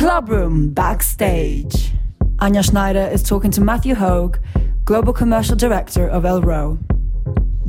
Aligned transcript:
Clubroom 0.00 0.72
Backstage. 0.72 1.92
Anja 2.38 2.64
Schneider 2.64 3.06
is 3.12 3.22
talking 3.22 3.50
to 3.50 3.60
Matthew 3.60 3.94
Hogue, 3.94 4.38
Global 4.86 5.12
Commercial 5.12 5.56
Director 5.56 6.08
of 6.08 6.22
Elrow. 6.22 6.78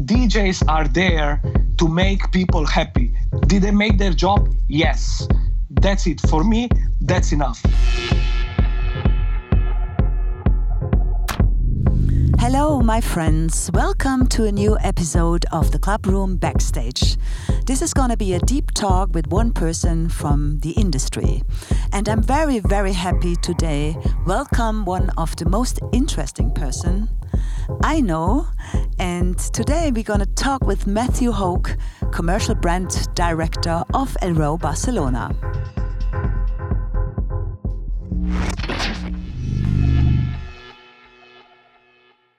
DJs 0.05 0.63
are 0.69 0.87
there 0.87 1.41
to 1.77 1.89
make 1.89 2.31
people 2.31 2.65
happy. 2.65 3.13
Did 3.47 3.63
they 3.63 3.71
make 3.71 3.97
their 3.97 4.13
job? 4.13 4.47
Yes. 4.69 5.27
That's 5.81 6.07
it. 6.07 6.21
For 6.29 6.45
me, 6.45 6.69
that's 7.01 7.33
enough. 7.33 7.61
Hello, 12.53 12.81
my 12.81 12.99
friends. 12.99 13.71
Welcome 13.73 14.27
to 14.27 14.43
a 14.43 14.51
new 14.51 14.77
episode 14.81 15.45
of 15.53 15.71
the 15.71 15.79
Clubroom 15.79 16.37
Backstage. 16.37 17.15
This 17.65 17.81
is 17.81 17.93
going 17.93 18.09
to 18.09 18.17
be 18.17 18.33
a 18.33 18.39
deep 18.39 18.71
talk 18.71 19.13
with 19.13 19.27
one 19.27 19.53
person 19.53 20.09
from 20.09 20.59
the 20.59 20.71
industry. 20.71 21.43
And 21.93 22.09
I'm 22.09 22.21
very, 22.21 22.59
very 22.59 22.91
happy 22.91 23.37
today 23.37 23.95
welcome 24.25 24.83
one 24.83 25.11
of 25.11 25.33
the 25.37 25.47
most 25.47 25.79
interesting 25.93 26.51
person 26.51 27.07
I 27.83 28.01
know. 28.01 28.49
And 28.99 29.39
today 29.39 29.89
we're 29.95 30.03
going 30.03 30.19
to 30.19 30.35
talk 30.35 30.65
with 30.65 30.85
Matthew 30.85 31.31
Hogue, 31.31 31.69
commercial 32.11 32.55
brand 32.55 33.07
director 33.15 33.81
of 33.93 34.17
Elrow 34.21 34.59
Barcelona. 34.59 35.33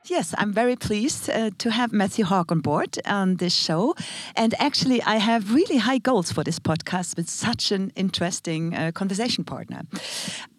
Yes, 0.07 0.35
I'm 0.37 0.53
very 0.53 0.75
pleased 0.75 1.31
uh, 1.31 1.51
to 1.59 1.71
have 1.71 1.93
Matthew 1.93 2.25
Hogue 2.25 2.51
on 2.51 2.61
board 2.61 2.99
on 3.07 3.37
this 3.37 3.55
show. 3.55 3.95
And 4.35 4.53
actually, 4.59 5.01
I 5.03 5.17
have 5.17 5.55
really 5.55 5.77
high 5.77 5.99
goals 5.99 6.33
for 6.33 6.43
this 6.43 6.59
podcast 6.59 7.17
with 7.17 7.29
such 7.29 7.71
an 7.71 7.93
interesting 7.95 8.75
uh, 8.75 8.91
conversation 8.93 9.45
partner. 9.45 9.83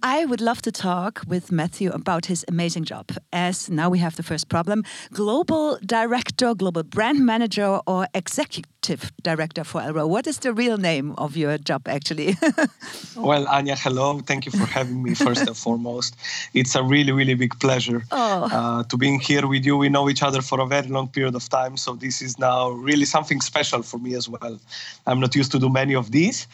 I 0.05 0.25
would 0.25 0.41
love 0.41 0.61
to 0.63 0.71
talk 0.71 1.21
with 1.29 1.49
Matthew 1.49 1.89
about 1.91 2.25
his 2.25 2.43
amazing 2.49 2.83
job, 2.83 3.11
as 3.31 3.69
now 3.69 3.89
we 3.89 3.99
have 3.99 4.17
the 4.17 4.23
first 4.23 4.49
problem 4.49 4.83
global 5.13 5.77
director, 5.85 6.53
global 6.53 6.83
brand 6.83 7.25
manager, 7.25 7.79
or 7.87 8.07
executive 8.13 9.13
director 9.21 9.63
for 9.63 9.79
Elrow. 9.79 10.05
What 10.09 10.27
is 10.27 10.39
the 10.39 10.51
real 10.51 10.77
name 10.77 11.13
of 11.17 11.37
your 11.37 11.57
job, 11.57 11.87
actually? 11.87 12.35
well, 13.15 13.45
Anja, 13.45 13.77
hello. 13.79 14.19
Thank 14.19 14.45
you 14.45 14.51
for 14.51 14.65
having 14.65 15.01
me, 15.01 15.15
first 15.15 15.47
and 15.47 15.55
foremost. 15.55 16.17
It's 16.53 16.75
a 16.75 16.83
really, 16.83 17.13
really 17.13 17.35
big 17.35 17.57
pleasure 17.61 18.03
oh. 18.11 18.49
uh, 18.51 18.83
to 18.83 18.97
being 18.97 19.21
here 19.21 19.33
here 19.33 19.47
with 19.47 19.65
you. 19.65 19.77
We 19.77 19.87
know 19.87 20.09
each 20.09 20.21
other 20.21 20.41
for 20.41 20.59
a 20.59 20.65
very 20.65 20.89
long 20.89 21.07
period 21.07 21.35
of 21.35 21.47
time, 21.47 21.77
so 21.77 21.95
this 21.95 22.21
is 22.21 22.37
now 22.37 22.71
really 22.71 23.05
something 23.05 23.39
special 23.39 23.83
for 23.83 23.99
me 23.99 24.15
as 24.15 24.27
well. 24.27 24.59
I'm 25.07 25.21
not 25.21 25.33
used 25.33 25.51
to 25.53 25.59
do 25.59 25.69
many 25.69 25.95
of 25.95 26.11
these, 26.11 26.47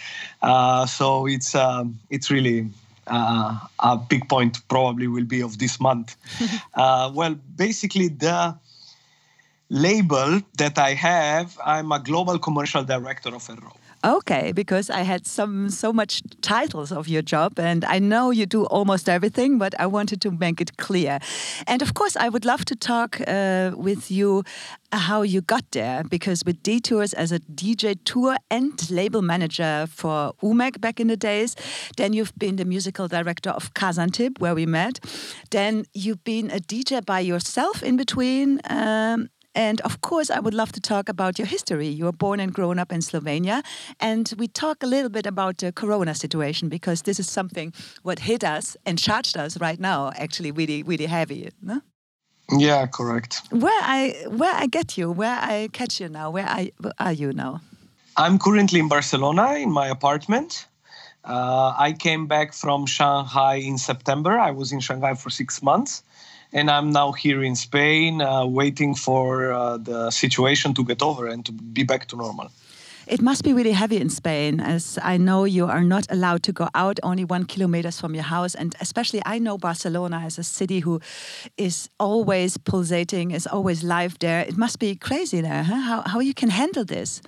uh, 0.43 0.85
so 0.85 1.25
it's 1.25 1.55
um, 1.55 1.99
it's 2.09 2.29
really 2.29 2.69
uh, 3.09 3.59
a 3.79 3.97
big 3.97 4.27
point. 4.29 4.67
Probably 4.67 5.07
will 5.07 5.25
be 5.25 5.41
of 5.41 5.57
this 5.57 5.79
month. 5.79 6.15
uh, 6.75 7.11
well, 7.13 7.35
basically 7.55 8.07
the 8.07 8.57
label 9.69 10.41
that 10.57 10.77
I 10.77 10.93
have, 10.93 11.57
I'm 11.63 11.91
a 11.91 11.99
global 11.99 12.39
commercial 12.39 12.83
director 12.83 13.29
of 13.29 13.47
Elrow. 13.47 13.75
Okay, 14.01 14.53
because 14.53 14.89
I 14.89 15.01
had 15.01 15.27
some 15.27 15.69
so 15.69 15.91
much 15.91 16.23
titles 16.41 16.89
of 16.89 17.09
your 17.09 17.21
job, 17.21 17.59
and 17.59 17.83
I 17.83 17.99
know 17.99 18.31
you 18.31 18.45
do 18.45 18.63
almost 18.67 19.09
everything, 19.09 19.57
but 19.57 19.77
I 19.77 19.87
wanted 19.87 20.21
to 20.21 20.31
make 20.31 20.61
it 20.61 20.77
clear. 20.77 21.19
And 21.67 21.81
of 21.81 21.93
course, 21.95 22.15
I 22.15 22.29
would 22.29 22.45
love 22.45 22.63
to 22.65 22.77
talk 22.77 23.19
uh, 23.27 23.71
with 23.75 24.09
you 24.09 24.43
how 24.93 25.21
you 25.23 25.41
got 25.41 25.69
there, 25.71 26.03
because 26.09 26.45
with 26.45 26.63
Detours 26.63 27.13
as 27.13 27.33
a 27.33 27.39
DJ 27.39 27.97
tour 28.05 28.37
and 28.49 28.89
label 28.89 29.21
manager 29.21 29.85
for 29.89 30.31
Umek 30.41 30.79
back 30.79 31.01
in 31.01 31.07
the 31.07 31.17
days, 31.17 31.57
then 31.97 32.13
you've 32.13 32.33
been 32.37 32.55
the 32.55 32.65
musical 32.65 33.09
director 33.09 33.49
of 33.49 33.73
Kazantip, 33.73 34.39
where 34.39 34.55
we 34.55 34.65
met. 34.65 35.01
Then 35.51 35.83
you've 35.93 36.23
been 36.23 36.49
a 36.51 36.59
DJ 36.59 37.05
by 37.05 37.19
yourself 37.19 37.83
in 37.83 37.97
between. 37.97 38.61
Um, 38.69 39.27
and 39.55 39.81
of 39.81 40.01
course, 40.01 40.29
I 40.29 40.39
would 40.39 40.53
love 40.53 40.71
to 40.73 40.79
talk 40.79 41.09
about 41.09 41.39
your 41.39 41.47
history. 41.47 41.87
You 41.87 42.05
were 42.05 42.11
born 42.11 42.39
and 42.39 42.53
grown 42.53 42.77
up 42.79 42.91
in 42.91 43.01
Slovenia. 43.01 43.63
And 43.99 44.31
we 44.37 44.47
talk 44.47 44.83
a 44.83 44.85
little 44.85 45.09
bit 45.09 45.25
about 45.25 45.57
the 45.57 45.71
corona 45.71 46.13
situation 46.13 46.69
because 46.69 47.01
this 47.03 47.19
is 47.19 47.29
something 47.29 47.73
what 48.03 48.19
hit 48.19 48.43
us 48.43 48.77
and 48.85 48.99
charged 48.99 49.37
us 49.37 49.59
right 49.59 49.79
now, 49.79 50.11
actually, 50.15 50.51
really, 50.51 50.83
really 50.83 51.07
heavy. 51.07 51.49
No? 51.61 51.81
Yeah, 52.57 52.85
correct. 52.87 53.41
Where 53.51 53.81
I 53.81 54.25
where 54.27 54.53
I 54.53 54.67
get 54.67 54.97
you, 54.97 55.11
where 55.11 55.37
I 55.39 55.69
catch 55.71 55.99
you 55.99 56.09
now, 56.09 56.31
where 56.31 56.47
I, 56.47 56.71
are 56.97 57.13
you 57.13 57.31
now? 57.33 57.61
I'm 58.17 58.39
currently 58.39 58.79
in 58.79 58.87
Barcelona 58.87 59.55
in 59.55 59.71
my 59.71 59.87
apartment. 59.87 60.67
Uh, 61.23 61.73
I 61.77 61.93
came 61.93 62.27
back 62.27 62.53
from 62.53 62.85
Shanghai 62.85 63.55
in 63.55 63.77
September. 63.77 64.39
I 64.39 64.51
was 64.51 64.71
in 64.71 64.79
Shanghai 64.79 65.13
for 65.13 65.29
six 65.29 65.61
months 65.61 66.03
and 66.53 66.69
I'm 66.69 66.91
now 66.91 67.11
here 67.11 67.43
in 67.43 67.55
Spain, 67.55 68.21
uh, 68.21 68.45
waiting 68.45 68.95
for 68.95 69.51
uh, 69.51 69.77
the 69.77 70.11
situation 70.11 70.73
to 70.73 70.83
get 70.83 71.01
over 71.01 71.27
and 71.27 71.45
to 71.45 71.51
be 71.51 71.83
back 71.83 72.07
to 72.07 72.15
normal. 72.15 72.51
It 73.07 73.21
must 73.21 73.43
be 73.43 73.53
really 73.53 73.71
heavy 73.71 73.97
in 73.97 74.09
Spain, 74.09 74.59
as 74.59 74.99
I 75.01 75.17
know 75.17 75.43
you 75.43 75.65
are 75.65 75.83
not 75.83 76.05
allowed 76.11 76.43
to 76.43 76.51
go 76.51 76.67
out 76.75 76.99
only 77.01 77.25
one 77.25 77.45
kilometers 77.45 77.99
from 77.99 78.13
your 78.13 78.23
house, 78.23 78.53
and 78.53 78.75
especially 78.81 79.19
I 79.25 79.39
know 79.39 79.57
Barcelona 79.57 80.21
as 80.23 80.37
a 80.37 80.43
city 80.43 80.79
who 80.81 81.01
is 81.57 81.89
always 81.99 82.57
pulsating, 82.57 83.31
is 83.31 83.47
always 83.47 83.83
live 83.83 84.19
there. 84.19 84.41
It 84.41 84.57
must 84.57 84.77
be 84.77 84.95
crazy 84.95 85.41
there, 85.41 85.63
huh? 85.63 85.81
How 85.81 86.01
how 86.05 86.19
you 86.19 86.35
can 86.35 86.49
handle 86.49 86.85
this? 86.85 87.21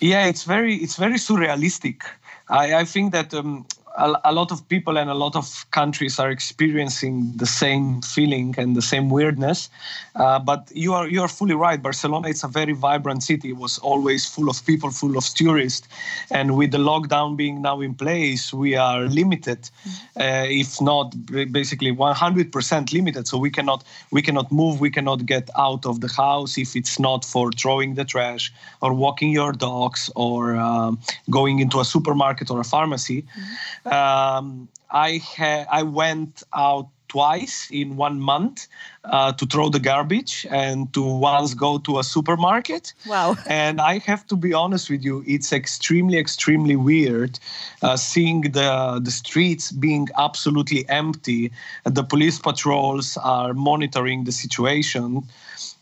Yeah, 0.00 0.24
it's 0.24 0.44
very 0.44 0.76
it's 0.76 0.96
very 0.96 1.18
surrealistic. 1.18 2.00
I, 2.48 2.80
I 2.80 2.84
think 2.86 3.12
that 3.12 3.34
um, 3.34 3.66
a, 4.00 4.20
a, 4.24 4.32
lot 4.32 4.50
of 4.50 4.66
people 4.68 4.98
and 4.98 5.10
a 5.10 5.14
lot 5.14 5.36
of 5.36 5.70
countries 5.70 6.18
are 6.18 6.30
experiencing 6.30 7.32
the 7.36 7.46
same 7.46 8.00
feeling 8.02 8.54
and 8.58 8.74
the 8.74 8.82
same 8.82 9.10
weirdness. 9.10 9.68
Uh, 10.16 10.38
but 10.38 10.70
you 10.74 10.94
are 10.94 11.06
you 11.06 11.20
are 11.20 11.28
fully 11.28 11.54
right. 11.54 11.80
Barcelona 11.82 12.28
is 12.28 12.42
a 12.42 12.48
very 12.48 12.72
vibrant 12.72 13.22
city. 13.22 13.50
It 13.50 13.56
was 13.56 13.78
always 13.78 14.26
full 14.26 14.48
of 14.48 14.64
people, 14.66 14.90
full 14.90 15.16
of 15.16 15.24
tourists, 15.26 15.86
and 16.30 16.56
with 16.56 16.72
the 16.72 16.78
lockdown 16.78 17.36
being 17.36 17.62
now 17.62 17.80
in 17.80 17.94
place, 17.94 18.52
we 18.52 18.74
are 18.74 19.02
limited, 19.02 19.70
uh, 20.16 20.46
if 20.48 20.80
not 20.80 21.14
basically 21.52 21.92
100% 21.92 22.92
limited. 22.92 23.28
So 23.28 23.38
we 23.38 23.50
cannot 23.50 23.84
we 24.10 24.22
cannot 24.22 24.50
move. 24.50 24.80
We 24.80 24.90
cannot 24.90 25.26
get 25.26 25.50
out 25.56 25.86
of 25.86 26.00
the 26.00 26.08
house 26.08 26.58
if 26.58 26.74
it's 26.74 26.98
not 26.98 27.24
for 27.24 27.52
throwing 27.52 27.94
the 27.94 28.04
trash 28.04 28.52
or 28.80 28.94
walking 28.94 29.30
your 29.30 29.52
dogs 29.52 30.10
or 30.16 30.56
um, 30.56 30.98
going 31.28 31.60
into 31.60 31.80
a 31.80 31.84
supermarket 31.84 32.50
or 32.50 32.60
a 32.60 32.64
pharmacy. 32.64 33.22
Mm-hmm 33.22 33.89
um, 33.90 34.68
I 34.90 35.18
ha- 35.18 35.66
I 35.70 35.82
went 35.82 36.42
out 36.54 36.88
twice 37.10 37.68
in 37.72 37.96
one 37.96 38.20
month 38.20 38.68
uh, 39.04 39.32
to 39.32 39.44
throw 39.44 39.68
the 39.68 39.80
garbage 39.80 40.46
and 40.48 40.92
to 40.94 41.02
once 41.02 41.54
go 41.54 41.78
to 41.78 41.98
a 41.98 42.04
supermarket. 42.04 42.94
Wow. 43.06 43.36
And 43.46 43.80
I 43.80 43.98
have 43.98 44.26
to 44.28 44.36
be 44.36 44.54
honest 44.54 44.88
with 44.88 45.02
you, 45.04 45.24
it's 45.26 45.52
extremely, 45.52 46.18
extremely 46.18 46.76
weird 46.76 47.38
uh, 47.82 47.96
seeing 47.96 48.42
the, 48.42 49.00
the 49.02 49.10
streets 49.10 49.72
being 49.72 50.08
absolutely 50.16 50.88
empty. 50.88 51.50
The 51.84 52.04
police 52.04 52.38
patrols 52.38 53.16
are 53.16 53.54
monitoring 53.54 54.24
the 54.24 54.32
situation 54.32 55.24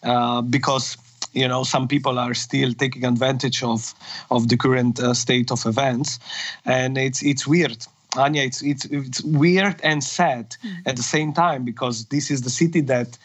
uh, 0.02 0.40
because 0.40 0.96
you 1.34 1.46
know 1.46 1.62
some 1.62 1.86
people 1.86 2.19
are 2.19 2.32
still 2.32 2.72
taking 2.72 3.04
advantage 3.04 3.62
of 3.62 3.94
of 4.30 4.48
the 4.48 4.56
current 4.56 4.98
uh, 4.98 5.12
state 5.12 5.50
of 5.50 5.66
events 5.66 6.19
and 6.64 6.96
it's 6.96 7.22
it's 7.22 7.46
weird 7.46 7.86
Anja, 8.14 8.46
it's 8.46 8.62
it's 8.62 8.84
it's 8.86 9.22
weird 9.22 9.80
and 9.82 10.02
sad 10.02 10.56
at 10.86 10.96
the 10.96 11.02
same 11.02 11.32
time 11.32 11.64
because 11.64 12.06
this 12.06 12.30
is 12.30 12.42
the 12.42 12.50
city 12.50 12.80
that 12.82 13.19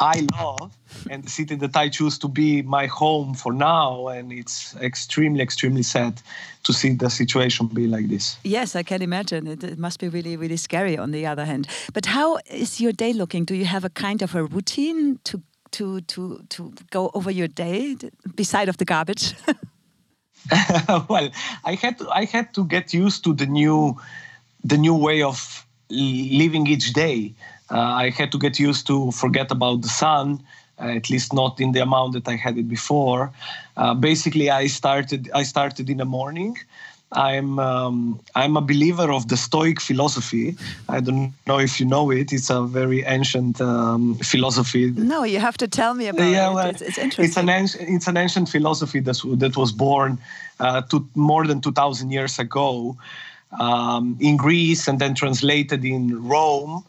I 0.00 0.26
love 0.32 0.76
and 1.10 1.22
the 1.22 1.30
city 1.30 1.54
that 1.56 1.76
I 1.76 1.88
choose 1.88 2.18
to 2.18 2.28
be 2.28 2.62
my 2.62 2.86
home 2.86 3.34
for 3.34 3.52
now, 3.52 4.08
and 4.08 4.32
it's 4.32 4.76
extremely, 4.76 5.40
extremely 5.40 5.82
sad 5.82 6.20
to 6.64 6.72
see 6.72 6.94
the 6.94 7.08
situation 7.08 7.66
be 7.68 7.86
like 7.86 8.08
this. 8.08 8.36
Yes, 8.44 8.76
I 8.76 8.82
can 8.82 9.02
imagine. 9.02 9.46
It, 9.46 9.64
it 9.64 9.78
must 9.78 10.00
be 10.00 10.08
really, 10.08 10.36
really 10.36 10.56
scary. 10.56 10.98
On 10.98 11.10
the 11.10 11.26
other 11.26 11.44
hand, 11.44 11.66
but 11.92 12.06
how 12.06 12.38
is 12.50 12.80
your 12.80 12.92
day 12.92 13.12
looking? 13.12 13.44
Do 13.44 13.54
you 13.54 13.64
have 13.64 13.84
a 13.84 13.90
kind 13.90 14.22
of 14.22 14.34
a 14.34 14.44
routine 14.44 15.18
to 15.24 15.42
to 15.72 16.00
to 16.02 16.44
to 16.48 16.72
go 16.90 17.10
over 17.14 17.30
your 17.30 17.48
day 17.48 17.96
beside 18.34 18.68
of 18.68 18.76
the 18.76 18.84
garbage? 18.84 19.34
well, 21.08 21.30
I 21.64 21.74
had 21.74 21.98
to, 21.98 22.08
I 22.10 22.24
had 22.24 22.52
to 22.54 22.64
get 22.64 22.92
used 22.92 23.24
to 23.24 23.34
the 23.34 23.46
new 23.46 23.96
the 24.64 24.76
new 24.76 24.94
way 24.94 25.22
of 25.22 25.66
living 25.90 26.66
each 26.66 26.92
day. 26.92 27.34
Uh, 27.70 27.78
I 27.78 28.10
had 28.10 28.30
to 28.32 28.38
get 28.38 28.58
used 28.58 28.86
to 28.86 29.10
forget 29.12 29.50
about 29.50 29.82
the 29.82 29.88
sun, 29.88 30.42
uh, 30.78 30.84
at 30.98 31.10
least 31.10 31.32
not 31.32 31.60
in 31.60 31.72
the 31.72 31.80
amount 31.80 32.12
that 32.12 32.28
I 32.28 32.36
had 32.36 32.58
it 32.58 32.68
before. 32.68 33.32
Uh, 33.76 33.94
basically, 33.94 34.50
I 34.50 34.66
started 34.66 35.30
I 35.34 35.42
started 35.44 35.88
in 35.90 35.98
the 35.98 36.04
morning. 36.04 36.58
I'm 37.12 37.58
um, 37.58 38.20
I'm 38.34 38.56
a 38.56 38.60
believer 38.60 39.12
of 39.12 39.28
the 39.28 39.36
Stoic 39.36 39.80
philosophy. 39.80 40.56
I 40.88 41.00
don't 41.00 41.32
know 41.46 41.58
if 41.58 41.78
you 41.78 41.86
know 41.86 42.10
it. 42.10 42.32
It's 42.32 42.50
a 42.50 42.62
very 42.62 43.04
ancient 43.04 43.60
um, 43.60 44.14
philosophy. 44.16 44.90
No, 44.90 45.24
you 45.24 45.38
have 45.38 45.56
to 45.58 45.68
tell 45.68 45.94
me 45.94 46.08
about 46.08 46.30
yeah, 46.30 46.54
well. 46.54 46.68
It's, 46.68 46.82
it's, 46.82 46.98
interesting. 46.98 47.24
It's 47.24 47.36
an 47.36 47.48
ancient, 47.48 47.88
it's 47.88 48.08
an 48.08 48.16
ancient 48.16 48.48
philosophy 48.48 49.00
that 49.00 49.20
that 49.38 49.56
was 49.56 49.72
born 49.72 50.18
uh, 50.60 50.82
to 50.90 51.06
more 51.14 51.46
than 51.46 51.60
two 51.60 51.72
thousand 51.72 52.10
years 52.10 52.38
ago. 52.38 52.96
um, 53.58 54.16
in 54.20 54.36
Greece 54.36 54.88
and 54.88 54.98
then 54.98 55.14
translated 55.14 55.84
in 55.84 56.26
Rome. 56.26 56.84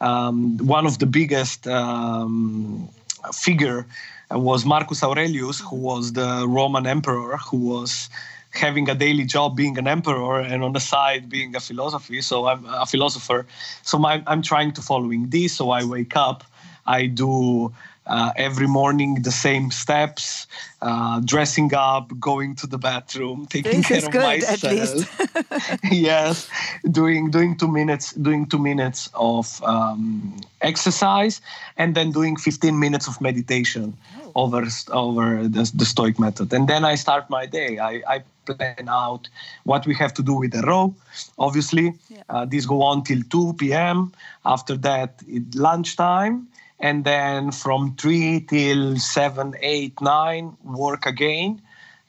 Um, 0.00 0.58
one 0.58 0.86
of 0.86 0.98
the 0.98 1.06
biggest 1.06 1.66
um, 1.66 2.88
figure 3.32 3.86
was 4.30 4.64
Marcus 4.64 5.02
Aurelius, 5.02 5.60
who 5.60 5.76
was 5.76 6.12
the 6.12 6.46
Roman 6.48 6.86
emperor, 6.86 7.36
who 7.36 7.58
was 7.58 8.08
having 8.56 8.88
a 8.88 8.94
daily 8.94 9.24
job 9.24 9.56
being 9.56 9.78
an 9.78 9.86
emperor 9.86 10.40
and 10.40 10.62
on 10.62 10.72
the 10.72 10.80
side 10.80 11.28
being 11.28 11.54
a 11.54 11.60
philosophy. 11.60 12.20
So 12.20 12.46
I'm 12.46 12.64
a 12.66 12.86
philosopher. 12.86 13.46
So 13.82 13.98
my, 13.98 14.22
I'm 14.26 14.42
trying 14.42 14.72
to 14.72 14.82
following 14.82 15.30
this. 15.30 15.56
So 15.56 15.70
I 15.70 15.84
wake 15.84 16.16
up, 16.16 16.44
I 16.86 17.06
do 17.06 17.72
uh, 18.06 18.32
every 18.36 18.68
morning 18.68 19.22
the 19.22 19.32
same 19.32 19.70
steps, 19.70 20.46
uh, 20.80 21.20
dressing 21.20 21.74
up, 21.74 22.18
going 22.20 22.54
to 22.56 22.66
the 22.66 22.78
bathroom, 22.78 23.46
taking 23.46 23.78
this 23.78 23.86
care 23.86 24.04
of 24.04 24.10
good, 24.10 24.22
myself. 24.22 25.78
yes, 25.90 26.48
doing 26.90 27.30
doing 27.30 27.56
two 27.56 27.68
minutes, 27.68 28.12
doing 28.12 28.46
two 28.46 28.58
minutes 28.58 29.10
of 29.14 29.62
um, 29.64 30.36
exercise, 30.60 31.40
and 31.76 31.94
then 31.94 32.12
doing 32.12 32.36
15 32.36 32.78
minutes 32.78 33.08
of 33.08 33.20
meditation 33.20 33.96
oh. 34.22 34.32
over 34.36 34.64
over 34.92 35.48
the, 35.48 35.70
the 35.74 35.84
Stoic 35.84 36.18
method, 36.18 36.52
and 36.52 36.68
then 36.68 36.84
I 36.84 36.94
start 36.94 37.28
my 37.28 37.46
day. 37.46 37.78
I, 37.78 38.02
I 38.06 38.22
plan 38.46 38.88
out 38.88 39.28
what 39.64 39.86
we 39.86 39.94
have 39.94 40.14
to 40.14 40.22
do 40.22 40.34
with 40.34 40.52
the 40.52 40.62
row. 40.62 40.94
Obviously, 41.38 41.94
yeah. 42.08 42.22
uh, 42.28 42.44
these 42.44 42.66
go 42.66 42.82
on 42.82 43.02
till 43.02 43.22
2 43.30 43.54
p.m. 43.54 44.12
After 44.44 44.76
that, 44.78 45.22
it 45.26 45.54
lunchtime 45.54 46.48
and 46.78 47.04
then 47.04 47.52
from 47.52 47.94
3 47.96 48.40
till 48.48 48.98
7 48.98 49.54
8 49.60 50.00
9 50.00 50.56
work 50.64 51.06
again 51.06 51.60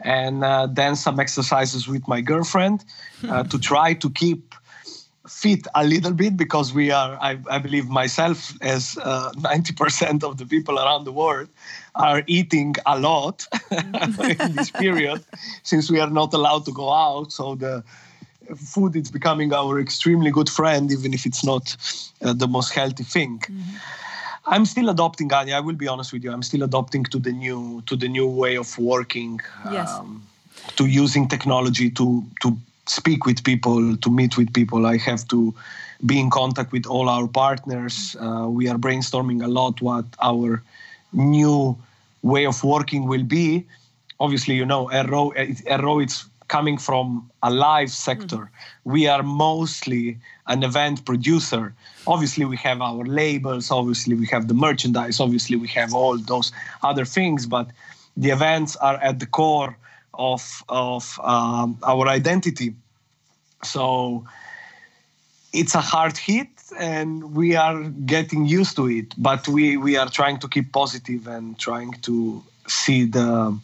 and 0.01 0.43
uh, 0.43 0.67
then 0.67 0.95
some 0.95 1.19
exercises 1.19 1.87
with 1.87 2.07
my 2.07 2.21
girlfriend 2.21 2.83
uh, 3.29 3.43
to 3.43 3.57
try 3.57 3.93
to 3.93 4.09
keep 4.09 4.53
fit 5.27 5.68
a 5.75 5.85
little 5.85 6.13
bit 6.13 6.38
because 6.38 6.74
we 6.74 6.91
are 6.91 7.18
i, 7.21 7.38
I 7.50 7.57
believe 7.59 7.89
myself 7.89 8.53
as 8.62 8.97
uh, 9.03 9.31
90% 9.33 10.24
of 10.24 10.38
the 10.38 10.45
people 10.45 10.79
around 10.79 11.03
the 11.03 11.12
world 11.12 11.50
are 11.95 12.24
eating 12.27 12.75
a 12.85 13.00
lot 13.00 13.45
in 13.71 14.56
this 14.56 14.71
period 14.71 15.24
since 15.63 15.91
we 15.91 16.00
are 16.00 16.09
not 16.09 16.33
allowed 16.33 16.65
to 16.65 16.71
go 16.71 16.91
out 16.91 17.31
so 17.31 17.56
the 17.56 17.83
food 18.56 18.95
is 18.95 19.12
becoming 19.12 19.53
our 19.53 19.79
extremely 19.79 20.31
good 20.31 20.50
friend 20.50 20.91
even 20.91 21.13
if 21.13 21.25
it's 21.25 21.44
not 21.44 21.75
uh, 22.21 22.33
the 22.33 22.47
most 22.47 22.73
healthy 22.73 23.03
thing 23.03 23.39
mm-hmm. 23.39 23.77
I'm 24.50 24.65
still 24.65 24.89
adopting 24.89 25.27
Anja. 25.27 25.53
I 25.53 25.59
will 25.59 25.75
be 25.75 25.89
honest 25.89 26.13
with 26.13 26.23
you. 26.23 26.31
I'm 26.31 26.41
still 26.41 26.63
adopting 26.63 27.03
to 27.06 27.19
the 27.19 27.33
new 27.33 27.83
to 27.85 27.97
the 27.97 28.07
new 28.07 28.25
way 28.25 28.56
of 28.56 28.77
working. 28.77 29.41
Yes. 29.69 29.91
Um, 29.91 30.23
to 30.77 30.85
using 30.85 31.27
technology 31.27 31.89
to 31.91 32.25
to 32.41 32.57
speak 32.89 33.25
with 33.25 33.43
people, 33.43 33.97
to 33.97 34.09
meet 34.09 34.37
with 34.37 34.53
people. 34.53 34.85
I 34.85 34.97
have 34.97 35.27
to 35.29 35.53
be 36.05 36.19
in 36.19 36.29
contact 36.29 36.71
with 36.71 36.85
all 36.85 37.09
our 37.09 37.27
partners. 37.27 38.15
Uh, 38.19 38.47
we 38.49 38.67
are 38.67 38.77
brainstorming 38.77 39.43
a 39.43 39.47
lot 39.47 39.81
what 39.81 40.05
our 40.21 40.63
new 41.13 41.77
way 42.21 42.45
of 42.45 42.63
working 42.63 43.07
will 43.07 43.23
be. 43.23 43.65
Obviously, 44.19 44.55
you 44.55 44.65
know, 44.65 44.87
Elrow, 44.87 45.33
Elrow 45.65 46.03
it's 46.03 46.25
coming 46.47 46.77
from 46.77 47.29
a 47.43 47.51
live 47.51 47.91
sector. 47.91 48.37
Mm-hmm. 48.37 48.91
We 48.91 49.07
are 49.07 49.23
mostly 49.23 50.17
an 50.47 50.63
event 50.63 51.05
producer. 51.05 51.73
Obviously, 52.05 52.45
we 52.45 52.57
have 52.57 52.81
our 52.81 53.03
labels, 53.03 53.69
obviously, 53.69 54.15
we 54.15 54.27
have 54.27 54.47
the 54.47 54.53
merchandise, 54.53 55.19
obviously, 55.19 55.57
we 55.57 55.67
have 55.69 55.93
all 55.93 56.17
those 56.17 56.51
other 56.83 57.05
things, 57.05 57.45
but 57.45 57.67
the 58.15 58.29
events 58.29 58.75
are 58.77 58.95
at 58.95 59.19
the 59.19 59.25
core 59.25 59.77
of, 60.17 60.63
of 60.67 61.19
um, 61.23 61.77
our 61.83 62.07
identity. 62.07 62.73
So 63.63 64.25
it's 65.53 65.75
a 65.75 65.81
hard 65.81 66.17
hit 66.17 66.49
and 66.77 67.35
we 67.35 67.55
are 67.55 67.83
getting 67.83 68.45
used 68.45 68.75
to 68.75 68.89
it, 68.89 69.13
but 69.17 69.47
we, 69.47 69.77
we 69.77 69.97
are 69.97 70.09
trying 70.09 70.39
to 70.39 70.47
keep 70.47 70.71
positive 70.71 71.27
and 71.27 71.57
trying 71.57 71.93
to 72.01 72.43
see 72.67 73.05
the 73.05 73.57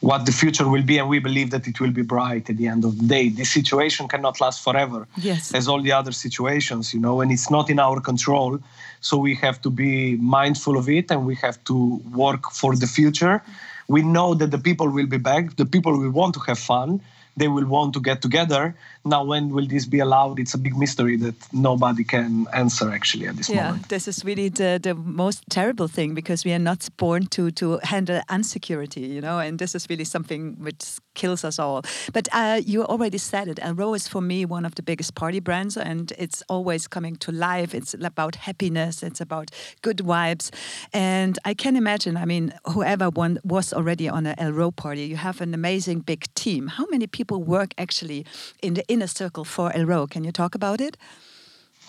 what 0.00 0.24
the 0.24 0.32
future 0.32 0.66
will 0.66 0.82
be, 0.82 0.96
and 0.98 1.08
we 1.08 1.18
believe 1.18 1.50
that 1.50 1.68
it 1.68 1.78
will 1.78 1.90
be 1.90 2.02
bright 2.02 2.48
at 2.48 2.56
the 2.56 2.66
end 2.66 2.84
of 2.84 2.98
the 2.98 3.06
day. 3.06 3.28
This 3.28 3.50
situation 3.50 4.08
cannot 4.08 4.40
last 4.40 4.64
forever, 4.64 5.06
yes. 5.18 5.54
as 5.54 5.68
all 5.68 5.82
the 5.82 5.92
other 5.92 6.12
situations, 6.12 6.94
you 6.94 7.00
know, 7.00 7.20
and 7.20 7.30
it's 7.30 7.50
not 7.50 7.68
in 7.68 7.78
our 7.78 8.00
control. 8.00 8.58
So 9.00 9.16
we 9.16 9.34
have 9.36 9.60
to 9.62 9.70
be 9.70 10.16
mindful 10.16 10.76
of 10.76 10.88
it, 10.88 11.10
and 11.10 11.26
we 11.26 11.34
have 11.36 11.62
to 11.64 12.00
work 12.12 12.50
for 12.52 12.76
the 12.76 12.86
future. 12.86 13.42
We 13.88 14.02
know 14.02 14.34
that 14.34 14.50
the 14.50 14.58
people 14.58 14.88
will 14.88 15.06
be 15.06 15.18
back. 15.18 15.56
The 15.56 15.66
people 15.66 15.98
will 15.98 16.10
want 16.10 16.34
to 16.34 16.40
have 16.40 16.58
fun 16.58 17.00
they 17.36 17.48
will 17.48 17.66
want 17.66 17.94
to 17.94 18.00
get 18.00 18.22
together. 18.22 18.74
Now, 19.04 19.24
when 19.24 19.50
will 19.50 19.66
this 19.66 19.86
be 19.86 20.00
allowed? 20.00 20.38
It's 20.38 20.54
a 20.54 20.58
big 20.58 20.76
mystery 20.76 21.16
that 21.16 21.34
nobody 21.52 22.04
can 22.04 22.46
answer 22.52 22.90
actually 22.90 23.26
at 23.28 23.36
this 23.36 23.48
yeah, 23.48 23.64
moment. 23.64 23.82
Yeah, 23.82 23.86
this 23.88 24.08
is 24.08 24.24
really 24.24 24.48
the, 24.48 24.78
the 24.82 24.94
most 24.94 25.44
terrible 25.48 25.88
thing 25.88 26.14
because 26.14 26.44
we 26.44 26.52
are 26.52 26.58
not 26.58 26.88
born 26.96 27.26
to 27.28 27.50
to 27.52 27.78
handle 27.82 28.20
insecurity, 28.30 29.00
you 29.00 29.20
know, 29.20 29.38
and 29.38 29.58
this 29.58 29.74
is 29.74 29.86
really 29.88 30.04
something 30.04 30.56
which 30.58 30.98
kills 31.14 31.44
us 31.44 31.58
all. 31.58 31.82
But 32.12 32.28
uh, 32.32 32.60
you 32.64 32.84
already 32.84 33.18
said 33.18 33.48
it. 33.48 33.58
Elrow 33.58 33.94
is 33.94 34.08
for 34.08 34.20
me 34.20 34.44
one 34.44 34.64
of 34.64 34.74
the 34.74 34.82
biggest 34.82 35.14
party 35.14 35.40
brands, 35.40 35.76
and 35.76 36.12
it's 36.18 36.42
always 36.48 36.86
coming 36.88 37.16
to 37.16 37.32
life. 37.32 37.74
It's 37.74 37.94
about 37.94 38.36
happiness. 38.36 39.02
It's 39.02 39.20
about 39.20 39.50
good 39.82 39.98
vibes, 39.98 40.50
and 40.92 41.38
I 41.44 41.54
can 41.54 41.76
imagine. 41.76 42.16
I 42.16 42.24
mean, 42.24 42.52
whoever 42.64 43.08
one 43.08 43.38
was 43.44 43.72
already 43.72 44.08
on 44.08 44.26
a 44.26 44.34
Elrow 44.36 44.74
party, 44.74 45.04
you 45.04 45.16
have 45.16 45.40
an 45.40 45.54
amazing 45.54 46.00
big 46.00 46.32
team. 46.34 46.68
How 46.68 46.86
many 46.90 47.06
people 47.06 47.19
people 47.20 47.40
work 47.56 47.70
actually 47.76 48.20
in 48.66 48.72
the 48.78 48.84
inner 48.88 49.10
circle 49.20 49.44
for 49.44 49.66
Elrow? 49.78 50.04
Can 50.14 50.22
you 50.24 50.32
talk 50.42 50.52
about 50.60 50.80
it? 50.80 50.96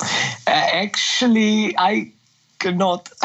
Uh, 0.02 0.86
actually, 0.86 1.54
I 1.78 1.94
cannot. 2.60 3.02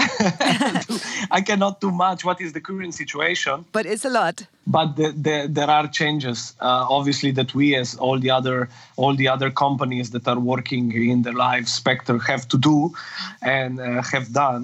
I 1.38 1.41
cannot 1.49 1.75
do 1.81 1.91
much. 2.06 2.25
What 2.29 2.38
is 2.41 2.50
the 2.53 2.62
current 2.69 2.94
situation? 3.03 3.64
But 3.73 3.85
it's 3.93 4.05
a 4.05 4.12
lot. 4.20 4.37
But 4.67 4.88
the, 4.99 5.08
the, 5.26 5.37
there 5.58 5.70
are 5.79 5.87
changes, 6.00 6.38
uh, 6.61 6.97
obviously, 6.97 7.32
that 7.32 7.55
we, 7.58 7.67
as 7.82 7.88
all 8.05 8.19
the 8.26 8.31
other 8.38 8.69
all 9.03 9.14
the 9.23 9.29
other 9.35 9.50
companies 9.64 10.06
that 10.14 10.25
are 10.32 10.41
working 10.55 10.85
in 11.12 11.23
the 11.23 11.32
live 11.47 11.69
spectre, 11.81 12.19
have 12.32 12.44
to 12.53 12.58
do 12.70 12.76
and 13.43 13.73
uh, 13.81 14.03
have 14.12 14.26
done. 14.32 14.62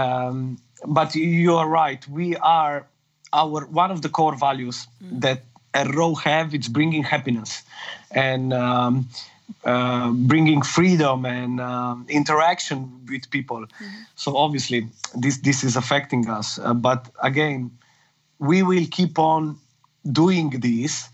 Um, 0.00 0.58
but 0.98 1.14
you 1.14 1.56
are 1.60 1.68
right. 1.82 2.02
We 2.20 2.36
are 2.36 2.86
our 3.32 3.60
one 3.82 3.90
of 3.96 4.00
the 4.04 4.10
core 4.18 4.36
values 4.48 4.78
mm. 5.02 5.20
that 5.24 5.40
Elrow 5.80 6.14
have 6.18 6.54
it's 6.54 6.68
bringing 6.68 7.02
happiness 7.02 7.62
and 8.10 8.52
um, 8.52 9.08
uh, 9.64 10.10
bringing 10.10 10.62
freedom 10.62 11.24
and 11.24 11.60
um, 11.60 12.06
interaction 12.08 12.78
with 13.08 13.30
people. 13.30 13.60
Mm-hmm. 13.60 14.02
So 14.16 14.36
obviously 14.36 14.88
this 15.14 15.38
this 15.38 15.64
is 15.64 15.76
affecting 15.76 16.28
us. 16.28 16.58
Uh, 16.58 16.74
but 16.74 17.08
again, 17.22 17.70
we 18.38 18.62
will 18.62 18.86
keep 18.90 19.18
on 19.18 19.58
doing 20.20 20.50
this 20.60 21.08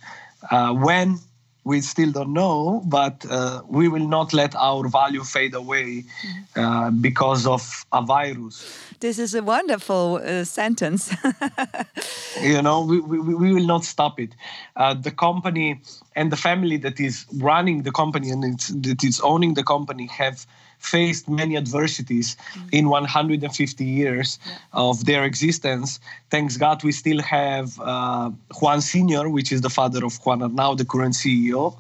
uh, 0.51 0.73
when 0.75 1.19
we 1.65 1.81
still 1.81 2.13
don't 2.13 2.33
know, 2.33 2.83
but 2.85 3.25
uh, 3.31 3.63
we 3.67 3.89
will 3.89 4.07
not 4.07 4.33
let 4.33 4.55
our 4.55 4.87
value 4.89 5.25
fade 5.25 5.55
away 5.55 6.05
mm-hmm. 6.05 6.61
uh, 6.61 6.91
because 6.91 7.47
of 7.47 7.87
a 7.93 8.03
virus. 8.03 8.65
This 9.01 9.19
is 9.19 9.35
a 9.35 9.43
wonderful 9.43 10.21
uh, 10.23 10.45
sentence. 10.45 11.15
you 12.43 12.63
know, 12.63 12.81
we, 12.83 13.01
we, 13.01 13.19
we 13.35 13.53
will 13.53 13.67
not 13.67 13.85
stop 13.85 14.19
it. 14.19 14.35
Uh, 14.77 14.95
the 14.95 15.11
company 15.11 15.81
and 16.17 16.33
the 16.33 16.37
family 16.37 16.77
that 16.79 17.01
is 17.01 17.27
running 17.35 17.83
the 17.83 17.93
company 17.93 18.31
and 18.31 18.45
it's, 18.45 18.69
that 18.69 19.03
is 19.05 19.21
owning 19.21 19.55
the 19.55 19.63
company 19.63 20.07
have 20.07 20.47
faced 20.79 21.29
many 21.29 21.57
adversities 21.57 22.37
mm-hmm. 22.37 22.69
in 22.73 22.89
150 22.89 23.85
years 23.85 24.39
yeah. 24.47 24.59
of 24.73 25.05
their 25.07 25.25
existence. 25.25 26.01
Thanks 26.31 26.57
God, 26.57 26.85
we 26.85 26.93
still 26.93 27.23
have 27.23 27.79
uh, 27.81 28.31
Juan 28.61 28.81
Senior, 28.81 29.29
which 29.29 29.51
is 29.51 29.63
the 29.63 29.71
father 29.71 30.05
of 30.05 30.17
Juan 30.25 30.41
Arnau, 30.41 30.77
the 30.77 30.85
current 30.85 31.15
CEO, 31.15 31.77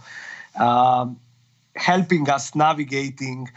um, 0.58 1.18
helping 1.76 2.30
us 2.30 2.54
navigating 2.54 3.50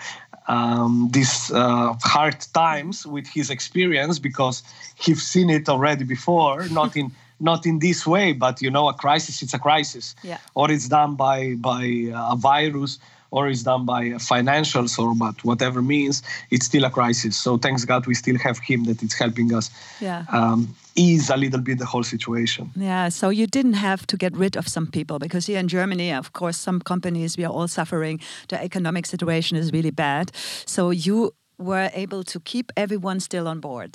um, 0.47 1.09
these 1.11 1.51
uh, 1.51 1.93
hard 2.03 2.39
times 2.53 3.05
with 3.05 3.27
his 3.27 3.49
experience 3.49 4.19
because 4.19 4.63
he's 4.95 5.21
seen 5.21 5.49
it 5.49 5.67
already 5.69 6.03
before, 6.03 6.67
not 6.71 6.95
in 6.95 7.11
not 7.39 7.67
in 7.67 7.77
this 7.79 8.07
way, 8.07 8.33
but 8.33 8.61
you 8.61 8.71
know, 8.71 8.89
a 8.89 8.93
crisis 8.93 9.43
it's 9.43 9.53
a 9.53 9.59
crisis, 9.59 10.15
yeah. 10.23 10.39
or 10.55 10.71
it's 10.71 10.87
done 10.87 11.15
by 11.15 11.53
by 11.55 11.83
a 12.13 12.35
virus 12.35 12.99
or 13.31 13.47
is 13.47 13.63
done 13.63 13.85
by 13.85 14.05
financials 14.31 14.97
or 14.97 15.13
but 15.15 15.43
whatever 15.43 15.81
means, 15.81 16.23
it's 16.51 16.65
still 16.65 16.85
a 16.85 16.89
crisis. 16.89 17.37
So 17.37 17.57
thanks 17.57 17.85
God 17.85 18.05
we 18.07 18.13
still 18.13 18.37
have 18.37 18.59
him 18.59 18.85
that 18.85 19.03
it's 19.03 19.17
helping 19.17 19.53
us 19.53 19.69
yeah. 19.99 20.25
um, 20.31 20.75
ease 20.95 21.29
a 21.29 21.37
little 21.37 21.59
bit 21.59 21.79
the 21.79 21.85
whole 21.85 22.03
situation. 22.03 22.71
Yeah, 22.75 23.09
so 23.09 23.29
you 23.29 23.47
didn't 23.47 23.73
have 23.73 24.07
to 24.07 24.17
get 24.17 24.35
rid 24.35 24.55
of 24.55 24.67
some 24.67 24.87
people 24.87 25.19
because 25.19 25.45
here 25.45 25.59
in 25.59 25.67
Germany, 25.67 26.11
of 26.13 26.33
course, 26.33 26.57
some 26.57 26.81
companies 26.81 27.37
we 27.37 27.45
are 27.45 27.51
all 27.51 27.67
suffering. 27.67 28.19
The 28.49 28.61
economic 28.61 29.05
situation 29.05 29.57
is 29.57 29.71
really 29.71 29.91
bad. 29.91 30.31
So 30.65 30.89
you 30.91 31.33
were 31.57 31.89
able 31.93 32.23
to 32.23 32.39
keep 32.41 32.71
everyone 32.77 33.19
still 33.19 33.47
on 33.47 33.59
board. 33.59 33.93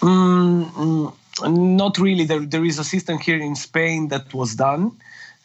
Mm, 0.00 0.70
mm, 0.72 1.12
not 1.76 1.98
really. 1.98 2.24
There, 2.24 2.40
there 2.40 2.64
is 2.64 2.78
a 2.78 2.84
system 2.84 3.18
here 3.18 3.38
in 3.38 3.54
Spain 3.54 4.08
that 4.08 4.34
was 4.34 4.54
done 4.54 4.92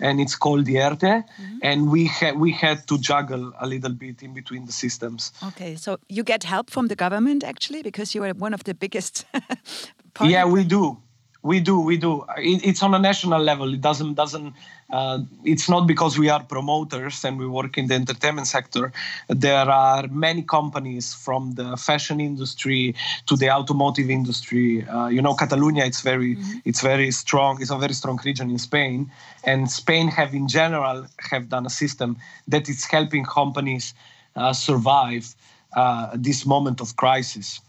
and 0.02 0.20
it's 0.20 0.36
called 0.36 0.68
ERTE, 0.68 1.00
mm-hmm. 1.00 1.58
and 1.62 1.92
we 1.92 2.08
had 2.08 2.38
we 2.38 2.52
had 2.52 2.88
to 2.88 2.98
juggle 2.98 3.54
a 3.60 3.68
little 3.68 3.94
bit 3.94 4.24
in 4.24 4.34
between 4.34 4.66
the 4.66 4.72
systems. 4.72 5.32
Okay, 5.50 5.76
so 5.76 5.98
you 6.10 6.24
get 6.24 6.44
help 6.44 6.70
from 6.70 6.88
the 6.88 6.96
government 6.96 7.44
actually 7.44 7.82
because 7.84 8.16
you 8.16 8.24
are 8.24 8.34
one 8.34 8.54
of 8.54 8.64
the 8.64 8.74
biggest. 8.74 9.26
yeah, 10.22 10.46
we 10.46 10.64
do 10.64 10.98
we 11.44 11.60
do 11.60 11.80
we 11.80 11.98
do 11.98 12.26
it, 12.38 12.64
it's 12.64 12.84
on 12.84 12.94
a 12.94 13.00
national 13.00 13.42
level 13.42 13.74
it 13.74 13.82
doesn't 13.82 14.14
doesn't 14.14 14.54
uh, 14.92 15.20
it's 15.44 15.70
not 15.70 15.88
because 15.88 16.18
we 16.18 16.30
are 16.30 16.44
promoters 16.44 17.24
and 17.24 17.40
we 17.40 17.48
work 17.48 17.78
in 17.78 17.88
the 17.88 17.96
entertainment 17.96 18.48
sector. 18.48 18.92
There 19.30 19.70
are 19.70 20.08
many 20.08 20.42
companies 20.44 21.14
from 21.14 21.54
the 21.54 21.78
fashion 21.78 22.20
industry 22.20 22.96
to 23.28 23.36
the 23.36 23.50
automotive 23.50 24.10
industry. 24.10 24.86
Uh, 24.88 25.08
you 25.08 25.22
know 25.22 25.34
catalonia 25.34 25.86
it's 25.86 26.02
very 26.02 26.36
mm-hmm. 26.36 26.60
it's 26.66 26.82
very 26.82 27.12
strong 27.12 27.62
it's 27.62 27.72
a 27.72 27.78
very 27.78 27.94
strong 27.94 28.20
region 28.26 28.50
in 28.50 28.60
spain. 28.60 29.12
And 29.44 29.72
spain 29.72 30.08
have 30.10 30.34
in 30.34 30.48
general 30.48 31.08
have 31.32 31.50
done 31.50 31.66
a 31.66 31.70
system 31.70 32.18
that 32.48 32.68
is 32.70 32.86
helping 32.86 33.24
companies 33.26 33.94
uh, 34.36 34.54
survive 34.54 35.36
uh, 35.76 36.12
this 36.16 36.46
moment 36.46 36.82
of 36.82 36.96
crisis 36.96 37.62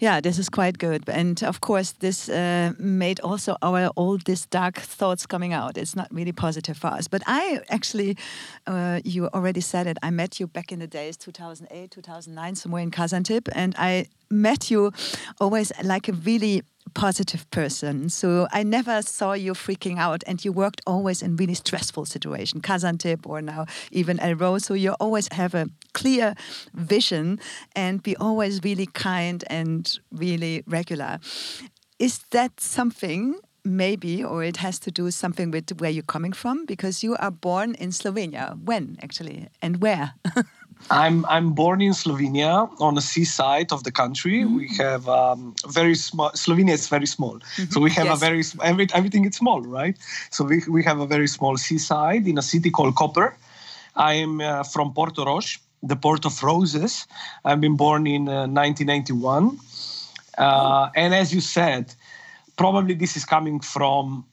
yeah, 0.00 0.20
this 0.20 0.38
is 0.38 0.48
quite 0.48 0.78
good. 0.78 1.08
And 1.08 1.42
of 1.42 1.60
course, 1.60 1.92
this 1.92 2.28
uh, 2.28 2.72
made 2.78 3.20
also 3.20 3.56
our 3.62 3.88
all 3.96 4.18
these 4.18 4.46
dark 4.46 4.76
thoughts 4.76 5.26
coming 5.26 5.52
out. 5.52 5.76
It's 5.76 5.96
not 5.96 6.08
really 6.10 6.32
positive 6.32 6.76
for 6.76 6.88
us. 6.88 7.08
But 7.08 7.22
I 7.26 7.60
actually, 7.68 8.16
uh, 8.66 9.00
you 9.04 9.28
already 9.28 9.60
said 9.60 9.86
it, 9.86 9.98
I 10.02 10.10
met 10.10 10.40
you 10.40 10.46
back 10.46 10.72
in 10.72 10.78
the 10.78 10.86
days, 10.86 11.16
2008, 11.16 11.90
2009, 11.90 12.54
somewhere 12.54 12.82
in 12.82 12.90
Kazantip. 12.90 13.48
And 13.52 13.74
I 13.78 14.06
met 14.30 14.70
you 14.70 14.92
always 15.40 15.72
like 15.82 16.08
a 16.08 16.12
really 16.12 16.62
positive 16.94 17.48
person. 17.50 18.08
So 18.08 18.48
I 18.52 18.62
never 18.62 19.02
saw 19.02 19.32
you 19.34 19.52
freaking 19.52 19.98
out, 19.98 20.22
and 20.26 20.44
you 20.44 20.52
worked 20.52 20.80
always 20.86 21.22
in 21.22 21.36
really 21.36 21.54
stressful 21.54 22.06
situation, 22.06 22.60
Kazantip 22.60 23.26
or 23.26 23.42
now 23.42 23.66
even 23.90 24.18
El 24.20 24.34
Rose. 24.34 24.64
So 24.64 24.74
you 24.74 24.92
always 25.00 25.28
have 25.32 25.54
a 25.54 25.68
clear 25.96 26.34
vision 26.74 27.40
and 27.74 28.02
be 28.02 28.14
always 28.16 28.60
really 28.62 28.86
kind 28.86 29.44
and 29.48 29.98
really 30.12 30.62
regular. 30.66 31.18
Is 31.98 32.18
that 32.30 32.60
something 32.60 33.36
maybe, 33.64 34.22
or 34.22 34.44
it 34.44 34.58
has 34.58 34.78
to 34.80 34.90
do 34.90 35.10
something 35.10 35.50
with 35.50 35.80
where 35.80 35.90
you're 35.90 36.12
coming 36.16 36.34
from? 36.34 36.66
Because 36.66 37.02
you 37.02 37.16
are 37.16 37.30
born 37.30 37.74
in 37.74 37.90
Slovenia. 37.90 38.46
When 38.64 38.96
actually, 39.02 39.48
and 39.62 39.82
where? 39.82 40.14
I'm 40.90 41.24
I'm 41.26 41.52
born 41.52 41.80
in 41.80 41.92
Slovenia 41.92 42.68
on 42.80 42.94
the 42.94 43.00
seaside 43.00 43.72
of 43.72 43.82
the 43.82 43.90
country. 43.90 44.44
Mm-hmm. 44.44 44.56
We 44.56 44.68
have 44.76 45.08
um, 45.08 45.54
very 45.66 45.94
small. 45.94 46.30
Slovenia 46.30 46.74
is 46.74 46.88
very 46.88 47.06
small, 47.06 47.38
mm-hmm. 47.38 47.70
so 47.72 47.80
we 47.80 47.90
have 47.90 48.06
yes. 48.06 48.16
a 48.16 48.20
very 48.26 48.42
every, 48.62 48.86
everything 48.94 49.24
is 49.24 49.36
small, 49.36 49.62
right? 49.62 49.96
So 50.30 50.44
we 50.44 50.62
we 50.68 50.84
have 50.84 51.00
a 51.00 51.06
very 51.06 51.28
small 51.28 51.56
seaside 51.56 52.28
in 52.28 52.38
a 52.38 52.42
city 52.42 52.70
called 52.70 52.94
Koper. 52.94 53.32
I 53.96 54.12
am 54.14 54.40
uh, 54.40 54.62
from 54.62 54.92
Portorož, 54.92 55.58
the 55.86 55.96
port 55.96 56.24
of 56.24 56.42
roses. 56.42 57.06
I've 57.44 57.60
been 57.60 57.76
born 57.76 58.06
in 58.06 58.28
uh, 58.28 58.46
1991, 58.46 59.58
uh, 60.38 60.90
and 60.94 61.14
as 61.14 61.32
you 61.32 61.40
said, 61.40 61.94
probably 62.56 62.94
this 62.94 63.16
is 63.16 63.24
coming 63.24 63.60
from 63.60 64.24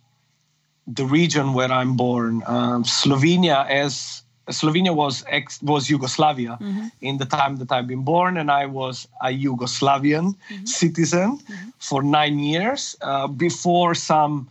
the 0.87 1.05
region 1.05 1.53
where 1.53 1.71
I'm 1.71 1.95
born. 1.95 2.43
Um, 2.45 2.83
Slovenia 2.83 3.67
as 3.69 4.23
Slovenia 4.49 4.93
was 4.93 5.23
ex, 5.29 5.61
was 5.61 5.89
Yugoslavia 5.89 6.57
mm-hmm. 6.59 6.87
in 7.01 7.17
the 7.17 7.25
time 7.25 7.57
that 7.57 7.71
I've 7.71 7.87
been 7.87 8.03
born, 8.03 8.37
and 8.37 8.51
I 8.51 8.65
was 8.65 9.07
a 9.21 9.27
Yugoslavian 9.27 10.35
mm-hmm. 10.35 10.65
citizen 10.65 11.37
mm-hmm. 11.37 11.69
for 11.79 12.03
nine 12.03 12.39
years 12.39 12.97
uh, 13.01 13.27
before 13.27 13.95
some 13.95 14.49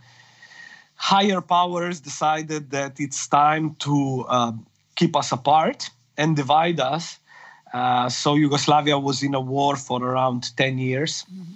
higher 0.95 1.41
powers 1.41 2.01
decided 2.01 2.71
that 2.71 2.99
it's 3.01 3.27
time 3.27 3.75
to 3.81 4.25
uh, 4.29 4.53
keep 4.95 5.15
us 5.15 5.33
apart 5.33 5.91
and 6.17 6.37
divide 6.37 6.81
us. 6.81 7.19
Uh, 7.73 8.09
so 8.09 8.35
Yugoslavia 8.35 8.99
was 8.99 9.23
in 9.23 9.35
a 9.35 9.41
war 9.41 9.77
for 9.77 10.03
around 10.03 10.57
ten 10.57 10.79
years. 10.79 11.25
Mm-hmm. 11.33 11.53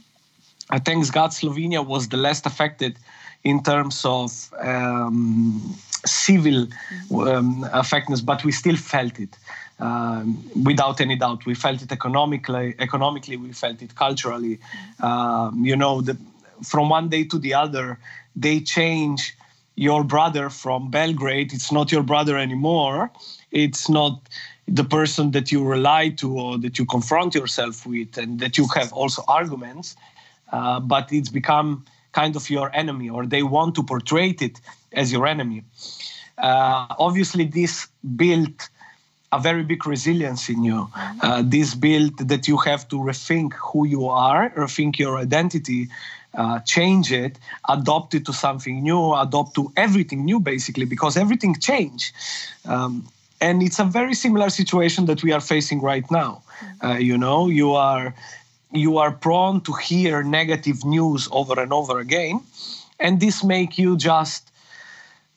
Uh, 0.71 0.81
thanks 0.81 1.11
God, 1.11 1.31
Slovenia 1.31 1.87
was 1.87 2.09
the 2.09 2.17
less 2.17 2.45
affected 2.45 2.99
in 3.45 3.63
terms 3.63 4.05
of 4.05 4.53
um, 4.61 5.77
civil 6.05 6.67
um, 7.15 7.69
effectiveness, 7.73 8.21
but 8.21 8.45
we 8.45 8.51
still 8.51 8.77
felt 8.77 9.21
it. 9.21 9.37
Um, 9.79 10.43
without 10.65 11.01
any 11.01 11.17
doubt, 11.17 11.45
we 11.47 11.55
felt 11.55 11.83
it 11.83 11.93
economically. 11.93 12.75
Economically, 12.79 13.37
we 13.37 13.53
felt 13.53 13.83
it 13.83 13.95
culturally. 13.95 14.59
Um, 15.01 15.65
you 15.65 15.77
know, 15.77 16.01
the, 16.01 16.17
from 16.65 16.89
one 16.89 17.09
day 17.09 17.25
to 17.25 17.39
the 17.39 17.55
other, 17.55 17.99
they 18.35 18.61
change 18.61 19.37
your 19.77 20.03
brother 20.03 20.49
from 20.49 20.91
Belgrade. 20.91 21.53
It's 21.53 21.71
not 21.71 21.93
your 21.93 22.03
brother 22.03 22.39
anymore. 22.39 23.11
It's 23.65 23.89
not 23.89 24.15
the 24.69 24.85
person 24.85 25.31
that 25.31 25.51
you 25.53 25.65
rely 25.65 26.11
to 26.21 26.39
or 26.39 26.59
that 26.59 26.79
you 26.79 26.85
confront 26.85 27.35
yourself 27.35 27.87
with, 27.87 28.19
and 28.19 28.39
that 28.41 28.59
you 28.59 28.67
have 28.75 28.93
also 28.93 29.23
arguments. 29.29 29.97
Uh, 30.53 30.79
but 30.81 31.13
it's 31.13 31.31
become 31.31 31.85
kind 32.13 32.37
of 32.37 32.49
your 32.51 32.69
enemy, 32.75 33.09
or 33.09 33.27
they 33.27 33.43
want 33.43 33.75
to 33.77 33.83
portray 33.83 34.31
it 34.49 34.61
as 34.93 35.11
your 35.11 35.27
enemy. 35.27 35.63
Uh, 36.39 36.87
obviously, 36.99 37.45
this 37.45 37.89
built 38.23 38.69
a 39.33 39.41
very 39.41 39.63
big 39.63 39.87
resilience 39.87 40.49
in 40.49 40.63
you. 40.63 40.89
Uh, 41.23 41.43
this 41.45 41.75
built 41.75 42.17
that 42.29 42.47
you 42.47 42.57
have 42.59 42.87
to 42.89 42.97
rethink 42.97 43.55
who 43.55 43.87
you 43.87 44.07
are, 44.07 44.51
rethink 44.51 44.99
your 44.99 45.19
identity, 45.19 45.89
uh, 46.35 46.61
change 46.61 47.11
it, 47.13 47.39
adopt 47.69 48.15
it 48.15 48.25
to 48.27 48.33
something 48.33 48.83
new, 48.83 49.15
adopt 49.15 49.55
to 49.55 49.73
everything 49.77 50.25
new, 50.25 50.39
basically, 50.39 50.85
because 50.85 51.17
everything 51.17 51.55
changed. 51.71 52.13
Um, 52.67 53.07
and 53.47 53.63
it's 53.63 53.79
a 53.79 53.85
very 53.85 54.15
similar 54.15 54.51
situation 54.51 55.07
that 55.07 55.23
we 55.23 55.31
are 55.33 55.41
facing 55.41 55.81
right 55.81 56.09
now. 56.11 56.43
Uh, 56.83 56.99
you 57.09 57.17
know, 57.17 57.49
you 57.49 57.69
are 57.75 58.15
you 58.73 58.99
are 58.99 59.13
prone 59.13 59.61
to 59.61 59.73
hear 59.73 60.23
negative 60.23 60.85
news 60.85 61.29
over 61.31 61.61
and 61.65 61.73
over 61.73 62.01
again, 62.07 62.41
and 62.99 63.21
this 63.21 63.45
make 63.45 63.79
you 63.79 63.97
just 63.97 64.43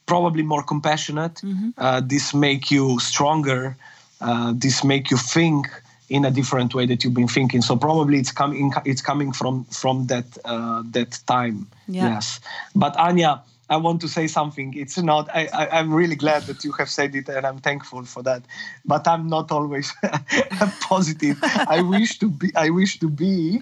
probably 0.06 0.44
more 0.44 0.64
compassionate. 0.64 1.36
Mm-hmm. 1.36 1.70
Uh, 1.78 2.02
this 2.14 2.34
make 2.34 2.72
you 2.72 3.00
stronger. 3.00 3.78
Uh, 4.20 4.54
this 4.56 4.84
make 4.84 5.12
you 5.12 5.18
think 5.18 5.68
in 6.10 6.26
a 6.26 6.32
different 6.32 6.74
way 6.74 6.86
that 6.88 7.04
you've 7.04 7.14
been 7.22 7.34
thinking. 7.38 7.62
So 7.62 7.76
probably 7.76 8.18
it's 8.18 8.32
coming. 8.32 8.74
It's 8.86 9.04
coming 9.12 9.32
from 9.40 9.66
from 9.82 10.08
that 10.08 10.26
uh, 10.46 10.82
that 10.96 11.12
time. 11.28 11.68
Yeah. 11.88 12.10
Yes, 12.10 12.40
but 12.74 12.94
Anja. 12.96 13.42
I 13.70 13.78
want 13.78 14.02
to 14.02 14.08
say 14.08 14.28
something. 14.28 14.74
It's 14.76 14.98
not. 14.98 15.30
I, 15.34 15.48
I, 15.54 15.80
am 15.80 15.94
really 15.94 16.16
glad 16.16 16.44
that 16.44 16.64
you 16.64 16.72
have 16.74 16.90
said 16.90 17.16
it, 17.16 17.30
and 17.30 17.46
I'm 17.46 17.60
thankful 17.60 18.04
for 18.04 18.24
that. 18.24 18.42
But 18.84 19.08
I'm 19.08 19.28
not 19.28 19.52
always 19.52 19.94
positive. 20.82 21.38
I 21.44 21.82
wish 21.82 22.18
to 22.20 22.30
be. 22.30 22.52
I 22.56 22.72
wish 22.72 23.00
to 23.00 23.10
be, 23.10 23.62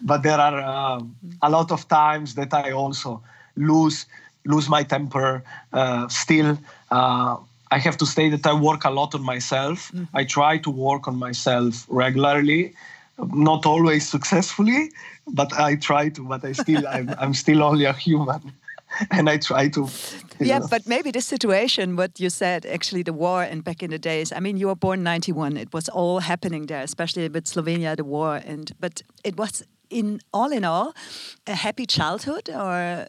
but 0.00 0.22
there 0.22 0.38
are 0.38 0.60
uh, 0.60 1.02
a 1.40 1.50
lot 1.50 1.72
of 1.72 1.88
times 1.88 2.34
that 2.34 2.52
I 2.52 2.72
also 2.72 3.22
lose 3.56 4.06
lose 4.44 4.68
my 4.68 4.82
temper 4.82 5.42
uh, 5.72 6.06
still. 6.08 6.58
Uh, 6.90 7.36
I 7.70 7.78
have 7.78 7.96
to 7.96 8.06
say 8.06 8.28
that 8.28 8.46
I 8.46 8.52
work 8.52 8.84
a 8.84 8.90
lot 8.90 9.14
on 9.14 9.22
myself. 9.22 9.90
Mm-hmm. 9.92 10.16
I 10.16 10.24
try 10.24 10.58
to 10.58 10.70
work 10.70 11.08
on 11.08 11.16
myself 11.18 11.86
regularly, 11.88 12.74
not 13.18 13.66
always 13.66 14.08
successfully, 14.08 14.90
but 15.26 15.52
I 15.54 15.76
try 15.76 16.10
to. 16.10 16.22
But 16.24 16.44
I 16.44 16.52
still, 16.52 16.86
I'm, 16.86 17.14
I'm 17.18 17.34
still 17.34 17.62
only 17.62 17.86
a 17.86 17.94
human. 17.94 18.52
and 19.10 19.28
I 19.28 19.38
try 19.38 19.68
to. 19.68 19.88
Yeah, 20.38 20.58
know. 20.58 20.66
but 20.68 20.86
maybe 20.86 21.10
the 21.10 21.20
situation, 21.20 21.96
what 21.96 22.20
you 22.20 22.30
said, 22.30 22.66
actually 22.66 23.02
the 23.02 23.12
war 23.12 23.42
and 23.42 23.64
back 23.64 23.82
in 23.82 23.90
the 23.90 23.98
days. 23.98 24.32
I 24.32 24.40
mean, 24.40 24.56
you 24.56 24.66
were 24.66 24.76
born 24.76 25.02
'91. 25.02 25.56
It 25.56 25.72
was 25.72 25.88
all 25.88 26.20
happening 26.20 26.66
there, 26.66 26.82
especially 26.82 27.28
with 27.28 27.44
Slovenia, 27.44 27.96
the 27.96 28.04
war, 28.04 28.40
and 28.44 28.72
but 28.80 29.02
it 29.24 29.36
was 29.36 29.62
in 29.88 30.20
all 30.32 30.52
in 30.52 30.64
all 30.64 30.94
a 31.46 31.54
happy 31.54 31.86
childhood, 31.86 32.50
or 32.50 33.06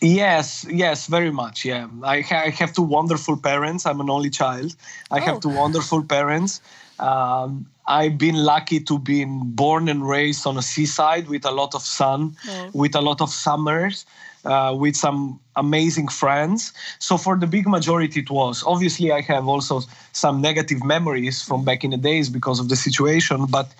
Yes, 0.00 0.66
yes, 0.68 1.06
very 1.06 1.30
much. 1.30 1.64
Yeah, 1.64 1.88
I, 2.02 2.20
ha- 2.20 2.42
I, 2.44 2.50
have 2.50 2.74
two 2.74 2.82
wonderful 2.82 3.38
parents. 3.38 3.86
I'm 3.86 4.00
an 4.00 4.10
only 4.10 4.28
child. 4.28 4.76
I 5.10 5.18
oh. 5.18 5.20
have 5.22 5.40
two 5.40 5.48
wonderful 5.48 6.02
parents. 6.02 6.60
Um, 6.98 7.66
I've 7.86 8.18
been 8.18 8.36
lucky 8.36 8.80
to 8.80 8.98
be 8.98 9.24
born 9.24 9.88
and 9.88 10.06
raised 10.06 10.46
on 10.46 10.58
a 10.58 10.62
seaside 10.62 11.28
with 11.28 11.44
a 11.46 11.50
lot 11.50 11.74
of 11.74 11.82
sun, 11.82 12.36
oh. 12.48 12.70
with 12.74 12.94
a 12.94 13.00
lot 13.00 13.20
of 13.20 13.30
summers, 13.30 14.04
uh, 14.44 14.74
with 14.78 14.96
some 14.96 15.40
amazing 15.56 16.08
friends. 16.08 16.72
So 16.98 17.16
for 17.16 17.36
the 17.36 17.46
big 17.46 17.66
majority, 17.66 18.20
it 18.20 18.30
was. 18.30 18.62
Obviously, 18.66 19.12
I 19.12 19.20
have 19.22 19.48
also 19.48 19.82
some 20.12 20.40
negative 20.40 20.84
memories 20.84 21.42
from 21.42 21.64
back 21.64 21.84
in 21.84 21.90
the 21.90 21.96
days 21.96 22.28
because 22.28 22.60
of 22.60 22.68
the 22.68 22.76
situation, 22.76 23.46
but 23.46 23.74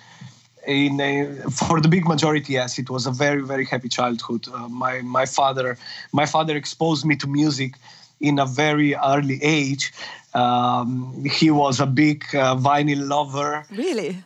in 0.67 0.99
a, 0.99 1.35
for 1.51 1.79
the 1.79 1.87
big 1.87 2.07
majority, 2.07 2.53
yes, 2.53 2.79
it 2.79 2.89
was 2.89 3.05
a 3.05 3.11
very 3.11 3.41
very 3.41 3.65
happy 3.65 3.89
childhood. 3.89 4.47
Uh, 4.51 4.67
my 4.67 5.01
my 5.01 5.25
father 5.25 5.77
my 6.11 6.25
father 6.25 6.55
exposed 6.55 7.05
me 7.05 7.15
to 7.17 7.27
music 7.27 7.75
in 8.19 8.39
a 8.39 8.45
very 8.45 8.95
early 8.95 9.39
age. 9.43 9.93
Um, 10.33 11.23
he 11.25 11.51
was 11.51 11.79
a 11.79 11.85
big 11.85 12.23
uh, 12.33 12.55
vinyl 12.55 13.07
lover. 13.07 13.65
Really? 13.71 14.23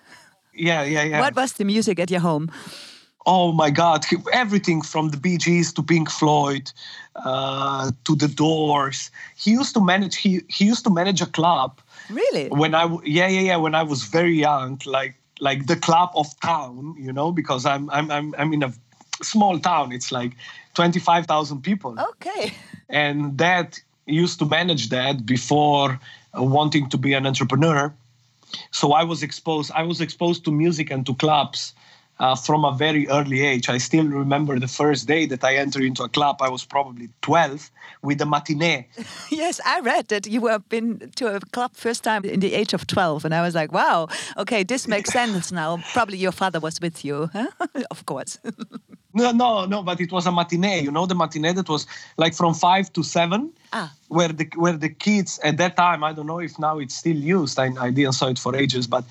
Yeah, 0.53 0.83
yeah, 0.83 1.03
yeah. 1.03 1.19
What 1.19 1.35
was 1.35 1.53
the 1.53 1.65
music 1.65 1.99
at 1.99 2.09
your 2.09 2.21
home? 2.21 2.51
Oh 3.29 3.51
my 3.51 3.69
God, 3.69 4.03
everything 4.33 4.81
from 4.81 5.09
the 5.09 5.17
Bee 5.17 5.37
Gees 5.37 5.71
to 5.73 5.83
Pink 5.83 6.09
Floyd 6.09 6.71
uh, 7.15 7.91
to 8.05 8.15
the 8.15 8.27
Doors. 8.27 9.11
He 9.37 9.51
used 9.51 9.73
to 9.75 9.81
manage. 9.91 10.15
He 10.17 10.41
he 10.47 10.65
used 10.65 10.83
to 10.85 10.89
manage 10.89 11.21
a 11.21 11.27
club. 11.27 11.79
Really? 12.09 12.49
When 12.49 12.73
I 12.73 12.85
yeah 13.05 13.29
yeah 13.35 13.45
yeah 13.49 13.57
when 13.57 13.75
I 13.75 13.83
was 13.83 14.03
very 14.03 14.35
young, 14.47 14.81
like 14.85 15.13
like 15.39 15.67
the 15.67 15.75
club 15.75 16.09
of 16.15 16.27
town, 16.41 16.95
you 16.97 17.13
know, 17.13 17.31
because 17.31 17.65
I'm 17.67 17.89
I'm 17.91 18.09
I'm 18.09 18.33
I'm 18.39 18.51
in 18.51 18.63
a 18.63 18.73
small 19.21 19.59
town. 19.59 19.91
It's 19.91 20.11
like 20.11 20.31
twenty 20.73 20.99
five 20.99 21.27
thousand 21.27 21.61
people. 21.61 21.93
Okay. 22.11 22.51
And 22.89 23.37
that 23.37 23.79
used 24.07 24.39
to 24.39 24.45
manage 24.45 24.89
that 24.89 25.25
before 25.27 25.99
uh, 26.33 26.41
wanting 26.41 26.89
to 26.89 26.97
be 26.97 27.13
an 27.13 27.27
entrepreneur. 27.27 27.93
So 28.71 28.93
I 28.93 29.03
was 29.03 29.21
exposed. 29.21 29.71
I 29.75 29.83
was 29.83 30.01
exposed 30.01 30.43
to 30.45 30.51
music 30.51 30.89
and 30.89 31.05
to 31.05 31.13
clubs 31.13 31.73
uh, 32.19 32.35
from 32.35 32.65
a 32.65 32.73
very 32.73 33.07
early 33.07 33.41
age. 33.41 33.69
I 33.69 33.77
still 33.77 34.05
remember 34.05 34.59
the 34.59 34.67
first 34.67 35.07
day 35.07 35.25
that 35.27 35.43
I 35.43 35.55
entered 35.55 35.83
into 35.83 36.03
a 36.03 36.09
club. 36.09 36.41
I 36.41 36.49
was 36.49 36.65
probably 36.65 37.09
12 37.21 37.71
with 38.01 38.21
a 38.21 38.25
matinee. 38.25 38.87
yes, 39.29 39.59
I 39.65 39.79
read 39.79 40.09
that 40.09 40.27
you 40.27 40.41
were 40.41 40.59
been 40.59 41.11
to 41.15 41.35
a 41.35 41.39
club 41.39 41.75
first 41.75 42.03
time 42.03 42.25
in 42.25 42.39
the 42.41 42.53
age 42.53 42.73
of 42.73 42.87
12, 42.87 43.25
and 43.25 43.33
I 43.33 43.41
was 43.41 43.55
like, 43.55 43.71
wow, 43.71 44.07
okay, 44.37 44.63
this 44.63 44.87
makes 44.87 45.11
sense 45.11 45.51
now. 45.51 45.77
Probably 45.93 46.17
your 46.17 46.31
father 46.31 46.59
was 46.59 46.79
with 46.81 47.05
you, 47.05 47.29
huh? 47.31 47.47
of 47.91 48.05
course. 48.05 48.37
no, 49.13 49.31
no, 49.31 49.65
no, 49.65 49.83
but 49.83 50.01
it 50.01 50.11
was 50.11 50.25
a 50.25 50.31
matinee. 50.31 50.81
You 50.81 50.91
know, 50.91 51.05
the 51.05 51.15
matinee 51.15 51.53
that 51.53 51.69
was 51.69 51.87
like 52.17 52.33
from 52.33 52.53
five 52.53 52.91
to 52.93 53.03
seven. 53.03 53.51
Ah. 53.71 53.93
Where 54.07 54.29
the 54.29 54.49
where 54.55 54.75
the 54.75 54.89
kids 54.89 55.39
at 55.43 55.57
that 55.57 55.77
time, 55.77 56.03
I 56.03 56.13
don't 56.13 56.25
know 56.25 56.39
if 56.39 56.57
now 56.57 56.79
it's 56.79 56.95
still 56.95 57.15
used. 57.15 57.59
I, 57.59 57.69
I 57.79 57.91
didn't 57.91 58.13
saw 58.13 58.27
it 58.27 58.39
for 58.39 58.55
ages, 58.55 58.87
but 58.87 59.05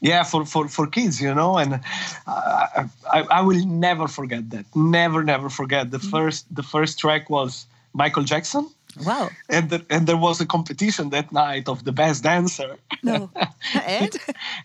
yeah 0.00 0.22
for, 0.22 0.44
for, 0.44 0.68
for 0.68 0.86
kids 0.86 1.20
you 1.20 1.34
know 1.34 1.58
and 1.58 1.80
I, 2.26 2.84
I, 3.10 3.20
I 3.30 3.40
will 3.42 3.64
never 3.66 4.08
forget 4.08 4.50
that. 4.50 4.64
Never 4.74 5.22
never 5.24 5.48
forget. 5.48 5.90
The 5.90 5.98
mm-hmm. 5.98 6.10
first 6.10 6.54
the 6.54 6.62
first 6.62 6.98
track 6.98 7.30
was 7.30 7.66
michael 7.92 8.24
jackson. 8.24 8.68
Wow. 9.04 9.30
And 9.48 9.70
the, 9.70 9.84
and 9.90 10.06
there 10.06 10.16
was 10.16 10.40
a 10.40 10.46
competition 10.46 11.10
that 11.10 11.30
night 11.30 11.68
of 11.68 11.84
the 11.84 11.92
best 11.92 12.24
dancer. 12.24 12.76
No. 13.02 13.30
And? 13.86 14.16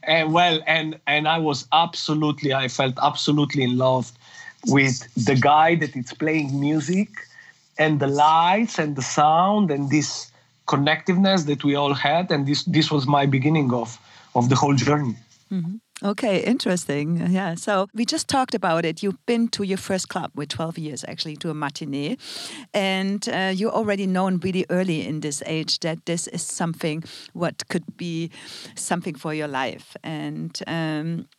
And 0.04 0.34
well 0.34 0.60
and 0.66 1.00
and 1.08 1.28
i 1.28 1.38
was 1.38 1.68
absolutely 1.72 2.54
i 2.54 2.68
felt 2.68 2.96
absolutely 3.02 3.64
in 3.64 3.78
love 3.78 4.12
with 4.68 4.96
the 5.16 5.36
guy 5.36 5.76
that 5.76 5.96
is 5.96 6.14
playing 6.14 6.60
music 6.60 7.10
and 7.78 8.00
the 8.00 8.08
lights 8.08 8.80
and 8.80 8.96
the 8.96 9.02
sound 9.02 9.72
and 9.72 9.90
this 9.90 10.32
connectiveness 10.68 11.46
that 11.46 11.64
we 11.64 11.76
all 11.76 11.94
had 11.94 12.32
and 12.32 12.46
this 12.48 12.64
this 12.64 12.92
was 12.92 13.06
my 13.08 13.26
beginning 13.26 13.74
of 13.74 14.00
of 14.36 14.50
the 14.50 14.56
whole 14.56 14.76
journey. 14.76 15.16
Mm-hmm. 15.52 15.76
Okay, 16.04 16.44
interesting. 16.44 17.32
Yeah. 17.32 17.56
So 17.56 17.88
we 17.94 18.06
just 18.06 18.28
talked 18.28 18.54
about 18.56 18.84
it. 18.84 19.04
You've 19.04 19.26
been 19.26 19.48
to 19.50 19.64
your 19.64 19.78
first 19.78 20.10
club 20.10 20.32
with 20.36 20.50
12 20.50 20.78
years, 20.78 21.06
actually, 21.08 21.38
to 21.38 21.50
a 21.50 21.54
matinee. 21.54 22.18
And 22.74 23.28
uh, 23.30 23.54
you're 23.56 23.72
already 23.72 24.06
known 24.06 24.40
really 24.40 24.66
early 24.70 25.08
in 25.08 25.22
this 25.22 25.42
age 25.46 25.80
that 25.80 26.06
this 26.06 26.28
is 26.28 26.42
something 26.42 27.04
what 27.34 27.68
could 27.70 27.96
be 27.96 28.32
something 28.76 29.16
for 29.16 29.34
your 29.34 29.48
life. 29.48 29.96
And 30.04 30.60
um, 30.68 31.30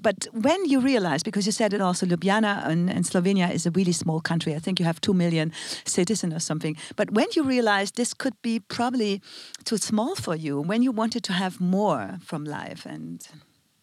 but 0.00 0.26
when 0.32 0.64
you 0.64 0.80
realize, 0.80 1.22
because 1.22 1.46
you 1.46 1.52
said 1.52 1.72
it 1.72 1.80
also, 1.80 2.06
Ljubljana 2.06 2.66
and, 2.66 2.90
and, 2.90 3.04
Slovenia 3.04 3.52
is 3.52 3.66
a 3.66 3.70
really 3.70 3.92
small 3.92 4.20
country. 4.20 4.54
I 4.54 4.58
think 4.58 4.78
you 4.78 4.86
have 4.86 5.00
two 5.00 5.14
million 5.14 5.52
citizens 5.84 6.34
or 6.34 6.40
something. 6.40 6.76
But 6.96 7.10
when 7.10 7.26
you 7.34 7.44
realize 7.44 7.92
this 7.92 8.14
could 8.14 8.40
be 8.42 8.60
probably 8.60 9.20
too 9.64 9.76
small 9.76 10.14
for 10.14 10.34
you, 10.34 10.60
when 10.60 10.82
you 10.82 10.92
wanted 10.92 11.22
to 11.24 11.32
have 11.32 11.60
more 11.60 12.18
from 12.20 12.44
life, 12.44 12.86
and 12.86 13.26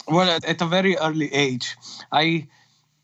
well, 0.07 0.29
at, 0.29 0.45
at 0.45 0.61
a 0.61 0.65
very 0.65 0.95
early 0.97 1.33
age, 1.33 1.75
I 2.11 2.47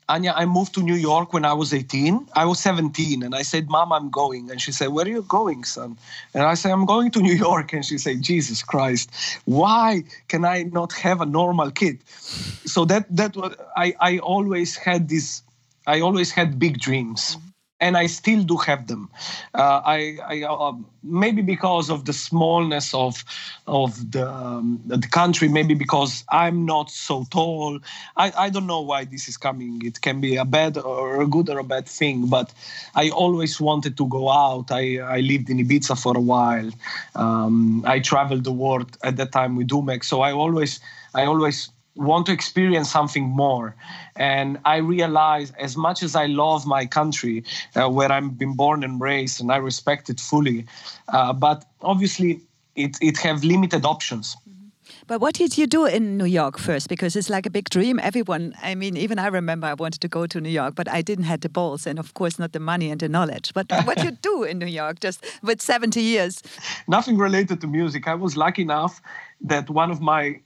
Anja, 0.09 0.33
I 0.35 0.45
moved 0.45 0.73
to 0.73 0.81
New 0.81 0.95
York 0.95 1.33
when 1.33 1.45
I 1.45 1.53
was 1.53 1.71
18. 1.71 2.27
I 2.33 2.45
was 2.45 2.59
17, 2.59 3.21
and 3.21 3.35
I 3.35 3.43
said, 3.43 3.69
Mom, 3.69 3.93
I'm 3.93 4.09
going. 4.09 4.49
And 4.49 4.59
she 4.59 4.71
said, 4.71 4.87
Where 4.89 5.05
are 5.05 5.09
you 5.09 5.21
going, 5.21 5.63
son? 5.63 5.97
And 6.33 6.43
I 6.43 6.55
said, 6.55 6.71
I'm 6.71 6.85
going 6.85 7.11
to 7.11 7.21
New 7.29 7.35
York. 7.35 7.73
And 7.73 7.85
she 7.85 7.99
said, 7.99 8.23
Jesus 8.23 8.63
Christ, 8.63 9.11
why 9.45 10.03
can 10.27 10.45
I 10.45 10.63
not 10.63 10.93
have 10.93 11.21
a 11.21 11.27
normal 11.27 11.69
kid? 11.69 11.99
So 12.65 12.85
that 12.85 13.05
that 13.15 13.35
was 13.35 13.55
I, 13.77 13.95
I 13.99 14.17
always 14.19 14.75
had 14.75 15.09
this 15.09 15.43
I 15.85 16.01
always 16.01 16.31
had 16.31 16.59
big 16.59 16.79
dreams. 16.79 17.35
Mm-hmm 17.35 17.48
and 17.81 17.97
I 17.97 18.07
still 18.07 18.43
do 18.43 18.57
have 18.57 18.87
them. 18.87 19.09
Uh, 19.53 19.81
I, 19.85 20.17
I 20.27 20.43
uh, 20.43 20.73
maybe 21.03 21.41
because 21.41 21.89
of 21.89 22.05
the 22.05 22.13
smallness 22.13 22.93
of 22.93 23.23
of 23.67 24.11
the 24.11 24.29
um, 24.29 24.81
the 24.85 25.07
country, 25.07 25.47
maybe 25.47 25.73
because 25.73 26.23
I'm 26.29 26.65
not 26.65 26.89
so 26.91 27.25
tall. 27.31 27.79
I, 28.17 28.31
I 28.37 28.49
don't 28.49 28.67
know 28.67 28.81
why 28.81 29.05
this 29.05 29.27
is 29.27 29.37
coming. 29.37 29.81
It 29.85 30.01
can 30.01 30.19
be 30.19 30.35
a 30.35 30.45
bad 30.45 30.77
or 30.77 31.21
a 31.21 31.27
good 31.27 31.49
or 31.49 31.59
a 31.59 31.63
bad 31.63 31.87
thing, 31.87 32.27
but 32.27 32.53
I 32.95 33.09
always 33.09 33.59
wanted 33.59 33.97
to 33.97 34.07
go 34.07 34.29
out. 34.29 34.71
I, 34.71 34.97
I 34.97 35.19
lived 35.19 35.49
in 35.49 35.57
Ibiza 35.57 36.01
for 36.01 36.17
a 36.17 36.21
while. 36.21 36.69
Um, 37.15 37.83
I 37.87 37.99
traveled 37.99 38.43
the 38.43 38.51
world 38.51 38.97
at 39.03 39.17
that 39.17 39.31
time 39.31 39.55
with 39.55 39.69
Umek, 39.69 40.03
so 40.03 40.21
I 40.21 40.31
always 40.31 40.79
I 41.13 41.25
always 41.25 41.69
want 41.95 42.25
to 42.27 42.31
experience 42.31 42.89
something 42.91 43.25
more. 43.25 43.75
And 44.15 44.59
I 44.65 44.77
realize, 44.77 45.51
as 45.59 45.75
much 45.75 46.03
as 46.03 46.15
I 46.15 46.27
love 46.27 46.65
my 46.65 46.85
country, 46.85 47.43
uh, 47.75 47.89
where 47.89 48.11
I've 48.11 48.37
been 48.37 48.55
born 48.55 48.83
and 48.83 49.01
raised, 49.01 49.41
and 49.41 49.51
I 49.51 49.57
respect 49.57 50.09
it 50.09 50.19
fully, 50.19 50.65
uh, 51.09 51.33
but 51.33 51.65
obviously 51.81 52.41
it 52.75 52.97
it 53.01 53.17
have 53.17 53.43
limited 53.43 53.85
options. 53.85 54.35
But 55.07 55.21
what 55.21 55.35
did 55.35 55.57
you 55.57 55.65
do 55.65 55.85
in 55.85 56.17
New 56.17 56.25
York 56.25 56.59
first? 56.59 56.87
Because 56.87 57.15
it's 57.15 57.29
like 57.29 57.47
a 57.47 57.49
big 57.49 57.69
dream. 57.69 57.99
Everyone, 57.99 58.53
I 58.61 58.75
mean, 58.75 58.95
even 58.95 59.17
I 59.17 59.27
remember 59.27 59.65
I 59.65 59.73
wanted 59.73 60.01
to 60.01 60.07
go 60.07 60.27
to 60.27 60.39
New 60.39 60.49
York, 60.49 60.75
but 60.75 60.87
I 60.87 61.01
didn't 61.01 61.25
have 61.25 61.41
the 61.41 61.49
balls 61.49 61.87
and, 61.87 61.97
of 61.97 62.13
course, 62.13 62.37
not 62.37 62.51
the 62.51 62.59
money 62.59 62.91
and 62.91 62.99
the 62.99 63.09
knowledge. 63.09 63.51
But 63.53 63.71
what 63.85 64.03
you 64.03 64.11
do 64.21 64.43
in 64.43 64.59
New 64.59 64.67
York, 64.67 64.99
just 64.99 65.25
with 65.41 65.61
70 65.61 65.99
years? 65.99 66.43
Nothing 66.87 67.17
related 67.17 67.59
to 67.61 67.67
music. 67.67 68.07
I 68.07 68.13
was 68.13 68.37
lucky 68.37 68.61
enough 68.61 69.01
that 69.41 69.69
one 69.69 69.89
of 69.89 69.99
my 69.99 70.41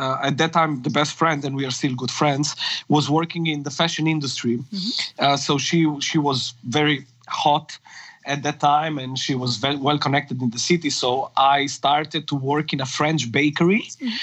uh, 0.00 0.28
at 0.28 0.34
that 0.38 0.52
time 0.52 0.82
the 0.82 0.94
best 1.00 1.12
friend 1.20 1.44
and 1.44 1.54
we 1.60 1.64
are 1.68 1.74
still 1.80 1.94
good 1.94 2.14
friends 2.20 2.56
was 2.88 3.04
working 3.18 3.44
in 3.46 3.62
the 3.66 3.70
fashion 3.80 4.06
industry. 4.06 4.56
Mm-hmm. 4.56 5.24
uh, 5.24 5.36
so 5.36 5.58
she 5.66 5.80
she 6.08 6.18
was 6.18 6.38
very 6.78 6.98
hot 7.28 7.78
at 8.26 8.42
that 8.42 8.60
time 8.60 8.98
and 8.98 9.18
she 9.18 9.34
was 9.34 9.56
very 9.56 9.76
well 9.76 9.98
connected 9.98 10.42
in 10.42 10.50
the 10.50 10.62
city. 10.70 10.90
So 10.90 11.10
i 11.36 11.66
started 11.66 12.22
to 12.30 12.34
work 12.52 12.72
in 12.74 12.80
a 12.80 12.88
french 12.98 13.22
bakery. 13.40 13.82
Mm-hmm. 13.82 14.16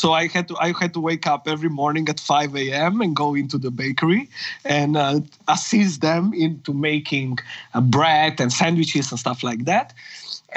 so 0.00 0.06
i 0.20 0.22
had 0.34 0.46
to 0.48 0.54
i 0.66 0.68
had 0.82 0.92
to 0.98 1.02
wake 1.10 1.26
up 1.34 1.42
every 1.54 1.72
morning 1.82 2.08
at 2.08 2.20
5 2.20 2.56
a.m 2.62 3.00
and 3.04 3.12
go 3.24 3.28
into 3.42 3.58
the 3.58 3.72
bakery. 3.82 4.22
And 4.64 4.96
uh, 4.96 5.20
assist 5.56 6.00
them 6.00 6.24
into 6.46 6.70
making 6.72 7.38
uh, 7.74 7.80
bread 7.96 8.40
and 8.40 8.50
sandwiches 8.52 9.06
and 9.10 9.18
stuff 9.24 9.40
like 9.42 9.64
that. 9.72 9.88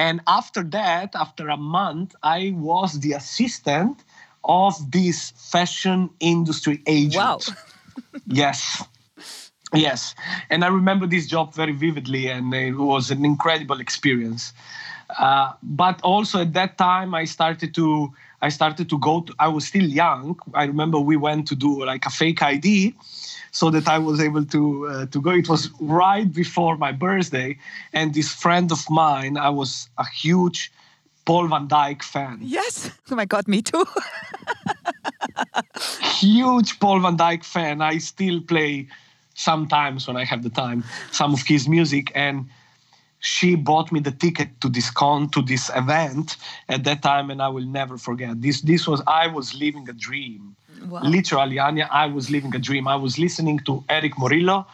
And 0.06 0.22
after 0.40 0.62
that 0.80 1.10
after 1.26 1.46
a 1.58 1.60
month 1.80 2.10
i 2.38 2.40
was 2.70 2.90
the 3.06 3.14
assistant 3.22 3.98
of 4.46 4.92
this 4.92 5.32
fashion 5.32 6.10
industry 6.20 6.82
agent. 6.88 7.16
Wow. 7.16 7.40
yes. 8.28 8.84
Yes. 9.74 10.16
And 10.50 10.64
I 10.64 10.68
remember 10.68 11.08
this 11.08 11.26
job 11.28 11.54
very 11.54 11.72
vividly, 11.72 12.30
and 12.30 12.54
it 12.54 12.74
was 12.74 13.10
an 13.12 13.26
incredible 13.26 13.80
experience. 13.80 14.54
Uh, 15.18 15.54
but 15.62 16.02
also 16.02 16.42
at 16.42 16.54
that 16.54 16.78
time, 16.78 17.14
I 17.14 17.26
started 17.26 17.74
to 17.76 18.14
I 18.44 18.50
started 18.50 18.90
to 18.90 18.98
go. 18.98 19.22
To, 19.22 19.34
I 19.40 19.48
was 19.48 19.66
still 19.66 19.86
young. 19.86 20.38
I 20.54 20.66
remember 20.66 21.00
we 21.00 21.16
went 21.16 21.48
to 21.48 21.56
do 21.56 21.86
like 21.86 22.06
a 22.06 22.10
fake 22.10 22.44
ID, 22.44 22.94
so 23.52 23.70
that 23.70 23.88
I 23.88 23.98
was 23.98 24.20
able 24.20 24.46
to 24.46 24.88
uh, 24.88 25.06
to 25.08 25.22
go. 25.22 25.32
It 25.32 25.48
was 25.48 25.70
right 25.80 26.32
before 26.32 26.76
my 26.78 26.92
birthday, 26.92 27.58
and 27.94 28.14
this 28.14 28.34
friend 28.34 28.72
of 28.72 28.90
mine, 28.90 29.38
I 29.38 29.50
was 29.50 29.90
a 29.98 30.06
huge 30.06 30.72
Paul 31.26 31.48
van 31.48 31.68
Dyk 31.68 32.04
fan. 32.04 32.40
Yes. 32.42 32.90
Oh 33.12 33.16
my 33.16 33.26
God, 33.26 33.48
me 33.48 33.62
too. 33.62 33.86
Huge 36.20 36.80
Paul 36.80 37.02
van 37.02 37.18
Dyk 37.18 37.44
fan. 37.44 37.82
I 37.82 38.00
still 38.00 38.42
play 38.42 38.88
sometimes 39.36 40.08
when 40.08 40.18
I 40.18 40.26
have 40.26 40.44
the 40.44 40.50
time 40.50 40.84
some 41.12 41.34
of 41.34 41.42
his 41.46 41.68
music 41.68 42.12
and 42.16 42.50
she 43.20 43.56
bought 43.56 43.92
me 43.92 44.00
the 44.00 44.12
ticket 44.12 44.50
to 44.62 44.70
this 44.70 44.92
con 44.92 45.30
to 45.30 45.42
this 45.42 45.72
event 45.76 46.38
at 46.70 46.84
that 46.84 47.02
time 47.02 47.30
and 47.30 47.42
I 47.42 47.48
will 47.48 47.66
never 47.66 47.98
forget. 47.98 48.42
This 48.42 48.62
this 48.62 48.88
was 48.88 49.02
I 49.08 49.28
was 49.28 49.54
living 49.54 49.88
a 49.90 49.94
dream. 49.94 50.56
Wow. 50.88 51.02
Literally, 51.04 51.58
Anja, 51.58 51.88
I 51.90 52.08
was 52.08 52.30
living 52.30 52.54
a 52.56 52.60
dream. 52.60 52.88
I 52.88 52.96
was 52.96 53.18
listening 53.18 53.60
to 53.60 53.84
Erick 53.88 54.16
Morillo 54.16 54.66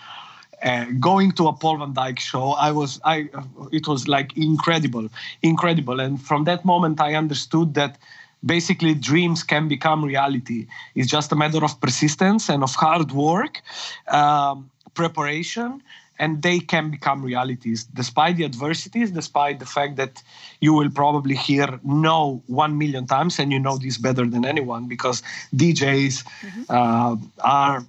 uh, 0.64 0.86
going 1.00 1.32
to 1.34 1.48
a 1.48 1.54
Paul 1.54 1.78
van 1.78 1.94
Dyk 1.94 2.20
show, 2.20 2.52
I 2.52 2.72
was 2.72 3.00
I 3.04 3.30
it 3.72 3.88
was 3.88 4.08
like 4.08 4.36
incredible, 4.38 5.10
incredible. 5.42 6.00
And 6.00 6.22
from 6.22 6.44
that 6.46 6.66
moment, 6.66 7.00
I 7.00 7.16
understood 7.16 7.74
that 7.76 7.98
basically 8.46 8.94
dreams 8.94 9.44
can 9.44 9.68
become 9.68 10.04
reality. 10.04 10.68
It's 10.96 11.10
just 11.10 11.32
a 11.32 11.36
matter 11.36 11.64
of 11.64 11.80
persistence 11.82 12.50
and 12.50 12.64
of 12.64 12.74
hard 12.76 13.12
work, 13.12 13.62
um, 14.08 14.70
preparation, 14.94 15.82
and 16.20 16.42
they 16.42 16.60
can 16.60 16.90
become 16.92 17.24
realities 17.24 17.86
despite 17.86 18.36
the 18.38 18.46
adversities, 18.46 19.12
despite 19.12 19.60
the 19.60 19.66
fact 19.66 19.96
that 19.96 20.22
you 20.60 20.74
will 20.74 20.90
probably 20.90 21.36
hear 21.36 21.80
no 21.84 22.42
one 22.48 22.78
million 22.78 23.08
times, 23.08 23.40
and 23.40 23.52
you 23.52 23.60
know 23.60 23.78
this 23.78 23.98
better 23.98 24.26
than 24.26 24.46
anyone 24.46 24.88
because 24.88 25.24
DJs 25.56 26.24
mm-hmm. 26.24 26.64
uh, 26.70 27.16
are 27.44 27.86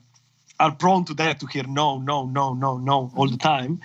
are 0.61 0.73
prone 0.73 1.05
to 1.07 1.15
that 1.15 1.41
to 1.41 1.47
hear 1.47 1.65
no 1.65 1.99
no 1.99 2.27
no 2.27 2.55
no 2.55 2.77
no 2.77 3.11
all 3.17 3.29
the 3.29 3.39
time. 3.39 3.81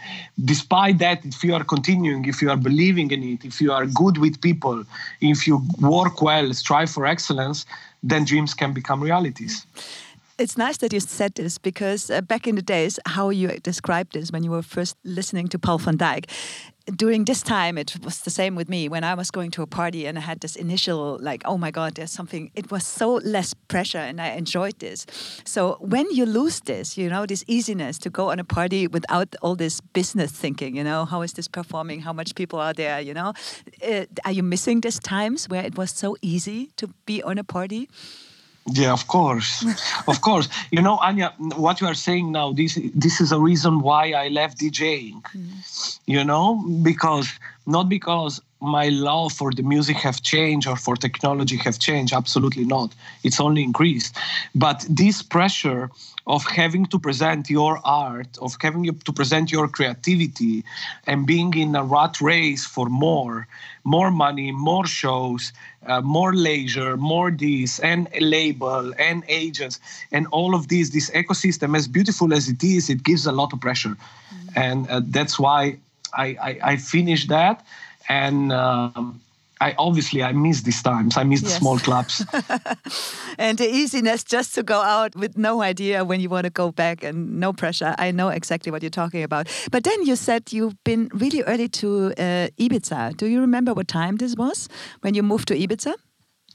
Despite 0.54 0.98
that 1.00 1.26
if 1.26 1.44
you 1.44 1.54
are 1.56 1.64
continuing 1.64 2.26
if 2.26 2.42
you 2.42 2.50
are 2.50 2.58
believing 2.58 3.10
in 3.12 3.24
it 3.24 3.46
if 3.46 3.62
you 3.62 3.72
are 3.72 3.86
good 3.86 4.18
with 4.18 4.42
people 4.42 4.84
if 5.22 5.48
you 5.48 5.56
work 5.80 6.22
well 6.22 6.54
strive 6.54 6.90
for 6.90 7.06
excellence 7.06 7.66
then 8.04 8.26
dreams 8.26 8.54
can 8.54 8.72
become 8.74 9.02
realities. 9.02 9.66
It's 10.38 10.58
nice 10.58 10.78
that 10.78 10.92
you 10.92 11.00
said 11.00 11.36
this 11.36 11.58
because 11.58 12.12
uh, 12.12 12.20
back 12.20 12.46
in 12.46 12.56
the 12.56 12.62
days, 12.62 13.00
how 13.06 13.30
you 13.30 13.48
described 13.64 14.14
this 14.14 14.32
when 14.32 14.44
you 14.44 14.52
were 14.52 14.62
first 14.62 14.98
listening 15.06 15.48
to 15.48 15.58
Paul 15.58 15.78
van 15.78 15.98
Dyk, 15.98 16.30
during 16.96 17.26
this 17.26 17.42
time 17.42 17.78
it 17.78 17.98
was 18.04 18.22
the 18.22 18.30
same 18.30 18.56
with 18.56 18.70
me. 18.70 18.88
When 18.88 19.04
i 19.04 19.14
was 19.14 19.32
going 19.32 19.52
to 19.52 19.62
a 19.62 19.68
party 19.68 20.06
and 20.06 20.18
i 20.18 20.22
had 20.22 20.40
this 20.40 20.56
initial 20.56 21.18
like 21.22 21.42
oh 21.46 21.58
my 21.58 21.72
god 21.72 21.96
there's 21.96 22.12
something 22.12 22.52
it 22.56 22.72
was 22.72 22.86
so 22.86 23.16
less 23.16 23.54
pressure 23.54 23.98
and 23.98 24.22
i 24.22 24.30
enjoyed 24.32 24.80
this. 24.80 25.06
So 25.46 25.78
when 25.80 26.10
you 26.12 26.26
lose 26.26 26.60
this 26.62 26.98
you 26.98 27.10
know 27.10 27.26
this 27.26 27.44
easiness 27.48 27.98
to 28.00 28.10
go 28.10 28.30
on 28.32 28.40
a 28.40 28.44
party 28.44 28.88
without 28.88 29.36
all 29.42 29.56
this 29.56 29.82
business 29.82 30.32
thinking 30.32 30.76
you 30.76 30.84
know 30.84 31.06
how 31.06 31.22
is 31.22 31.34
this 31.34 31.48
performing? 31.48 32.02
How 32.02 32.14
much 32.14 32.36
people 32.36 32.60
are 32.60 32.74
there 32.74 33.00
you 33.00 33.14
know? 33.14 33.34
Uh, 33.86 34.06
are 34.26 34.32
you 34.32 34.44
missing 34.44 34.82
these 34.82 35.00
times 35.00 35.50
where 35.50 35.64
it 35.66 35.78
was 35.78 35.92
so 35.92 36.16
easy 36.22 36.70
to 36.78 36.88
be 37.06 37.24
on 37.24 37.38
a 37.38 37.44
party 37.44 37.90
yeah, 38.68 38.92
of 38.92 39.08
course, 39.08 39.66
of 40.08 40.22
course. 40.22 40.50
You 40.72 40.82
know, 40.82 40.98
Anja, 40.98 41.34
what 41.58 41.82
you 41.82 41.88
are 41.88 41.94
saying 41.94 42.32
now, 42.32 42.52
this 42.52 42.80
this 42.96 43.22
is 43.22 43.32
a 43.32 43.40
reason 43.40 43.80
why 43.80 44.12
I 44.12 44.30
left 44.30 44.60
DJing. 44.60 45.22
Mm. 45.22 46.00
You 46.08 46.24
know, 46.24 46.64
because 46.82 47.30
not 47.68 47.90
because 47.90 48.42
my 48.62 48.90
love 48.90 49.34
for 49.34 49.52
the 49.52 49.64
music 49.64 49.98
have 49.98 50.22
changed 50.22 50.68
or 50.68 50.76
for 50.76 50.96
technology 50.96 51.58
have 51.58 51.78
changed. 51.80 52.14
Absolutely 52.14 52.66
not. 52.66 52.94
It's 53.24 53.40
only 53.40 53.64
increased. 53.64 54.16
But 54.54 54.86
this 54.90 55.22
pressure 55.22 55.90
of 56.28 56.44
having 56.46 56.86
to 56.88 56.98
present 56.98 57.50
your 57.50 57.80
art, 57.86 58.38
of 58.42 58.56
having 58.60 58.86
to 58.98 59.14
present 59.14 59.52
your 59.52 59.68
creativity, 59.68 60.64
and 61.06 61.28
being 61.28 61.54
in 61.54 61.76
a 61.76 61.84
rat 61.84 62.20
race 62.20 62.66
for 62.66 62.88
more, 62.88 63.48
more 63.84 64.10
money, 64.10 64.52
more 64.52 64.88
shows, 64.88 65.54
uh, 65.86 66.02
more 66.02 66.34
leisure, 66.34 66.98
more 66.98 67.30
this, 67.30 67.80
and 67.80 68.08
label, 68.20 68.94
and 68.98 69.24
agents, 69.28 69.80
and 70.12 70.26
all 70.32 70.56
of 70.56 70.68
these, 70.70 70.90
this 70.92 71.12
ecosystem, 71.12 71.78
as 71.78 71.88
beautiful 71.88 72.34
as 72.34 72.50
it 72.50 72.64
is, 72.64 72.90
it 72.90 73.04
gives 73.04 73.28
a 73.28 73.32
lot 73.32 73.54
of 73.54 73.62
pressure. 73.62 73.96
Mm-hmm. 73.96 74.50
And 74.56 74.90
uh, 74.90 75.02
that's 75.06 75.38
why 75.38 75.78
I, 76.16 76.26
I, 76.42 76.60
I 76.64 76.78
finished 76.78 77.30
that. 77.30 77.64
And 78.10 78.52
um, 78.52 79.22
I 79.62 79.74
obviously 79.78 80.22
I 80.22 80.32
miss 80.34 80.62
these 80.62 80.82
times. 80.82 81.18
I 81.18 81.24
miss 81.24 81.42
yes. 81.42 81.54
the 81.54 81.60
small 81.60 81.80
clubs. 81.80 82.26
and 83.38 83.58
the 83.58 83.68
easiness 83.68 84.24
just 84.24 84.54
to 84.56 84.64
go 84.64 84.82
out 84.82 85.16
with 85.16 85.38
no 85.38 85.62
idea 85.62 86.04
when 86.04 86.20
you 86.20 86.30
want 86.30 86.44
to 86.44 86.50
go 86.50 86.72
back 86.72 87.04
and 87.04 87.40
no 87.40 87.54
pressure. 87.54 87.96
I 87.98 88.12
know 88.12 88.30
exactly 88.30 88.72
what 88.72 88.84
you're 88.84 88.90
talking 88.90 89.24
about. 89.24 89.48
But 89.72 89.84
then 89.84 90.06
you 90.06 90.16
said 90.16 90.52
you've 90.52 90.82
been 90.84 91.10
really 91.14 91.42
early 91.44 91.70
to 91.70 92.14
uh, 92.18 92.48
Ibiza. 92.60 93.16
Do 93.18 93.28
you 93.28 93.40
remember 93.40 93.74
what 93.74 93.88
time 93.88 94.18
this 94.18 94.36
was 94.36 94.70
when 95.02 95.14
you 95.14 95.24
moved 95.24 95.48
to 95.48 95.56
Ibiza? 95.56 95.94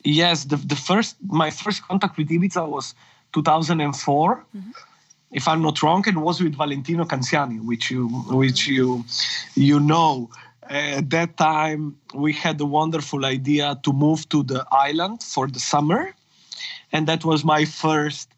Yes, 0.04 0.44
the, 0.44 0.56
the 0.56 0.76
first 0.76 1.16
my 1.26 1.50
first 1.50 1.82
contact 1.82 2.16
with 2.16 2.28
Ibiza 2.28 2.66
was 2.68 2.94
2004. 3.32 4.44
Mm 4.54 4.62
-hmm 4.62 4.72
if 5.32 5.46
I'm 5.46 5.62
not 5.62 5.82
wrong, 5.82 6.04
it 6.06 6.16
was 6.16 6.42
with 6.42 6.56
Valentino 6.56 7.04
Kanzyani, 7.04 7.64
which 7.64 7.90
you 7.90 8.08
which 8.08 8.66
you 8.66 9.04
you 9.54 9.78
know 9.78 10.28
at 10.70 11.10
that 11.10 11.36
time 11.36 11.96
we 12.14 12.32
had 12.32 12.58
the 12.58 12.66
wonderful 12.66 13.24
idea 13.24 13.78
to 13.82 13.92
move 13.92 14.28
to 14.28 14.42
the 14.44 14.64
island 14.70 15.22
for 15.22 15.48
the 15.48 15.58
summer. 15.58 16.14
And 16.92 17.06
that 17.08 17.24
was 17.24 17.44
my 17.44 17.64
first 17.64 18.30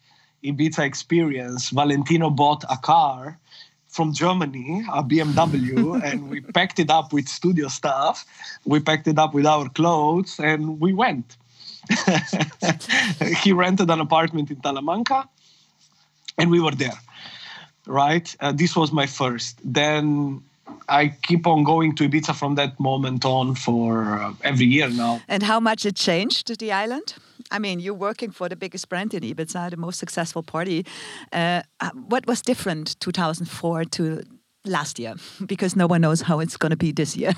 ibiza 0.42 0.84
experience. 0.84 1.70
Valentino 1.70 2.30
bought 2.30 2.64
a 2.68 2.76
car 2.76 3.38
from 3.88 4.14
germany 4.14 4.82
a 4.90 5.02
bmw 5.02 6.02
and 6.08 6.30
we 6.30 6.40
packed 6.40 6.78
it 6.78 6.90
up 6.90 7.12
with 7.12 7.28
studio 7.28 7.68
stuff. 7.68 8.24
We 8.64 8.80
packed 8.80 9.06
it 9.06 9.18
up 9.18 9.34
with 9.34 9.44
our 9.44 9.68
clothes 9.68 10.40
and 10.40 10.80
we 10.80 10.94
went. 10.94 11.36
He 13.42 13.52
rented 13.52 13.90
an 13.90 14.00
apartment 14.00 14.50
in 14.50 14.56
talamanca 14.56 15.28
and 16.38 16.50
we 16.50 16.60
were 16.60 16.70
there 16.70 16.98
right? 17.86 18.34
Uh, 18.40 18.52
this 18.52 18.76
was 18.76 18.92
my 18.92 19.06
first. 19.06 19.58
Then 19.64 20.42
I 20.88 21.08
keep 21.22 21.46
on 21.46 21.64
going 21.64 21.94
to 21.96 22.08
Ibiza 22.08 22.34
from 22.34 22.54
that 22.56 22.78
moment 22.78 23.24
on 23.24 23.54
for 23.54 24.18
uh, 24.18 24.32
every 24.42 24.66
year 24.66 24.88
now. 24.88 25.20
And 25.28 25.42
how 25.42 25.60
much 25.60 25.86
it 25.86 25.96
changed 25.96 26.58
the 26.58 26.72
island? 26.72 27.14
I 27.50 27.58
mean, 27.58 27.80
you're 27.80 27.94
working 27.94 28.30
for 28.30 28.48
the 28.48 28.56
biggest 28.56 28.88
brand 28.88 29.14
in 29.14 29.22
Ibiza, 29.22 29.70
the 29.70 29.76
most 29.76 29.98
successful 29.98 30.42
party. 30.42 30.84
Uh, 31.32 31.62
uh 31.80 31.90
what 32.08 32.26
was 32.26 32.42
different 32.42 32.98
2004 33.00 33.84
to 33.84 34.22
last 34.64 34.98
year? 34.98 35.14
Because 35.46 35.76
no 35.76 35.86
one 35.86 36.00
knows 36.00 36.22
how 36.22 36.40
it's 36.40 36.56
going 36.56 36.70
to 36.70 36.76
be 36.76 36.92
this 36.92 37.16
year. 37.16 37.32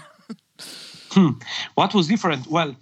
hmm. 1.11 1.30
What 1.74 1.94
was 1.94 2.09
different? 2.09 2.46
Well, 2.46 2.74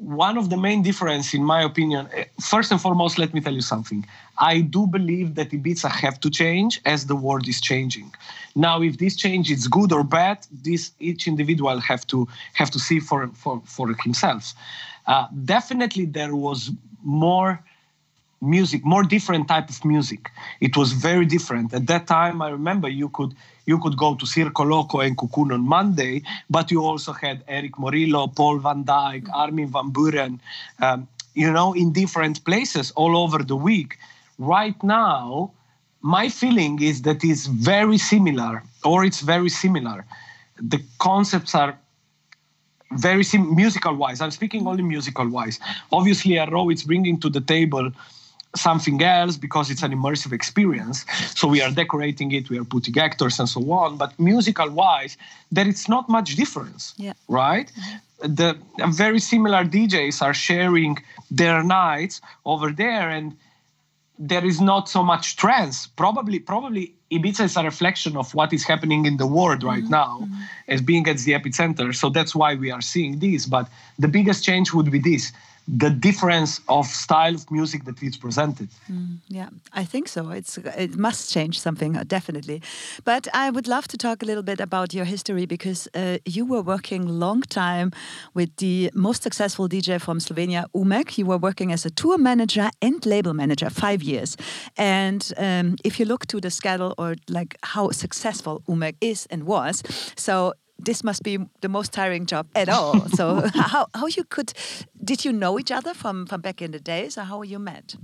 one 0.00 0.38
of 0.38 0.48
the 0.48 0.56
main 0.56 0.82
difference 0.82 1.34
in 1.34 1.44
my 1.44 1.62
opinion 1.62 2.08
eh, 2.14 2.24
first 2.40 2.72
and 2.72 2.80
foremost 2.80 3.18
let 3.18 3.34
me 3.34 3.40
tell 3.40 3.52
you 3.52 3.60
something. 3.60 4.06
I 4.38 4.62
do 4.62 4.86
believe 4.86 5.34
that 5.34 5.50
ibiza 5.50 5.90
have 5.90 6.18
to 6.20 6.30
change 6.30 6.80
as 6.86 7.06
the 7.06 7.14
world 7.14 7.46
is 7.46 7.60
changing. 7.60 8.14
Now 8.54 8.80
if 8.80 8.96
this 8.96 9.14
change 9.14 9.50
is 9.50 9.68
good 9.68 9.92
or 9.92 10.02
bad 10.02 10.46
this 10.50 10.92
each 11.00 11.28
individual 11.28 11.78
have 11.80 12.06
to 12.08 12.26
have 12.54 12.70
to 12.70 12.78
see 12.78 12.98
for 12.98 13.28
for, 13.34 13.62
for 13.66 13.94
himself. 14.02 14.54
Uh, 15.06 15.26
definitely 15.44 16.06
there 16.06 16.34
was 16.34 16.70
more 17.02 17.62
music 18.40 18.84
more 18.84 19.02
different 19.02 19.46
type 19.48 19.68
of 19.68 19.84
music 19.84 20.30
it 20.60 20.76
was 20.76 20.92
very 20.92 21.26
different 21.26 21.74
at 21.74 21.86
that 21.86 22.06
time 22.06 22.40
i 22.40 22.48
remember 22.48 22.88
you 22.88 23.08
could 23.10 23.34
you 23.70 23.78
could 23.78 23.96
go 23.96 24.14
to 24.16 24.26
Circo 24.26 24.64
Loco 24.68 24.98
and 25.00 25.16
Cocoon 25.16 25.52
on 25.52 25.62
Monday, 25.76 26.22
but 26.48 26.70
you 26.72 26.84
also 26.84 27.12
had 27.12 27.44
Erick 27.46 27.76
Morillo, 27.82 28.34
Paul 28.34 28.58
van 28.58 28.84
Dyk, 28.84 29.28
Armin 29.32 29.68
van 29.68 29.92
Buuren, 29.92 30.40
um, 30.80 31.06
you 31.34 31.50
know, 31.52 31.72
in 31.72 31.92
different 31.92 32.44
places 32.44 32.90
all 32.92 33.16
over 33.16 33.38
the 33.44 33.56
week. 33.56 33.98
Right 34.38 34.80
now, 34.82 35.52
my 36.02 36.28
feeling 36.28 36.82
is 36.82 37.02
that 37.02 37.22
it's 37.22 37.46
very 37.46 37.98
similar, 37.98 38.62
or 38.84 39.04
it's 39.04 39.20
very 39.20 39.50
similar. 39.50 40.04
The 40.72 40.82
concepts 40.98 41.54
are 41.54 41.78
very 42.92 43.22
sim- 43.22 43.54
musical 43.54 43.94
wise. 43.94 44.20
I'm 44.20 44.32
speaking 44.32 44.66
only 44.66 44.82
musical 44.82 45.28
wise. 45.28 45.60
Obviously, 45.92 46.32
Elrow 46.34 46.72
is 46.72 46.82
bringing 46.82 47.20
to 47.20 47.28
the 47.30 47.40
table 47.40 47.92
something 48.56 49.02
else 49.02 49.36
because 49.36 49.70
it's 49.70 49.82
an 49.82 49.92
immersive 49.92 50.32
experience. 50.32 51.04
So 51.34 51.48
we 51.48 51.62
are 51.62 51.70
decorating 51.70 52.32
it, 52.32 52.50
we 52.50 52.58
are 52.58 52.64
putting 52.64 52.98
actors 52.98 53.38
and 53.38 53.48
so 53.48 53.60
on. 53.72 53.96
But 53.96 54.18
musical 54.18 54.70
wise, 54.70 55.16
there 55.52 55.68
is 55.68 55.88
not 55.88 56.08
much 56.08 56.36
difference, 56.36 56.94
yeah. 56.96 57.12
right? 57.28 57.70
The 58.18 58.58
very 58.88 59.20
similar 59.20 59.64
DJs 59.64 60.20
are 60.22 60.34
sharing 60.34 60.98
their 61.30 61.62
nights 61.62 62.20
over 62.44 62.70
there, 62.70 63.08
and 63.08 63.36
there 64.18 64.44
is 64.44 64.60
not 64.60 64.88
so 64.88 65.02
much 65.02 65.36
trance. 65.36 65.86
Probably, 65.86 66.38
probably 66.38 66.92
Ibiza 67.10 67.44
is 67.44 67.56
a 67.56 67.62
reflection 67.62 68.16
of 68.16 68.34
what 68.34 68.52
is 68.52 68.64
happening 68.64 69.06
in 69.06 69.16
the 69.16 69.26
world 69.26 69.62
right 69.62 69.82
mm-hmm. 69.82 69.90
now, 69.90 70.20
mm-hmm. 70.22 70.42
as 70.68 70.82
being 70.82 71.08
at 71.08 71.18
the 71.18 71.32
epicenter. 71.32 71.94
So 71.94 72.10
that's 72.10 72.34
why 72.34 72.54
we 72.56 72.70
are 72.70 72.82
seeing 72.82 73.20
this. 73.20 73.46
But 73.46 73.68
the 73.98 74.08
biggest 74.08 74.44
change 74.44 74.74
would 74.74 74.90
be 74.90 74.98
this: 74.98 75.32
the 75.78 75.90
difference 75.90 76.60
of 76.68 76.86
style 76.86 77.34
of 77.34 77.50
music 77.50 77.84
that 77.84 78.02
is 78.02 78.16
presented. 78.16 78.68
Mm, 78.90 79.18
yeah, 79.28 79.50
I 79.72 79.84
think 79.84 80.08
so. 80.08 80.30
It's 80.30 80.58
it 80.58 80.96
must 80.96 81.30
change 81.30 81.60
something 81.60 81.96
uh, 81.96 82.04
definitely. 82.04 82.62
But 83.04 83.28
I 83.32 83.50
would 83.50 83.68
love 83.68 83.86
to 83.88 83.96
talk 83.96 84.22
a 84.22 84.26
little 84.26 84.42
bit 84.42 84.60
about 84.60 84.92
your 84.92 85.04
history 85.04 85.46
because 85.46 85.88
uh, 85.94 86.18
you 86.24 86.44
were 86.44 86.62
working 86.62 87.06
long 87.06 87.42
time 87.42 87.92
with 88.34 88.56
the 88.56 88.90
most 88.94 89.22
successful 89.22 89.68
DJ 89.68 90.00
from 90.00 90.18
Slovenia, 90.18 90.64
Umek. 90.74 91.18
You 91.18 91.26
were 91.26 91.38
working 91.38 91.72
as 91.72 91.86
a 91.86 91.90
tour 91.90 92.18
manager 92.18 92.70
and 92.82 93.04
label 93.06 93.34
manager 93.34 93.70
five 93.70 94.02
years. 94.02 94.36
And 94.76 95.32
um, 95.36 95.76
if 95.84 96.00
you 96.00 96.06
look 96.06 96.26
to 96.26 96.40
the 96.40 96.50
schedule 96.50 96.94
or 96.98 97.14
like 97.28 97.56
how 97.62 97.90
successful 97.90 98.62
Umek 98.68 98.96
is 99.00 99.26
and 99.30 99.44
was, 99.44 99.82
so 100.16 100.54
this 100.84 101.04
must 101.04 101.22
be 101.22 101.38
the 101.60 101.68
most 101.68 101.92
tiring 101.92 102.26
job 102.26 102.46
at 102.54 102.68
all. 102.68 103.08
so 103.18 103.42
how 103.54 103.86
how 103.94 104.06
you 104.06 104.24
could 104.24 104.52
did 105.02 105.24
you 105.24 105.32
know 105.32 105.58
each 105.58 105.70
other 105.70 105.94
from 105.94 106.26
from 106.26 106.40
back 106.40 106.62
in 106.62 106.70
the 106.70 106.80
days, 106.80 107.18
or 107.18 107.24
how 107.24 107.42
you 107.42 107.58
met? 107.58 107.96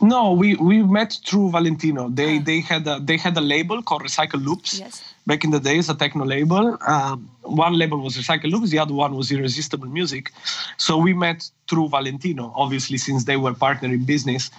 No, 0.00 0.32
we 0.32 0.56
we 0.56 0.82
met 0.82 1.18
through 1.24 1.50
Valentino. 1.50 2.08
They 2.08 2.38
ah. 2.38 2.42
they 2.44 2.60
had 2.60 2.86
a, 2.86 3.00
they 3.00 3.16
had 3.16 3.36
a 3.36 3.40
label 3.40 3.82
called 3.82 4.02
Recycle 4.02 4.44
Loops. 4.44 4.78
Yes. 4.78 5.02
Back 5.26 5.44
in 5.44 5.50
the 5.50 5.60
days, 5.60 5.88
a 5.88 5.94
techno 5.94 6.24
label. 6.24 6.76
Uh, 6.86 7.16
one 7.42 7.74
label 7.74 7.98
was 7.98 8.16
Recycle 8.16 8.50
Loops, 8.50 8.70
the 8.70 8.78
other 8.78 8.94
one 8.94 9.14
was 9.14 9.30
Irresistible 9.30 9.86
Music. 9.86 10.32
So 10.78 10.96
we 10.96 11.14
met 11.14 11.48
through 11.68 11.88
Valentino, 11.90 12.52
obviously, 12.56 12.98
since 12.98 13.24
they 13.24 13.36
were 13.36 13.54
partner 13.54 13.88
in 13.88 14.04
business 14.04 14.50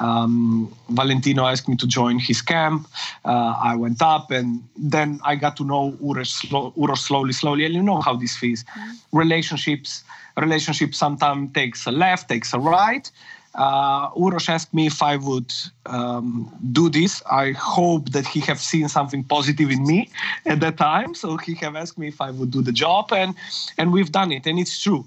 um, 0.00 0.74
Valentino 0.88 1.46
asked 1.46 1.68
me 1.68 1.76
to 1.76 1.86
join 1.86 2.18
his 2.18 2.42
camp. 2.42 2.88
Uh, 3.24 3.54
I 3.62 3.76
went 3.76 4.02
up, 4.02 4.30
and 4.30 4.62
then 4.76 5.20
I 5.24 5.36
got 5.36 5.56
to 5.58 5.64
know 5.64 5.92
Uros, 6.02 6.42
Uros 6.76 7.00
slowly, 7.00 7.32
slowly. 7.32 7.64
And 7.64 7.74
you 7.74 7.82
know 7.82 8.00
how 8.00 8.16
this 8.16 8.42
is. 8.42 8.64
Mm-hmm. 8.64 9.18
Relationships, 9.18 10.02
relationships 10.36 10.98
sometimes 10.98 11.52
takes 11.52 11.86
a 11.86 11.92
left, 11.92 12.28
takes 12.28 12.52
a 12.54 12.58
right. 12.58 13.10
uh, 13.54 14.10
Uros 14.16 14.48
asked 14.48 14.72
me 14.72 14.86
if 14.86 15.02
I 15.02 15.16
would 15.16 15.52
um, 15.86 16.50
do 16.72 16.88
this. 16.88 17.22
I 17.30 17.52
hope 17.52 18.10
that 18.10 18.26
he 18.26 18.40
have 18.40 18.60
seen 18.60 18.88
something 18.88 19.24
positive 19.24 19.70
in 19.70 19.86
me 19.86 20.08
at 20.46 20.60
that 20.60 20.76
time. 20.76 21.14
So 21.14 21.36
he 21.36 21.54
have 21.56 21.76
asked 21.76 21.98
me 21.98 22.08
if 22.08 22.20
I 22.20 22.30
would 22.30 22.50
do 22.50 22.62
the 22.62 22.72
job, 22.72 23.12
and 23.12 23.34
and 23.78 23.92
we've 23.92 24.12
done 24.12 24.32
it, 24.32 24.46
and 24.46 24.58
it's 24.58 24.80
true. 24.80 25.04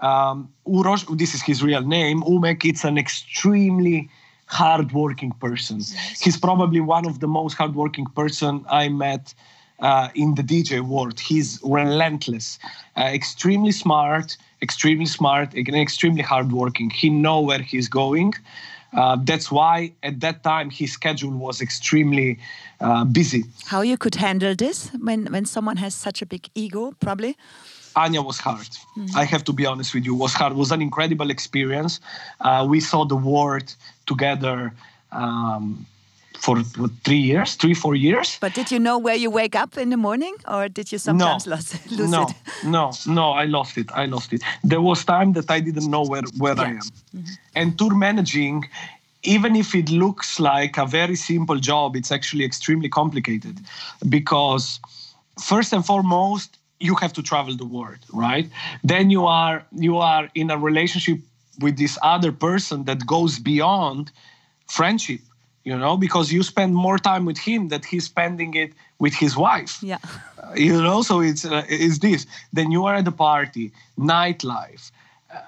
Um, 0.00 0.52
Uros, 0.66 1.04
this 1.16 1.34
is 1.34 1.42
his 1.42 1.62
real 1.62 1.82
name. 1.82 2.22
Umek, 2.22 2.64
it's 2.64 2.84
an 2.84 2.98
extremely 2.98 4.08
hardworking 4.52 5.32
person. 5.46 5.80
He's 6.20 6.36
probably 6.36 6.80
one 6.80 7.06
of 7.06 7.20
the 7.20 7.26
most 7.38 7.54
hardworking 7.54 8.06
person 8.20 8.64
I 8.68 8.88
met 8.88 9.34
uh, 9.80 10.08
in 10.14 10.34
the 10.34 10.42
DJ 10.42 10.80
world. 10.80 11.18
He's 11.18 11.58
relentless, 11.64 12.58
uh, 12.98 13.18
extremely 13.20 13.72
smart, 13.72 14.36
extremely 14.60 15.06
smart, 15.06 15.54
and 15.54 15.74
extremely 15.74 16.22
hardworking. 16.22 16.90
He 16.90 17.08
know 17.08 17.40
where 17.40 17.62
he's 17.62 17.88
going. 17.88 18.34
Uh, 18.92 19.16
that's 19.24 19.50
why 19.50 19.92
at 20.02 20.20
that 20.20 20.42
time 20.42 20.68
his 20.70 20.92
schedule 20.92 21.30
was 21.30 21.62
extremely 21.62 22.38
uh, 22.80 23.04
busy. 23.04 23.44
How 23.66 23.80
you 23.80 23.96
could 23.96 24.16
handle 24.16 24.54
this 24.54 24.90
when 25.00 25.20
when 25.32 25.46
someone 25.46 25.78
has 25.78 25.94
such 25.94 26.22
a 26.22 26.26
big 26.26 26.42
ego, 26.54 26.92
probably. 27.00 27.36
Anja 27.94 28.24
was 28.24 28.38
hard. 28.38 28.68
Mm-hmm. 28.96 29.16
I 29.16 29.24
have 29.24 29.44
to 29.44 29.52
be 29.52 29.66
honest 29.66 29.94
with 29.94 30.04
you. 30.04 30.14
Was 30.14 30.34
hard. 30.34 30.52
It 30.52 30.58
Was 30.58 30.72
an 30.72 30.82
incredible 30.82 31.30
experience. 31.30 32.00
Uh, 32.40 32.66
we 32.68 32.80
saw 32.80 33.04
the 33.04 33.16
world 33.16 33.74
together. 34.06 34.72
Um, 35.12 35.86
for 36.42 36.58
what, 36.58 36.90
three 37.04 37.24
years, 37.32 37.54
three 37.54 37.74
four 37.74 37.94
years. 37.94 38.38
But 38.40 38.54
did 38.54 38.72
you 38.72 38.80
know 38.80 38.98
where 38.98 39.14
you 39.14 39.30
wake 39.30 39.54
up 39.54 39.78
in 39.78 39.90
the 39.90 39.96
morning, 39.96 40.34
or 40.48 40.68
did 40.68 40.90
you 40.90 40.98
sometimes 40.98 41.46
no, 41.46 41.54
lose, 41.54 41.90
lose 41.98 42.10
no, 42.10 42.22
it? 42.22 42.34
No, 42.64 42.92
no, 43.06 43.30
I 43.30 43.44
lost 43.44 43.78
it. 43.78 43.88
I 43.94 44.06
lost 44.06 44.32
it. 44.32 44.42
There 44.64 44.80
was 44.80 45.04
time 45.04 45.34
that 45.34 45.50
I 45.50 45.60
didn't 45.60 45.88
know 45.88 46.02
where 46.02 46.22
where 46.38 46.56
yeah. 46.56 46.62
I 46.62 46.70
am, 46.70 46.80
mm-hmm. 46.80 47.34
and 47.54 47.78
tour 47.78 47.94
managing. 47.94 48.68
Even 49.24 49.54
if 49.54 49.72
it 49.72 49.88
looks 49.88 50.40
like 50.40 50.76
a 50.78 50.84
very 50.84 51.14
simple 51.14 51.58
job, 51.60 51.94
it's 51.94 52.10
actually 52.10 52.44
extremely 52.44 52.88
complicated 52.88 53.60
because, 54.08 54.80
first 55.40 55.72
and 55.72 55.86
foremost, 55.86 56.58
you 56.82 56.94
have 56.96 57.12
to 57.14 57.22
travel 57.22 57.54
the 57.56 57.70
world, 57.76 58.02
right? 58.12 58.46
Then 58.82 59.10
you 59.10 59.26
are 59.26 59.64
you 59.86 59.98
are 59.98 60.28
in 60.34 60.50
a 60.50 60.58
relationship 60.58 61.18
with 61.64 61.76
this 61.76 61.98
other 62.02 62.32
person 62.32 62.84
that 62.84 63.06
goes 63.06 63.38
beyond 63.38 64.10
friendship 64.66 65.20
you 65.64 65.78
know, 65.78 65.96
because 65.96 66.32
you 66.32 66.42
spend 66.42 66.74
more 66.74 66.98
time 66.98 67.24
with 67.24 67.38
him 67.38 67.68
that 67.68 67.84
he's 67.84 68.04
spending 68.04 68.54
it 68.54 68.72
with 68.98 69.14
his 69.14 69.36
wife. 69.36 69.82
Yeah. 69.82 69.98
Uh, 70.42 70.52
you 70.54 70.82
know, 70.82 71.02
so 71.02 71.20
it's 71.20 71.44
uh, 71.44 71.64
it's 71.68 71.98
this. 71.98 72.26
Then 72.52 72.70
you 72.72 72.84
are 72.84 72.96
at 72.96 73.04
the 73.04 73.12
party, 73.12 73.72
nightlife. 73.98 74.90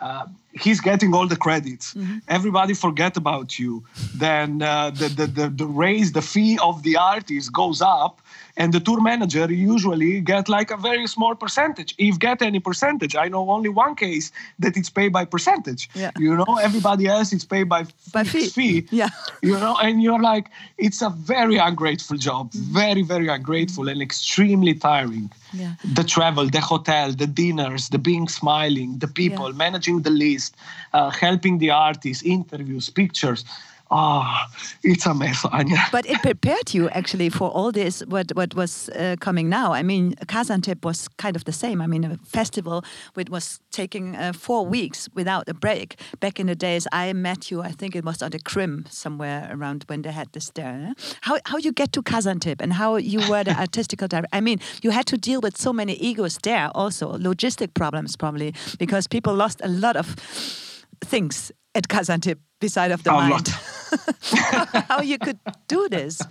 Uh, 0.00 0.26
he's 0.52 0.80
getting 0.80 1.12
all 1.14 1.26
the 1.26 1.36
credits. 1.36 1.94
Mm-hmm. 1.94 2.18
Everybody 2.28 2.74
forget 2.74 3.16
about 3.16 3.58
you. 3.58 3.84
Then 4.14 4.62
uh, 4.62 4.90
the, 4.90 5.08
the 5.08 5.26
the 5.26 5.48
the 5.48 5.66
raise 5.66 6.12
the 6.12 6.22
fee 6.22 6.58
of 6.62 6.82
the 6.84 6.96
artist 6.96 7.52
goes 7.52 7.82
up 7.82 8.20
and 8.56 8.72
the 8.72 8.80
tour 8.80 9.00
manager 9.00 9.52
usually 9.52 10.20
get 10.20 10.48
like 10.48 10.70
a 10.70 10.76
very 10.76 11.06
small 11.06 11.34
percentage 11.34 11.94
if 11.98 12.18
get 12.18 12.42
any 12.42 12.60
percentage 12.60 13.16
i 13.16 13.28
know 13.28 13.50
only 13.50 13.68
one 13.68 13.94
case 13.94 14.30
that 14.58 14.76
it's 14.76 14.90
paid 14.90 15.12
by 15.12 15.24
percentage 15.24 15.88
yeah. 15.94 16.10
you 16.18 16.36
know 16.36 16.58
everybody 16.62 17.06
else 17.06 17.32
it's 17.32 17.44
paid 17.44 17.68
by, 17.68 17.84
by 18.12 18.24
fee. 18.24 18.48
fee 18.48 18.86
yeah 18.90 19.08
you 19.42 19.58
know 19.58 19.76
and 19.82 20.02
you're 20.02 20.22
like 20.22 20.50
it's 20.78 21.02
a 21.02 21.10
very 21.10 21.56
ungrateful 21.56 22.16
job 22.16 22.50
mm-hmm. 22.52 22.72
very 22.72 23.02
very 23.02 23.28
ungrateful 23.28 23.88
and 23.88 24.00
extremely 24.00 24.74
tiring 24.74 25.30
yeah. 25.52 25.74
the 25.94 26.04
travel 26.04 26.48
the 26.48 26.60
hotel 26.60 27.12
the 27.12 27.26
dinners 27.26 27.88
the 27.88 27.98
being 27.98 28.28
smiling 28.28 28.98
the 28.98 29.08
people 29.08 29.50
yeah. 29.50 29.56
managing 29.56 30.02
the 30.02 30.10
list 30.10 30.56
uh, 30.92 31.10
helping 31.10 31.58
the 31.58 31.70
artists 31.70 32.22
interviews 32.22 32.90
pictures 32.90 33.44
Ah, 33.90 34.48
oh, 34.48 34.62
it's 34.82 35.04
a 35.06 35.14
mess, 35.14 35.42
Anja. 35.42 35.78
But 35.92 36.06
it 36.06 36.20
prepared 36.22 36.72
you 36.72 36.88
actually 36.90 37.28
for 37.28 37.50
all 37.50 37.70
this. 37.70 38.00
What 38.06 38.34
what 38.34 38.54
was 38.54 38.88
uh, 38.88 39.16
coming 39.20 39.48
now? 39.48 39.72
I 39.74 39.82
mean, 39.82 40.14
Kazantip 40.26 40.84
was 40.84 41.08
kind 41.18 41.36
of 41.36 41.44
the 41.44 41.52
same. 41.52 41.82
I 41.82 41.86
mean, 41.86 42.04
a 42.04 42.16
festival 42.24 42.82
which 43.12 43.28
was 43.28 43.60
taking 43.70 44.16
uh, 44.16 44.32
four 44.32 44.66
weeks 44.66 45.08
without 45.14 45.48
a 45.48 45.54
break. 45.54 46.00
Back 46.20 46.40
in 46.40 46.46
the 46.46 46.54
days, 46.54 46.86
I 46.92 47.12
met 47.12 47.50
you. 47.50 47.60
I 47.60 47.72
think 47.72 47.94
it 47.94 48.04
was 48.04 48.22
on 48.22 48.30
the 48.30 48.38
Krim 48.38 48.86
somewhere 48.88 49.48
around 49.52 49.84
when 49.86 50.02
they 50.02 50.12
had 50.12 50.32
this 50.32 50.50
there. 50.54 50.94
How 51.20 51.38
how 51.44 51.58
you 51.58 51.72
get 51.72 51.92
to 51.92 52.02
Kazantip 52.02 52.62
and 52.62 52.72
how 52.72 52.96
you 52.96 53.20
were 53.28 53.44
the 53.44 53.54
artistical 53.64 54.08
director? 54.08 54.28
I 54.32 54.40
mean, 54.40 54.60
you 54.82 54.92
had 54.92 55.06
to 55.06 55.18
deal 55.18 55.40
with 55.40 55.58
so 55.58 55.72
many 55.72 55.94
egos 55.94 56.38
there. 56.42 56.70
Also, 56.74 57.18
logistic 57.18 57.74
problems 57.74 58.16
probably 58.16 58.54
because 58.78 59.06
people 59.08 59.34
lost 59.34 59.60
a 59.62 59.68
lot 59.68 59.96
of 59.96 60.16
things 61.04 61.52
at 61.74 61.88
Kazantip 61.88 62.38
beside 62.60 62.90
of 62.90 63.02
the 63.02 63.10
a 63.10 63.14
mind. 63.14 63.48
how 64.88 65.00
you 65.00 65.18
could 65.18 65.38
do 65.68 65.88
this? 65.88 66.22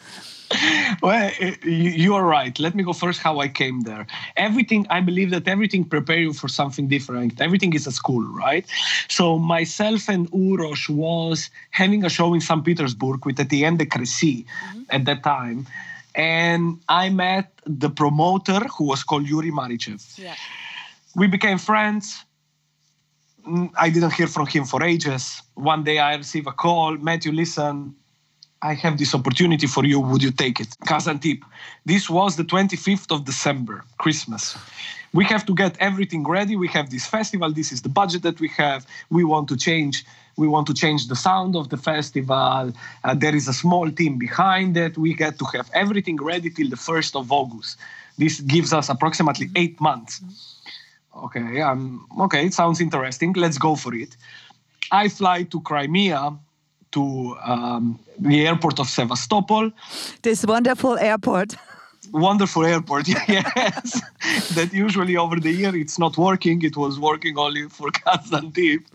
Well, 1.02 1.32
you 1.64 2.14
are 2.16 2.26
right. 2.26 2.58
Let 2.60 2.76
me 2.76 2.84
go 2.84 2.94
first 2.94 3.20
how 3.20 3.40
I 3.40 3.48
came 3.48 3.82
there. 3.82 4.06
Everything, 4.38 4.86
I 4.90 5.02
believe 5.02 5.32
that 5.32 5.48
everything 5.48 5.84
prepare 5.84 6.20
you 6.20 6.34
for 6.34 6.48
something 6.48 6.88
different. 6.88 7.42
Everything 7.42 7.74
is 7.74 7.88
a 7.88 7.92
school, 7.92 8.24
right? 8.46 8.66
So 9.08 9.40
myself 9.40 10.10
and 10.10 10.30
Uros 10.32 10.90
was 10.90 11.50
having 11.72 12.06
a 12.06 12.10
show 12.10 12.34
in 12.34 12.42
St. 12.42 12.64
Petersburg 12.64 13.26
with 13.26 13.40
Etienne 13.40 13.78
de 13.78 13.86
Crécy 13.86 14.46
mm-hmm. 14.46 14.82
at 14.90 15.06
that 15.06 15.24
time. 15.24 15.66
And 16.16 16.80
I 16.88 17.10
met 17.10 17.52
the 17.66 17.90
promoter 17.90 18.60
who 18.78 18.86
was 18.86 19.04
called 19.04 19.28
Yuri 19.28 19.52
Marichev. 19.52 20.02
Yeah. 20.18 20.36
We 21.16 21.28
became 21.28 21.58
friends 21.58 22.24
I 23.78 23.90
didn't 23.90 24.14
hear 24.14 24.28
from 24.28 24.48
him 24.48 24.66
for 24.66 24.84
ages. 24.84 25.42
One 25.56 25.84
day 25.84 26.00
I 26.00 26.16
receive 26.16 26.48
a 26.48 26.52
call, 26.52 26.98
Matthew, 26.98 27.32
listen, 27.32 27.96
I 28.62 28.74
have 28.76 28.98
this 28.98 29.14
opportunity 29.14 29.68
for 29.68 29.86
you. 29.86 30.00
Would 30.00 30.24
you 30.24 30.32
take 30.32 30.62
it? 30.62 30.70
Kazantip. 30.86 31.42
This 31.86 32.10
was 32.10 32.38
the 32.38 32.46
25th 32.46 33.12
of 33.14 33.26
December, 33.26 33.84
Christmas. 33.98 34.58
We 35.12 35.26
have 35.26 35.46
to 35.48 35.54
get 35.54 35.76
everything 35.80 36.24
ready. 36.24 36.56
We 36.56 36.70
have 36.70 36.90
this 36.90 37.06
festival. 37.06 37.52
This 37.52 37.74
is 37.74 37.82
the 37.82 37.90
budget 37.90 38.24
that 38.24 38.40
we 38.40 38.48
have. 38.50 38.88
We 39.10 39.26
want 39.26 39.50
to 39.50 39.58
change. 39.58 40.06
We 40.38 40.48
want 40.48 40.66
to 40.68 40.74
change 40.74 41.08
the 41.08 41.16
sound 41.16 41.58
of 41.58 41.70
the 41.70 41.78
festival. 41.78 42.74
Uh, 43.04 43.14
there 43.14 43.36
is 43.36 43.50
a 43.50 43.54
small 43.54 43.92
team 43.92 44.18
behind 44.18 44.78
it. 44.78 44.98
We 44.98 45.14
get 45.14 45.38
to 45.40 45.46
have 45.54 45.70
everything 45.74 46.16
ready 46.16 46.50
till 46.50 46.70
the 46.70 46.78
1st 46.78 47.20
of 47.20 47.32
August. 47.32 47.78
This 48.18 48.40
gives 48.40 48.72
us 48.72 48.88
approximately 48.90 49.50
eight 49.56 49.80
months. 49.82 50.20
Mm-hmm 50.22 50.53
okay, 51.16 51.62
um, 51.62 52.08
okay, 52.22 52.46
it 52.46 52.54
sounds 52.54 52.82
interesting. 52.82 53.34
Let's 53.34 53.58
go 53.58 53.76
for 53.76 53.94
it. 53.94 54.16
I 54.92 55.10
fly 55.10 55.44
to 55.44 55.62
Crimea 55.62 56.38
to 56.92 57.36
um, 57.44 58.00
the 58.20 58.48
airport 58.48 58.80
of 58.80 58.88
Sevastopol. 58.88 59.72
This 60.22 60.46
wonderful 60.46 60.98
airport. 60.98 61.56
wonderful 62.12 62.66
airport, 62.66 63.08
yes. 63.28 64.02
that 64.56 64.70
usually 64.72 65.18
over 65.18 65.40
the 65.40 65.52
year 65.52 65.76
it's 65.76 65.98
not 66.00 66.18
working. 66.18 66.62
It 66.62 66.78
was 66.78 67.00
working 67.00 67.38
only 67.38 67.68
for 67.70 67.90
Kazantip. 68.02 68.86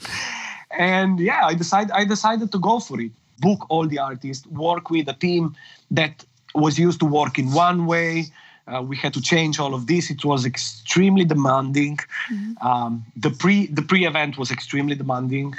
And 0.79 1.19
yeah, 1.19 1.47
I 1.47 1.55
decided 1.55 1.91
I 1.93 2.05
decided 2.05 2.53
to 2.53 2.59
go 2.59 2.79
for 2.79 3.01
it. 3.01 3.13
Book 3.41 3.67
all 3.69 3.87
the 3.87 3.99
artists, 3.99 4.47
work 4.47 4.91
with 4.91 5.09
a 5.09 5.15
team 5.15 5.55
that 5.91 6.25
was 6.55 6.79
used 6.79 7.01
to 7.01 7.07
work 7.07 7.39
in 7.39 7.53
one 7.53 7.87
way, 7.87 8.27
uh, 8.73 8.83
we 8.83 8.97
had 8.97 9.13
to 9.15 9.21
change 9.21 9.59
all 9.59 9.75
of 9.75 9.87
this. 9.87 10.11
It 10.11 10.25
was 10.25 10.45
extremely 10.45 11.25
demanding. 11.25 11.97
Mm-hmm. 12.31 12.67
Um, 12.67 13.05
the 13.17 13.31
pre 13.31 13.67
the 13.67 13.83
pre 13.83 14.07
event 14.07 14.39
was 14.39 14.51
extremely 14.51 14.95
demanding. 14.95 15.55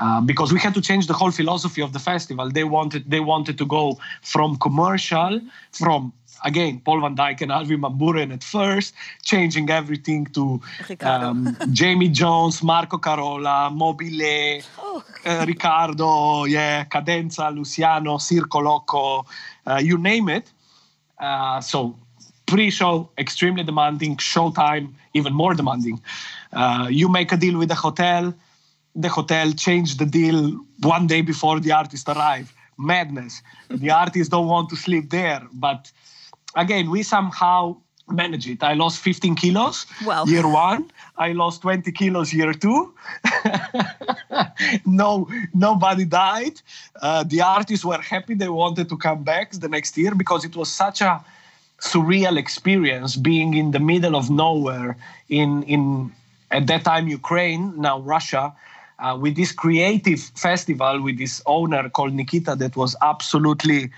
Uh, 0.00 0.18
because 0.22 0.50
we 0.50 0.58
had 0.58 0.72
to 0.72 0.80
change 0.80 1.06
the 1.08 1.12
whole 1.12 1.30
philosophy 1.30 1.82
of 1.82 1.92
the 1.92 1.98
festival. 1.98 2.50
They 2.50 2.64
wanted 2.64 3.10
they 3.10 3.20
wanted 3.20 3.58
to 3.58 3.66
go 3.66 3.98
from 4.22 4.56
commercial, 4.56 5.42
from 5.72 6.14
again 6.42 6.80
Paul 6.80 7.02
van 7.02 7.14
Dyk 7.14 7.42
and 7.42 7.52
Armin 7.52 7.82
van 7.82 7.98
Buuren 7.98 8.32
at 8.32 8.42
first, 8.42 8.94
changing 9.22 9.68
everything 9.68 10.24
to 10.36 10.58
um, 11.02 11.54
Jamie 11.70 12.08
Jones, 12.08 12.62
Marco 12.62 12.96
Carola, 12.96 13.70
Mobilee, 13.70 14.64
oh. 14.78 15.04
uh, 15.26 15.44
Ricardo, 15.46 16.44
yeah, 16.44 16.84
Cadenza, 16.84 17.54
Luciano, 17.54 18.16
Circo 18.16 18.62
Loco, 18.62 19.26
uh, 19.66 19.80
you 19.82 19.98
name 19.98 20.30
it. 20.30 20.50
Uh, 21.18 21.60
so 21.60 21.94
pre-show 22.50 22.92
extremely 23.24 23.64
demanding 23.70 24.16
showtime 24.16 24.86
even 25.14 25.32
more 25.32 25.54
demanding. 25.54 26.00
Uh, 26.52 26.86
you 26.90 27.08
make 27.08 27.30
a 27.32 27.36
deal 27.36 27.56
with 27.58 27.68
the 27.68 27.80
hotel. 27.86 28.34
The 28.94 29.08
hotel 29.08 29.52
change 29.52 29.96
the 30.02 30.06
deal 30.06 30.38
one 30.94 31.06
day 31.06 31.22
before 31.22 31.60
the 31.60 31.72
artist 31.72 32.08
arrive 32.08 32.52
madness. 32.76 33.42
The 33.68 33.90
artists 34.04 34.28
don't 34.34 34.48
want 34.48 34.68
to 34.70 34.76
sleep 34.76 35.10
there 35.10 35.42
but 35.52 35.92
again 36.56 36.90
we 36.90 37.02
somehow 37.02 37.76
manage 38.08 38.48
it. 38.48 38.62
I 38.62 38.74
lost 38.74 38.98
15 39.00 39.36
kilos 39.36 39.86
well. 40.04 40.28
year 40.28 40.48
one. 40.48 40.90
I 41.16 41.32
lost 41.32 41.62
20 41.62 41.92
kilos 41.92 42.32
year 42.32 42.52
two. 42.52 42.94
No 44.86 45.28
nobody 45.54 46.04
died. 46.04 46.60
Uh, 47.00 47.24
the 47.24 47.40
artists 47.40 47.84
were 47.84 48.00
happy. 48.00 48.34
They 48.34 48.48
wanted 48.48 48.88
to 48.88 48.96
come 48.96 49.22
back 49.24 49.52
the 49.52 49.68
next 49.68 49.96
year 49.96 50.14
because 50.14 50.44
it 50.44 50.54
was 50.54 50.68
such 50.70 51.00
a 51.00 51.24
surreal 51.80 52.36
experience 52.36 53.16
being 53.16 53.54
in 53.54 53.70
the 53.70 53.80
middle 53.80 54.14
of 54.16 54.30
nowhere 54.30 54.96
in 55.28 55.62
in 55.64 56.12
at 56.50 56.66
that 56.66 56.84
time 56.84 57.08
Ukraine, 57.08 57.80
now 57.80 58.00
Russia. 58.00 58.52
uh, 59.00 59.16
with 59.18 59.34
this 59.34 59.52
creative 59.52 60.20
festival 60.20 61.02
with 61.02 61.18
this 61.18 61.42
owner 61.46 61.88
called 61.88 62.12
Nikita 62.12 62.54
that 62.56 62.76
was 62.76 62.94
absolutely 63.02 63.90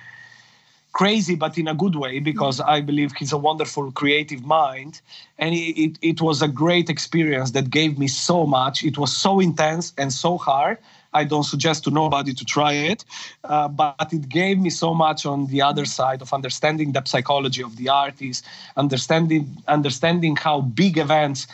crazy, 0.93 1.35
but 1.35 1.59
in 1.59 1.69
a 1.69 1.75
good 1.75 1.97
way, 1.97 2.19
because 2.21 2.61
I 2.61 2.81
believe 2.81 3.13
he's 3.13 3.33
a 3.33 3.39
wonderful 3.39 3.91
creative 3.93 4.45
mind. 4.45 5.01
And 5.39 5.55
it, 5.55 5.81
it, 5.81 5.99
it, 6.03 6.21
was 6.21 6.43
a 6.43 6.49
great 6.49 6.91
experience 6.91 7.53
that 7.53 7.71
gave 7.71 7.99
me 7.99 8.09
so 8.09 8.47
much. 8.47 8.85
It 8.85 8.99
was 8.99 9.15
so 9.15 9.41
intense 9.41 9.93
and 9.97 10.13
so 10.13 10.39
hard. 10.39 10.79
I 11.13 11.25
don't 11.25 11.45
suggest 11.45 11.85
to 11.85 11.91
nobody 11.91 12.33
to 12.35 12.45
try 12.45 12.73
it, 12.73 13.05
uh, 13.45 13.69
but 13.69 14.13
it 14.13 14.29
gave 14.29 14.59
me 14.59 14.71
so 14.71 14.95
much 14.95 15.27
on 15.27 15.47
the 15.47 15.63
other 15.63 15.85
side 15.85 16.23
of 16.23 16.33
understanding 16.33 16.93
the 16.93 17.03
psychology 17.05 17.63
of 17.63 17.77
the 17.77 17.89
artist, 17.89 18.45
understanding 18.77 19.57
understanding 19.69 20.37
how 20.37 20.61
big 20.61 20.99
events 20.99 21.47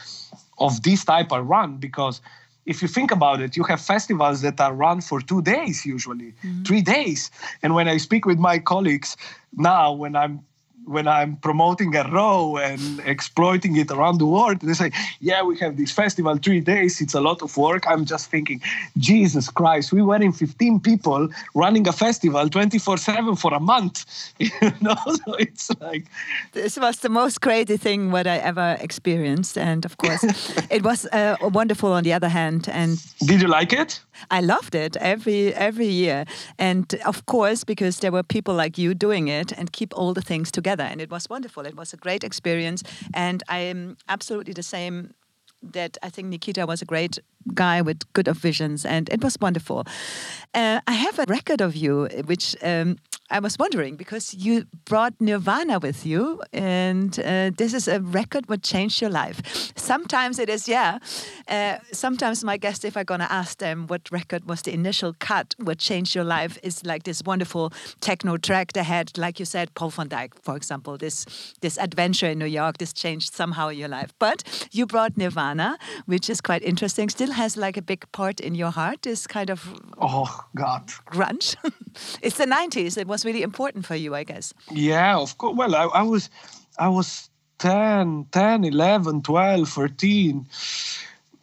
of 0.59 0.83
this 0.83 1.05
type 1.05 1.33
are 1.33 1.43
run 1.43 1.77
because 1.77 2.21
if 2.69 2.83
you 2.83 2.89
think 2.89 3.11
about 3.11 3.41
it, 3.41 3.57
you 3.57 3.65
have 3.65 3.81
festivals 3.81 4.43
that 4.43 4.61
are 4.61 4.75
run 4.75 5.01
for 5.01 5.23
two 5.23 5.41
days 5.41 5.87
usually, 5.87 6.33
mm-hmm. 6.33 6.63
three 6.65 6.83
days. 6.83 7.31
And 7.63 7.75
when 7.75 7.89
I 7.89 7.97
speak 7.97 8.27
with 8.27 8.39
my 8.39 8.59
colleagues 8.59 9.17
now, 9.57 9.93
when 9.93 10.15
I'm 10.15 10.45
when 10.89 11.07
I'm 11.07 11.37
promoting 11.37 11.93
Elrow 11.93 12.57
and 12.57 13.01
exploiting 13.05 13.77
it 13.77 13.91
around 13.91 14.19
the 14.19 14.27
world, 14.27 14.61
they 14.61 14.75
say, 14.75 14.91
"Yeah, 15.21 15.43
we 15.43 15.59
have 15.59 15.77
this 15.77 15.93
festival 15.93 16.37
three 16.37 16.61
days. 16.61 17.01
It's 17.01 17.15
a 17.15 17.21
lot 17.21 17.43
of 17.43 17.57
work." 17.57 17.87
I'm 17.87 18.05
just 18.05 18.31
thinking, 18.31 18.61
Jesus 18.97 19.51
Christ, 19.51 19.93
we 19.93 20.03
were 20.03 20.23
in 20.23 20.33
15 20.33 20.81
people 20.81 21.29
running 21.55 21.87
a 21.89 21.93
festival 21.93 22.49
24/7 22.49 23.37
for 23.37 23.55
a 23.55 23.61
month. 23.61 24.05
You 24.63 24.73
know, 24.81 24.97
so 25.25 25.35
it's 25.35 25.71
like 25.81 26.05
this 26.53 26.77
was 26.79 26.99
the 26.99 27.09
most 27.09 27.41
crazy 27.41 27.77
thing 27.77 28.11
what 28.11 28.27
I 28.27 28.39
ever 28.39 28.77
experienced, 28.81 29.59
and 29.59 29.85
of 29.85 29.97
course, 29.97 30.25
it 30.71 30.83
was 30.83 31.07
uh, 31.07 31.37
wonderful 31.43 31.93
on 31.93 32.03
the 32.03 32.13
other 32.13 32.29
hand. 32.29 32.69
And 32.69 32.99
did 33.27 33.41
you 33.43 33.49
like 33.49 33.73
it? 33.73 34.01
I 34.31 34.41
loved 34.41 34.75
it 34.75 34.97
every 34.97 35.55
every 35.55 35.87
year, 35.87 36.25
and 36.59 36.85
of 37.07 37.25
course 37.27 37.65
because 37.65 37.99
there 38.01 38.13
were 38.13 38.23
people 38.23 38.55
like 38.55 38.79
you 38.79 38.95
doing 38.95 39.29
it 39.29 39.53
and 39.53 39.73
keep 39.73 39.93
all 39.97 40.15
the 40.15 40.23
things 40.23 40.51
together, 40.51 40.85
and 40.85 41.01
it 41.01 41.11
was 41.11 41.29
wonderful. 41.29 41.67
It 41.67 41.77
was 41.77 41.93
a 41.93 41.97
great 41.97 42.25
experience, 42.25 42.83
and 43.15 43.43
I 43.49 43.59
am 43.71 43.97
absolutely 44.09 44.53
the 44.53 44.63
same. 44.63 45.15
That 45.73 45.99
I 46.05 46.11
think 46.11 46.29
Nikita 46.29 46.67
was 46.67 46.83
a 46.83 46.85
great 46.85 47.19
guy 47.53 47.83
with 47.83 48.13
good 48.13 48.29
visions, 48.29 48.85
and 48.87 49.09
it 49.09 49.25
was 49.25 49.37
wonderful. 49.41 49.85
Uh, 50.55 50.81
I 50.87 50.93
have 50.93 51.19
a 51.19 51.25
record 51.29 51.61
of 51.61 51.75
you, 51.75 52.09
which 52.27 52.55
um, 52.63 52.97
I 53.31 53.41
was 53.41 53.59
wondering 53.59 53.97
because 53.97 54.33
you 54.33 54.67
brought 54.87 55.13
Nirvana 55.21 55.79
with 55.79 56.07
you, 56.07 56.43
and 56.53 57.19
uh, 57.21 57.51
this 57.55 57.75
is 57.75 57.87
a 57.87 58.01
record 58.01 58.49
what 58.49 58.63
changed 58.63 59.03
your 59.03 59.11
life. 59.11 59.43
Sometimes 59.77 60.39
it 60.39 60.49
is, 60.49 60.67
yeah. 60.67 60.99
Uh, 61.47 61.77
sometimes 61.93 62.43
my 62.43 62.57
guests, 62.57 62.85
if 62.85 62.97
I'm 62.97 63.05
gonna 63.05 63.29
ask 63.29 63.59
them 63.59 63.87
what 63.87 64.11
record 64.11 64.49
was 64.49 64.63
the 64.63 64.73
initial 64.73 65.15
cut, 65.19 65.55
what 65.59 65.79
changed 65.79 66.15
your 66.15 66.25
life, 66.25 66.59
is 66.63 66.85
like 66.87 67.03
this 67.03 67.23
wonderful 67.23 67.71
techno 68.01 68.39
track 68.39 68.73
they 68.73 68.83
had, 68.83 69.19
like 69.19 69.39
you 69.39 69.45
said, 69.45 69.75
Paul 69.75 69.91
van 69.91 70.09
Dyk, 70.09 70.33
for 70.41 70.57
example. 70.57 70.97
This 70.97 71.27
this 71.61 71.77
adventure 71.77 72.31
in 72.31 72.39
New 72.39 72.47
York, 72.47 72.79
this 72.79 72.95
changed 72.95 73.35
somehow 73.35 73.69
your 73.69 73.89
life. 73.89 74.15
But 74.19 74.69
you 74.73 74.87
brought 74.87 75.19
Nirvana, 75.19 75.77
which 76.07 76.31
is 76.31 76.41
quite 76.41 76.63
interesting. 76.63 77.11
Still 77.11 77.33
has 77.33 77.57
like 77.59 77.77
a 77.77 77.83
big 77.83 78.11
part 78.13 78.41
in 78.41 78.55
your 78.55 78.71
heart. 78.71 79.03
This 79.03 79.27
kind 79.27 79.51
of 79.51 79.69
oh 79.99 80.47
god 80.55 80.87
grunge. 81.11 81.57
it's 82.23 82.39
the 82.39 82.47
90s. 82.47 82.97
It 82.97 83.07
was 83.07 83.18
was 83.19 83.25
really 83.25 83.43
important 83.43 83.85
for 83.85 83.97
you, 83.97 84.15
I 84.15 84.25
guess. 84.25 84.55
Yeah, 84.71 85.19
of 85.19 85.37
course. 85.39 85.57
Well, 85.57 85.75
I, 85.75 85.85
I 85.85 86.03
was, 86.03 86.31
I 86.79 86.89
was 86.89 87.31
10, 87.59 88.27
10, 88.31 88.65
11, 88.65 89.23
12, 89.23 89.69
13. 89.69 90.47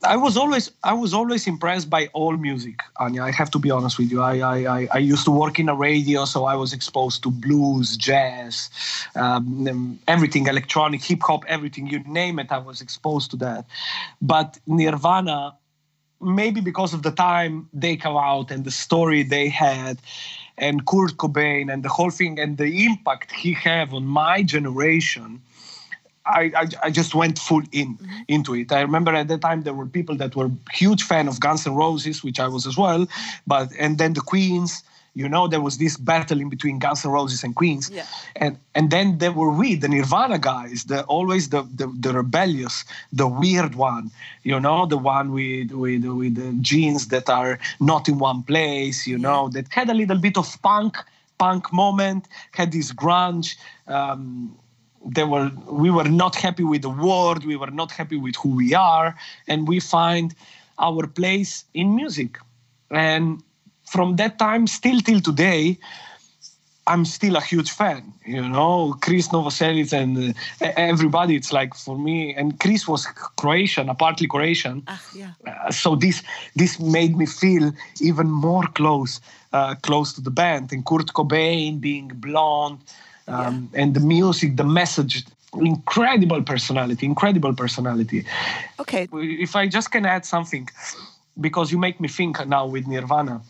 I 0.03 0.17
was 0.17 0.37
always 0.37 0.71
I 0.83 0.93
was 0.93 1.13
always 1.15 1.47
impressed 1.47 1.89
by 1.89 2.07
all 2.13 2.37
music, 2.37 2.79
Anja. 2.99 3.21
I 3.23 3.31
have 3.31 3.49
to 3.51 3.59
be 3.59 3.71
honest 3.71 3.97
with 3.97 4.11
you. 4.11 4.21
I 4.21 4.35
I, 4.39 4.87
I 4.93 4.97
used 4.99 5.25
to 5.25 5.31
work 5.31 5.57
in 5.57 5.67
a 5.67 5.73
radio, 5.73 6.25
so 6.25 6.45
I 6.45 6.55
was 6.55 6.73
exposed 6.73 7.23
to 7.23 7.31
blues, 7.31 7.97
jazz, 7.97 8.69
um, 9.15 9.99
everything, 10.07 10.45
electronic, 10.45 11.01
hip 11.01 11.23
hop, 11.23 11.43
everything 11.47 11.87
you 11.87 11.99
name 12.03 12.37
it. 12.37 12.51
I 12.51 12.59
was 12.59 12.81
exposed 12.81 13.31
to 13.31 13.37
that. 13.37 13.65
But 14.21 14.59
Nirvana, 14.67 15.55
maybe 16.21 16.61
because 16.61 16.93
of 16.93 17.01
the 17.01 17.11
time 17.11 17.67
they 17.73 17.95
come 17.95 18.17
out 18.17 18.51
and 18.51 18.63
the 18.63 18.71
story 18.71 19.23
they 19.23 19.49
had, 19.49 19.97
and 20.57 20.85
Kurt 20.85 21.17
Cobain 21.17 21.71
and 21.71 21.83
the 21.83 21.89
whole 21.89 22.11
thing 22.11 22.39
and 22.39 22.57
the 22.57 22.85
impact 22.85 23.31
he 23.31 23.53
have 23.53 23.93
on 23.93 24.05
my 24.05 24.43
generation. 24.43 25.41
I, 26.27 26.51
I, 26.55 26.67
I, 26.83 26.89
just 26.89 27.13
went 27.13 27.37
full 27.37 27.61
in 27.71 27.97
mm-hmm. 27.97 28.21
into 28.27 28.55
it. 28.55 28.71
I 28.71 28.81
remember 28.81 29.13
at 29.13 29.27
that 29.27 29.41
time 29.41 29.61
there 29.61 29.75
were 29.75 29.85
people 29.85 30.15
that 30.17 30.35
were 30.35 30.49
huge 30.73 31.03
fan 31.03 31.27
of 31.27 31.39
Guns 31.39 31.67
N' 31.67 31.75
Roses, 31.75 32.23
which 32.23 32.39
I 32.39 32.47
was 32.47 32.65
as 32.65 32.75
well, 32.75 33.05
but 33.45 33.69
and 33.77 33.99
then 33.99 34.13
the 34.13 34.21
Queens, 34.21 34.81
you 35.15 35.29
know, 35.29 35.47
there 35.47 35.61
was 35.61 35.77
this 35.77 35.95
battle 35.95 36.41
in 36.41 36.49
between 36.49 36.77
Guns 36.77 37.05
N' 37.05 37.11
Roses 37.11 37.43
and 37.43 37.55
Queens. 37.55 37.89
Yeah. 37.89 38.05
And 38.35 38.59
and 38.75 38.91
then 38.91 39.17
there 39.19 39.31
were 39.31 39.49
we, 39.49 39.75
the 39.75 39.87
Nirvana 39.87 40.37
guys, 40.37 40.83
the 40.83 41.03
always 41.05 41.49
the, 41.49 41.63
the, 41.73 41.87
the 41.97 42.11
rebellious, 42.11 42.83
the 43.13 43.27
weird 43.27 43.75
one, 43.75 44.11
you 44.43 44.59
know, 44.59 44.85
the 44.85 44.97
one 44.97 45.31
with 45.31 45.71
with 45.71 46.03
with 46.03 46.35
the 46.35 46.51
jeans 46.61 47.07
that 47.07 47.29
are 47.29 47.57
not 47.79 48.09
in 48.09 48.19
one 48.19 48.43
place, 48.43 49.07
you 49.07 49.17
know, 49.17 49.49
that 49.49 49.65
had 49.69 49.89
a 49.89 49.93
little 49.93 50.17
bit 50.17 50.37
of 50.37 50.61
punk 50.61 50.97
punk 51.37 51.71
moment, 51.73 52.27
had 52.51 52.71
this 52.71 52.91
grunge. 52.91 53.55
Um, 53.87 54.57
they 55.05 55.23
were 55.23 55.49
we 55.69 55.89
were 55.91 56.09
not 56.09 56.35
happy 56.35 56.63
with 56.63 56.81
the 56.81 56.89
world, 56.89 57.45
we 57.45 57.55
were 57.55 57.71
not 57.71 57.91
happy 57.91 58.17
with 58.17 58.35
who 58.35 58.49
we 58.49 58.73
are, 58.73 59.15
and 59.47 59.65
we 59.65 59.79
find 59.79 60.35
our 60.77 61.07
place 61.07 61.63
in 61.73 61.95
music. 61.95 62.37
And 62.89 63.41
from 63.85 64.15
that 64.17 64.37
time 64.39 64.67
still 64.67 64.99
till 65.01 65.21
today, 65.21 65.77
I'm 66.87 67.05
still 67.05 67.35
a 67.35 67.41
huge 67.41 67.71
fan. 67.71 68.13
You 68.25 68.47
know, 68.47 68.95
Chris 69.01 69.29
Novoselic 69.29 69.91
and 69.91 70.35
uh, 70.61 70.71
everybody. 70.77 71.35
It's 71.35 71.51
like 71.51 71.73
for 71.73 71.97
me, 71.97 72.35
and 72.35 72.59
Chris 72.59 72.87
was 72.87 73.07
Croatian, 73.37 73.89
a 73.89 73.95
partly 73.95 74.27
Croatian. 74.27 74.83
Ah, 74.87 75.01
yeah. 75.15 75.31
Uh, 75.47 75.71
so 75.71 75.95
this 75.95 76.21
this 76.55 76.79
made 76.79 77.17
me 77.17 77.25
feel 77.25 77.71
even 78.01 78.29
more 78.29 78.67
close, 78.75 79.19
uh, 79.53 79.75
close 79.81 80.13
to 80.13 80.21
the 80.21 80.29
band. 80.29 80.71
And 80.71 80.85
Kurt 80.85 81.07
Cobain 81.07 81.81
being 81.81 82.09
blonde, 82.09 82.79
um, 83.27 83.69
yeah. 83.73 83.81
and 83.81 83.93
the 83.95 83.99
music, 83.99 84.55
the 84.55 84.63
message, 84.63 85.23
incredible 85.55 86.43
personality, 86.43 87.07
incredible 87.07 87.53
personality. 87.53 88.25
Okay. 88.79 89.07
If 89.11 89.55
I 89.55 89.67
just 89.67 89.91
can 89.91 90.05
add 90.05 90.23
something, 90.23 90.69
because 91.41 91.71
you 91.71 91.79
make 91.79 91.99
me 91.99 92.07
think 92.07 92.45
now 92.47 92.67
with 92.67 92.85
Nirvana 92.85 93.41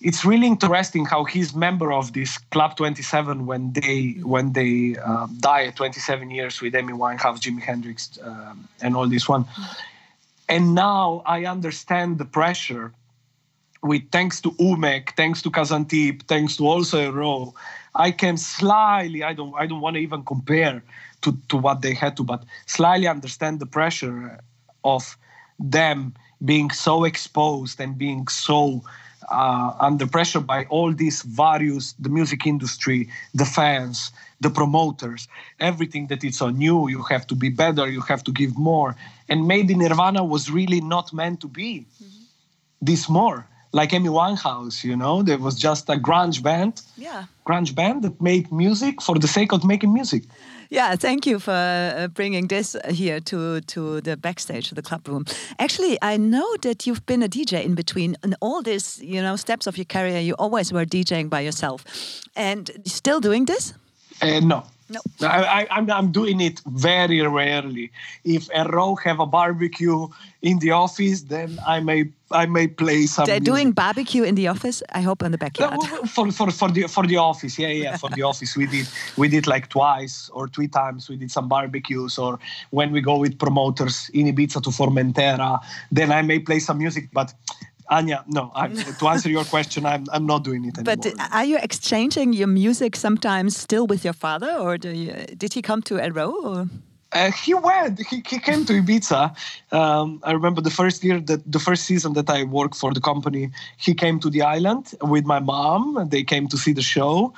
it's 0.00 0.24
really 0.24 0.46
interesting 0.46 1.04
how 1.04 1.24
he's 1.24 1.54
member 1.54 1.92
of 1.92 2.12
this 2.14 2.38
Club 2.38 2.76
27 2.76 3.44
when 3.44 3.72
they 3.72 4.16
when 4.22 4.52
they 4.54 4.96
uh, 4.96 5.26
die 5.40 5.64
at 5.66 5.76
27 5.76 6.30
years 6.30 6.60
with 6.60 6.74
Amy 6.74 6.94
Winehouse, 6.94 7.38
Jimi 7.38 7.60
Hendrix, 7.60 8.18
uh, 8.18 8.54
and 8.80 8.96
all 8.96 9.08
this 9.08 9.28
one. 9.28 9.44
And 10.48 10.74
now 10.74 11.22
I 11.26 11.44
understand 11.44 12.18
the 12.18 12.24
pressure. 12.24 12.92
With 13.82 14.10
thanks 14.10 14.42
to 14.42 14.50
Umek, 14.52 15.16
thanks 15.16 15.40
to 15.40 15.50
Kazantip, 15.50 16.24
thanks 16.24 16.58
to 16.58 16.66
also 16.66 17.10
Row, 17.10 17.54
I 17.94 18.10
can 18.10 18.36
slightly 18.36 19.22
I 19.22 19.32
don't 19.32 19.54
I 19.54 19.66
don't 19.66 19.80
want 19.80 19.96
to 19.96 20.00
even 20.00 20.22
compare 20.22 20.82
to 21.22 21.36
to 21.48 21.56
what 21.56 21.80
they 21.80 21.94
had 21.94 22.16
to, 22.18 22.24
but 22.24 22.44
slightly 22.66 23.06
understand 23.06 23.58
the 23.58 23.66
pressure 23.66 24.38
of 24.84 25.16
them 25.58 26.14
being 26.44 26.70
so 26.70 27.04
exposed 27.04 27.80
and 27.80 27.96
being 27.98 28.28
so 28.28 28.82
uh, 29.30 29.72
under 29.80 30.06
pressure 30.06 30.40
by 30.40 30.64
all 30.64 30.92
these 30.92 31.22
various 31.22 31.92
the 31.98 32.08
music 32.08 32.46
industry 32.46 33.08
the 33.34 33.44
fans 33.44 34.12
the 34.40 34.50
promoters 34.50 35.28
everything 35.58 36.06
that 36.08 36.24
it's 36.24 36.40
on 36.42 36.60
you 36.60 36.88
you 36.88 37.02
have 37.02 37.26
to 37.26 37.34
be 37.34 37.48
better 37.48 37.88
you 37.88 38.00
have 38.00 38.22
to 38.24 38.32
give 38.32 38.56
more 38.58 38.96
and 39.28 39.46
maybe 39.46 39.74
nirvana 39.74 40.22
was 40.24 40.50
really 40.50 40.80
not 40.80 41.12
meant 41.12 41.40
to 41.40 41.48
be 41.48 41.86
mm-hmm. 42.02 42.24
this 42.80 43.08
more 43.08 43.46
like 43.72 43.92
Amy 43.92 44.08
Winehouse, 44.08 44.82
you 44.82 44.96
know, 44.96 45.22
there 45.22 45.38
was 45.38 45.56
just 45.56 45.88
a 45.88 45.94
grunge 45.94 46.42
band, 46.42 46.82
yeah, 46.96 47.26
grunge 47.46 47.72
band 47.72 48.02
that 48.02 48.20
made 48.20 48.50
music 48.50 49.00
for 49.00 49.16
the 49.16 49.28
sake 49.28 49.52
of 49.52 49.64
making 49.64 49.94
music. 49.94 50.24
Yeah, 50.72 50.94
thank 50.94 51.26
you 51.26 51.40
for 51.40 51.50
uh, 51.50 52.06
bringing 52.14 52.46
this 52.46 52.76
here 52.88 53.20
to 53.20 53.60
to 53.60 54.00
the 54.00 54.16
backstage, 54.16 54.68
to 54.68 54.74
the 54.74 54.82
club 54.82 55.08
room. 55.08 55.24
Actually, 55.58 55.98
I 56.00 56.16
know 56.16 56.46
that 56.62 56.86
you've 56.86 57.04
been 57.06 57.24
a 57.24 57.28
DJ 57.28 57.64
in 57.64 57.74
between, 57.74 58.16
in 58.22 58.36
all 58.40 58.62
these, 58.62 59.00
you 59.02 59.20
know, 59.20 59.36
steps 59.36 59.66
of 59.66 59.76
your 59.76 59.86
career. 59.86 60.20
You 60.20 60.34
always 60.38 60.72
were 60.72 60.86
DJing 60.86 61.28
by 61.28 61.40
yourself, 61.40 61.84
and 62.36 62.70
still 62.84 63.20
doing 63.20 63.46
this. 63.46 63.74
Uh, 64.22 64.38
no, 64.40 64.62
No. 64.90 65.00
I, 65.20 65.66
I, 65.70 65.78
am 65.78 65.88
I'm 65.90 66.10
doing 66.10 66.40
it 66.40 66.60
very 66.66 67.20
rarely. 67.22 67.92
If 68.24 68.48
Elrow 68.48 68.96
have 69.04 69.20
a 69.20 69.26
barbecue 69.26 70.08
in 70.42 70.58
the 70.58 70.72
office, 70.72 71.22
then 71.22 71.60
I 71.64 71.78
may 71.78 72.10
I 72.32 72.46
may 72.46 72.66
play 72.66 73.06
some. 73.06 73.26
They're 73.26 73.36
music. 73.36 73.52
doing 73.52 73.72
barbecue 73.72 74.24
in 74.24 74.34
the 74.34 74.48
office. 74.48 74.82
I 74.92 75.00
hope 75.00 75.22
in 75.22 75.30
the 75.30 75.38
backyard. 75.38 75.78
No, 75.80 76.02
for, 76.06 76.32
for, 76.32 76.50
for 76.50 76.70
the 76.70 76.88
for 76.88 77.06
the 77.06 77.18
office, 77.18 77.56
yeah, 77.56 77.68
yeah, 77.68 77.96
for 77.96 78.10
the 78.10 78.22
office. 78.30 78.56
We 78.56 78.66
did 78.66 78.88
we 79.16 79.28
did 79.28 79.46
like 79.46 79.68
twice 79.68 80.28
or 80.32 80.48
three 80.48 80.68
times. 80.68 81.08
We 81.08 81.16
did 81.16 81.30
some 81.30 81.48
barbecues, 81.48 82.18
or 82.18 82.40
when 82.70 82.90
we 82.90 83.00
go 83.00 83.16
with 83.18 83.38
promoters 83.38 84.10
in 84.12 84.26
Ibiza 84.26 84.62
to 84.64 84.70
Formentera, 84.70 85.60
then 85.92 86.10
I 86.10 86.22
may 86.22 86.40
play 86.40 86.58
some 86.58 86.78
music, 86.78 87.10
but. 87.12 87.32
Anja, 87.90 88.22
no. 88.28 88.52
I, 88.54 88.68
to 88.68 89.08
answer 89.08 89.28
your 89.28 89.44
question, 89.44 89.84
I'm 89.84 90.06
I'm 90.12 90.26
not 90.26 90.44
doing 90.44 90.64
it 90.64 90.78
anymore. 90.78 90.96
But 90.96 91.32
are 91.32 91.44
you 91.44 91.58
exchanging 91.58 92.32
your 92.32 92.46
music 92.46 92.96
sometimes 92.96 93.56
still 93.56 93.86
with 93.86 94.04
your 94.04 94.14
father, 94.14 94.52
or 94.52 94.78
do 94.78 94.90
you, 94.90 95.12
did 95.36 95.54
he 95.54 95.62
come 95.62 95.82
to 95.82 95.94
Elrow? 95.94 96.32
Or? 96.44 96.68
Uh, 97.12 97.32
he 97.32 97.54
went. 97.54 97.98
He, 98.06 98.22
he 98.24 98.38
came 98.38 98.64
to 98.66 98.72
Ibiza. 98.80 99.34
Um, 99.72 100.20
I 100.22 100.30
remember 100.30 100.60
the 100.60 100.70
first 100.70 101.02
year 101.02 101.18
that 101.20 101.40
the 101.50 101.58
first 101.58 101.84
season 101.84 102.12
that 102.12 102.30
I 102.30 102.44
worked 102.44 102.76
for 102.76 102.94
the 102.94 103.00
company. 103.00 103.50
He 103.76 103.94
came 103.94 104.20
to 104.20 104.30
the 104.30 104.42
island 104.42 104.94
with 105.02 105.24
my 105.24 105.40
mom. 105.40 106.08
They 106.08 106.22
came 106.22 106.46
to 106.48 106.56
see 106.56 106.72
the 106.72 106.82
show. 106.82 107.34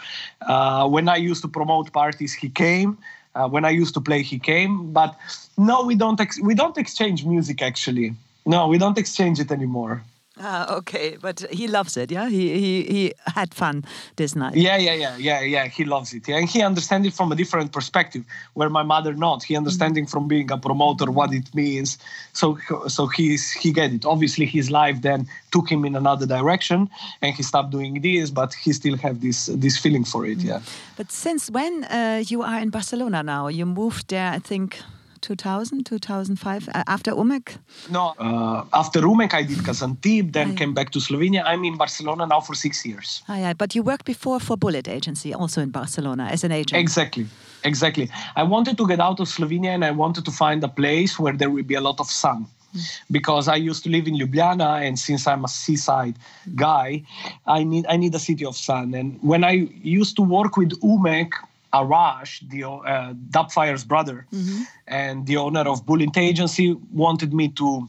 Uh, 0.46 0.86
when 0.88 1.08
I 1.08 1.16
used 1.16 1.40
to 1.42 1.48
promote 1.48 1.92
parties, 1.92 2.34
he 2.34 2.50
came. 2.50 2.98
Uh, 3.34 3.48
when 3.48 3.64
I 3.64 3.70
used 3.70 3.94
to 3.94 4.00
play, 4.02 4.20
he 4.22 4.38
came. 4.38 4.92
But 4.92 5.16
no, 5.56 5.82
we 5.86 5.94
don't. 5.94 6.20
Ex- 6.20 6.42
we 6.42 6.54
don't 6.54 6.76
exchange 6.76 7.24
music 7.24 7.62
actually. 7.62 8.14
No, 8.44 8.68
we 8.68 8.76
don't 8.76 8.98
exchange 8.98 9.40
it 9.40 9.50
anymore. 9.50 10.02
Ah, 10.44 10.74
okay, 10.78 11.16
but 11.20 11.44
he 11.52 11.68
loves 11.68 11.96
it. 11.96 12.10
Yeah, 12.10 12.28
he 12.28 12.58
he 12.58 12.82
he 12.82 13.12
had 13.26 13.54
fun 13.54 13.84
this 14.16 14.34
night. 14.34 14.56
Yeah, 14.56 14.76
yeah, 14.76 14.94
yeah, 14.94 15.16
yeah, 15.16 15.40
yeah. 15.40 15.66
He 15.68 15.84
loves 15.84 16.12
it. 16.12 16.26
Yeah, 16.26 16.38
and 16.38 16.48
he 16.48 16.62
understands 16.62 17.06
it 17.06 17.14
from 17.14 17.30
a 17.30 17.36
different 17.36 17.70
perspective, 17.70 18.24
where 18.54 18.68
my 18.68 18.82
mother 18.82 19.14
not. 19.14 19.44
He 19.44 19.56
understanding 19.56 20.04
mm-hmm. 20.04 20.10
from 20.10 20.28
being 20.28 20.50
a 20.50 20.58
promoter 20.58 21.12
what 21.12 21.32
it 21.32 21.54
means. 21.54 21.96
So 22.32 22.58
so 22.88 23.06
he's 23.06 23.52
he 23.52 23.72
get 23.72 23.92
it. 23.92 24.04
Obviously, 24.04 24.46
his 24.46 24.68
life 24.68 25.00
then 25.00 25.28
took 25.52 25.70
him 25.70 25.84
in 25.84 25.94
another 25.94 26.26
direction, 26.26 26.90
and 27.20 27.34
he 27.36 27.42
stopped 27.44 27.70
doing 27.70 28.00
this, 28.00 28.30
but 28.30 28.52
he 28.54 28.72
still 28.72 28.96
have 28.96 29.20
this 29.20 29.46
this 29.46 29.78
feeling 29.78 30.04
for 30.04 30.26
it. 30.26 30.38
Mm-hmm. 30.38 30.48
Yeah. 30.48 30.60
But 30.96 31.12
since 31.12 31.50
when 31.52 31.84
uh, 31.84 32.24
you 32.26 32.42
are 32.42 32.58
in 32.58 32.70
Barcelona 32.70 33.22
now? 33.22 33.46
You 33.46 33.64
moved 33.66 34.08
there, 34.08 34.32
I 34.32 34.40
think 34.40 34.82
2000, 35.22 35.84
2005, 35.84 36.68
uh, 36.68 36.82
after 36.86 37.12
Umek? 37.12 37.56
No, 37.90 38.14
uh, 38.18 38.64
after 38.72 39.00
Umek 39.00 39.32
I 39.34 39.42
did 39.42 39.58
Kazantip, 39.58 40.32
then 40.32 40.56
came 40.56 40.74
back 40.74 40.90
to 40.90 40.98
Slovenia. 40.98 41.42
I'm 41.46 41.64
in 41.64 41.76
Barcelona 41.76 42.26
now 42.26 42.40
for 42.40 42.54
six 42.54 42.84
years. 42.84 43.22
Ah, 43.28 43.38
yeah, 43.38 43.52
but 43.54 43.74
you 43.74 43.82
worked 43.82 44.04
before 44.04 44.40
for 44.40 44.56
Bullet 44.56 44.88
Agency, 44.88 45.32
also 45.32 45.60
in 45.60 45.70
Barcelona 45.70 46.24
as 46.30 46.44
an 46.44 46.52
agent. 46.52 46.78
Exactly, 46.80 47.26
exactly. 47.64 48.10
I 48.36 48.42
wanted 48.42 48.76
to 48.78 48.86
get 48.86 49.00
out 49.00 49.20
of 49.20 49.28
Slovenia 49.28 49.70
and 49.70 49.84
I 49.84 49.92
wanted 49.92 50.24
to 50.24 50.30
find 50.30 50.62
a 50.64 50.68
place 50.68 51.18
where 51.18 51.32
there 51.32 51.50
would 51.50 51.66
be 51.66 51.74
a 51.74 51.80
lot 51.80 52.00
of 52.00 52.10
sun. 52.10 52.46
Hmm. 52.72 52.78
Because 53.10 53.48
I 53.48 53.56
used 53.56 53.84
to 53.84 53.90
live 53.90 54.06
in 54.08 54.14
Ljubljana, 54.14 54.86
and 54.86 54.98
since 54.98 55.26
I'm 55.26 55.44
a 55.44 55.48
seaside 55.48 56.16
guy, 56.54 57.02
I 57.46 57.64
need 57.64 57.84
I 57.86 57.96
need 57.96 58.14
a 58.14 58.18
city 58.18 58.44
of 58.46 58.56
sun. 58.56 58.94
And 58.94 59.18
when 59.22 59.44
I 59.44 59.68
used 59.82 60.16
to 60.16 60.22
work 60.22 60.56
with 60.56 60.72
Umek, 60.80 61.32
Arash, 61.72 62.48
the 62.48 62.64
uh, 62.64 63.14
Dubfire's 63.30 63.84
brother, 63.84 64.26
mm-hmm. 64.32 64.62
and 64.86 65.26
the 65.26 65.36
owner 65.36 65.60
of 65.60 65.86
Bullet 65.86 66.16
Agency, 66.16 66.76
wanted 66.92 67.32
me 67.32 67.48
to 67.48 67.88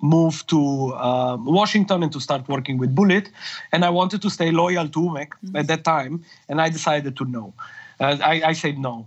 move 0.00 0.46
to 0.48 0.92
uh, 0.94 1.36
Washington 1.40 2.02
and 2.02 2.12
to 2.12 2.20
start 2.20 2.48
working 2.48 2.76
with 2.76 2.94
Bullet. 2.94 3.30
And 3.70 3.84
I 3.84 3.90
wanted 3.90 4.20
to 4.22 4.30
stay 4.30 4.50
loyal 4.50 4.88
to 4.88 4.98
Umek 4.98 5.28
mm-hmm. 5.28 5.56
at 5.56 5.66
that 5.68 5.84
time, 5.84 6.24
and 6.48 6.60
I 6.60 6.68
decided 6.68 7.16
to 7.16 7.24
no. 7.24 7.54
Uh, 8.00 8.18
I, 8.22 8.42
I 8.46 8.52
said 8.52 8.78
no. 8.78 9.06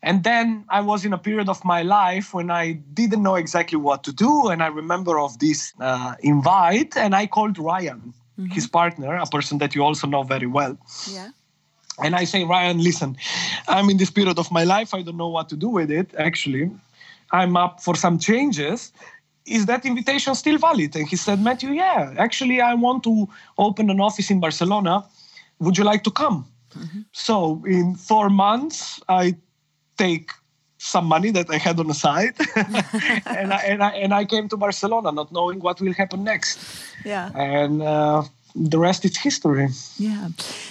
And 0.00 0.22
then 0.22 0.64
I 0.68 0.80
was 0.80 1.04
in 1.04 1.12
a 1.12 1.18
period 1.18 1.48
of 1.48 1.64
my 1.64 1.82
life 1.82 2.32
when 2.32 2.52
I 2.52 2.74
didn't 2.94 3.20
know 3.22 3.34
exactly 3.34 3.76
what 3.76 4.04
to 4.04 4.12
do. 4.12 4.48
And 4.48 4.62
I 4.62 4.68
remember 4.68 5.18
of 5.18 5.40
this 5.40 5.72
uh, 5.80 6.14
invite, 6.20 6.96
and 6.96 7.16
I 7.16 7.26
called 7.26 7.58
Ryan, 7.58 8.14
mm-hmm. 8.38 8.46
his 8.46 8.68
partner, 8.68 9.16
a 9.16 9.26
person 9.26 9.58
that 9.58 9.74
you 9.74 9.82
also 9.82 10.06
know 10.06 10.22
very 10.22 10.46
well. 10.46 10.78
Yeah 11.10 11.30
and 12.02 12.14
I 12.14 12.24
say, 12.24 12.44
Ryan, 12.44 12.78
listen, 12.78 13.16
I'm 13.66 13.90
in 13.90 13.96
this 13.96 14.10
period 14.10 14.38
of 14.38 14.50
my 14.50 14.64
life. 14.64 14.94
I 14.94 15.02
don't 15.02 15.16
know 15.16 15.28
what 15.28 15.48
to 15.50 15.56
do 15.56 15.68
with 15.68 15.90
it. 15.90 16.14
Actually, 16.16 16.70
I'm 17.32 17.56
up 17.56 17.82
for 17.82 17.94
some 17.94 18.18
changes. 18.18 18.92
Is 19.46 19.66
that 19.66 19.84
invitation 19.84 20.34
still 20.34 20.58
valid? 20.58 20.94
And 20.94 21.08
he 21.08 21.16
said, 21.16 21.40
Matthew, 21.40 21.70
yeah, 21.70 22.14
actually, 22.18 22.60
I 22.60 22.74
want 22.74 23.02
to 23.04 23.28
open 23.56 23.90
an 23.90 24.00
office 24.00 24.30
in 24.30 24.40
Barcelona. 24.40 25.04
Would 25.58 25.78
you 25.78 25.84
like 25.84 26.04
to 26.04 26.10
come? 26.10 26.46
Mm-hmm. 26.76 27.00
So, 27.12 27.64
in 27.66 27.94
four 27.94 28.28
months, 28.28 29.00
I 29.08 29.36
take 29.96 30.30
some 30.78 31.06
money 31.06 31.30
that 31.32 31.50
I 31.50 31.58
had 31.58 31.80
on 31.80 31.88
the 31.88 31.94
side, 31.94 32.34
and, 32.56 33.52
I, 33.52 33.62
and, 33.66 33.82
I, 33.82 33.90
and 33.90 34.14
I 34.14 34.24
came 34.24 34.48
to 34.50 34.56
Barcelona, 34.56 35.10
not 35.12 35.32
knowing 35.32 35.60
what 35.60 35.80
will 35.80 35.92
happen 35.92 36.24
next. 36.24 36.58
Yeah. 37.04 37.30
And 37.34 37.82
uh, 37.82 38.22
the 38.54 38.78
rest 38.78 39.04
is 39.04 39.16
history. 39.16 39.68
Yeah, 39.98 40.28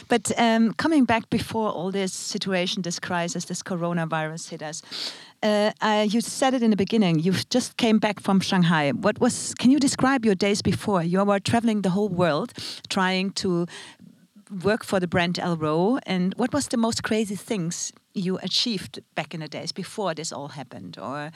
but 0.08 0.32
um, 0.38 0.74
coming 0.74 1.06
back 1.06 1.30
before 1.30 1.70
all 1.70 1.92
this 1.92 2.14
situation, 2.14 2.82
this 2.82 3.00
crisis, 3.00 3.46
this 3.46 3.64
coronavirus 3.64 4.50
hit 4.50 4.64
us, 4.64 4.82
uh, 5.44 5.72
uh, 5.82 6.06
you 6.10 6.22
said 6.22 6.54
it 6.54 6.64
in 6.64 6.72
the 6.72 6.76
beginning. 6.76 7.20
You 7.20 7.34
just 7.50 7.78
came 7.78 8.00
back 8.00 8.20
from 8.20 8.40
Shanghai. 8.40 8.92
What 8.92 9.20
was? 9.20 9.54
Can 9.56 9.72
you 9.72 9.80
describe 9.80 10.26
your 10.26 10.36
days 10.36 10.62
before? 10.62 11.04
You 11.04 11.24
were 11.24 11.40
traveling 11.40 11.82
the 11.82 11.92
whole 11.92 12.10
world, 12.10 12.54
trying 12.90 13.32
to 13.32 13.68
work 14.64 14.84
for 14.84 15.00
the 15.00 15.08
brand 15.08 15.36
Elrow. 15.36 16.00
And 16.06 16.34
what 16.38 16.54
was 16.54 16.68
the 16.68 16.78
most 16.78 17.04
crazy 17.04 17.36
things 17.36 17.92
you 18.14 18.38
achieved 18.40 19.00
back 19.16 19.34
in 19.34 19.42
the 19.42 19.48
days 19.48 19.72
before 19.72 20.14
this 20.14 20.32
all 20.32 20.50
happened, 20.50 20.98
or? 20.98 21.32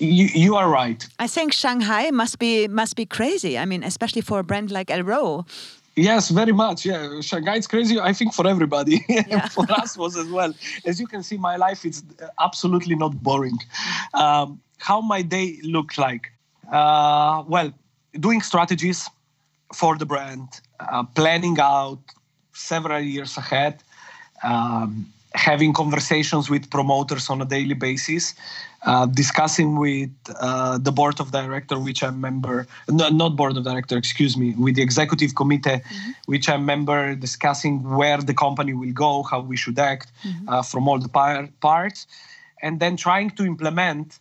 You, 0.00 0.26
you 0.34 0.56
are 0.56 0.68
right. 0.68 1.06
I 1.18 1.26
think 1.26 1.52
Shanghai 1.52 2.10
must 2.10 2.38
be 2.38 2.68
must 2.68 2.96
be 2.96 3.06
crazy. 3.06 3.58
I 3.58 3.64
mean, 3.64 3.82
especially 3.82 4.22
for 4.22 4.38
a 4.38 4.44
brand 4.44 4.70
like 4.70 4.90
El 4.90 5.00
Elrow. 5.00 5.46
Yes, 5.96 6.30
very 6.30 6.52
much. 6.52 6.84
Yeah, 6.84 7.20
Shanghai 7.20 7.56
is 7.56 7.68
crazy. 7.68 8.00
I 8.00 8.12
think 8.12 8.34
for 8.34 8.46
everybody, 8.48 9.04
yeah. 9.08 9.48
for 9.48 9.64
us 9.70 9.96
was 9.96 10.16
as 10.16 10.28
well. 10.28 10.52
As 10.84 10.98
you 10.98 11.06
can 11.06 11.22
see, 11.22 11.36
my 11.36 11.56
life 11.56 11.84
is 11.84 12.02
absolutely 12.40 12.96
not 12.96 13.22
boring. 13.22 13.58
Um, 14.12 14.60
how 14.78 15.00
my 15.00 15.22
day 15.22 15.58
looked 15.62 15.96
like? 15.96 16.32
Uh, 16.70 17.44
well, 17.46 17.72
doing 18.18 18.40
strategies 18.42 19.08
for 19.72 19.96
the 19.96 20.06
brand, 20.06 20.48
uh, 20.80 21.04
planning 21.14 21.58
out 21.60 22.00
several 22.52 23.00
years 23.00 23.36
ahead, 23.36 23.82
um, 24.42 25.06
having 25.34 25.72
conversations 25.72 26.50
with 26.50 26.70
promoters 26.70 27.30
on 27.30 27.40
a 27.40 27.44
daily 27.44 27.74
basis, 27.74 28.34
uh, 28.84 29.06
discussing 29.06 29.78
with 29.78 30.10
uh, 30.40 30.78
the 30.78 30.92
board 30.92 31.20
of 31.20 31.32
director, 31.32 31.78
which 31.78 32.02
I'm 32.02 32.20
member, 32.20 32.66
no, 32.88 33.08
not 33.08 33.36
board 33.36 33.56
of 33.56 33.64
director, 33.64 33.96
excuse 33.96 34.36
me, 34.36 34.54
with 34.58 34.74
the 34.76 34.82
executive 34.82 35.34
committee, 35.34 35.70
mm-hmm. 35.70 36.10
which 36.26 36.48
I'm 36.48 36.66
member, 36.66 37.14
discussing 37.14 37.82
where 37.82 38.18
the 38.18 38.34
company 38.34 38.74
will 38.74 38.92
go, 38.92 39.22
how 39.22 39.40
we 39.40 39.56
should 39.56 39.78
act 39.78 40.12
mm-hmm. 40.22 40.48
uh, 40.48 40.62
from 40.62 40.86
all 40.88 40.98
the 40.98 41.08
par- 41.08 41.48
parts, 41.60 42.06
and 42.62 42.80
then 42.80 42.96
trying 42.96 43.30
to 43.30 43.44
implement 43.44 44.18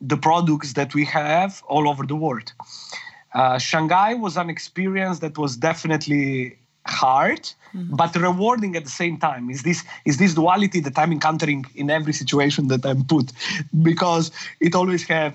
the 0.00 0.16
products 0.16 0.72
that 0.72 0.94
we 0.94 1.04
have 1.04 1.62
all 1.68 1.88
over 1.88 2.04
the 2.06 2.16
world. 2.16 2.52
Uh, 3.32 3.58
Shanghai 3.58 4.14
was 4.14 4.36
an 4.36 4.50
experience 4.50 5.20
that 5.20 5.38
was 5.38 5.56
definitely 5.56 6.58
hard 6.90 7.42
mm-hmm. 7.74 7.94
but 7.96 8.14
rewarding 8.16 8.76
at 8.76 8.84
the 8.84 8.90
same 8.90 9.16
time 9.16 9.50
is 9.50 9.62
this 9.62 9.84
is 10.04 10.18
this 10.18 10.34
duality 10.34 10.80
that 10.80 10.98
i'm 10.98 11.12
encountering 11.12 11.64
in 11.74 11.90
every 11.90 12.12
situation 12.12 12.68
that 12.68 12.84
i'm 12.84 13.04
put 13.04 13.32
because 13.82 14.30
it 14.60 14.74
always 14.74 15.02
have 15.04 15.34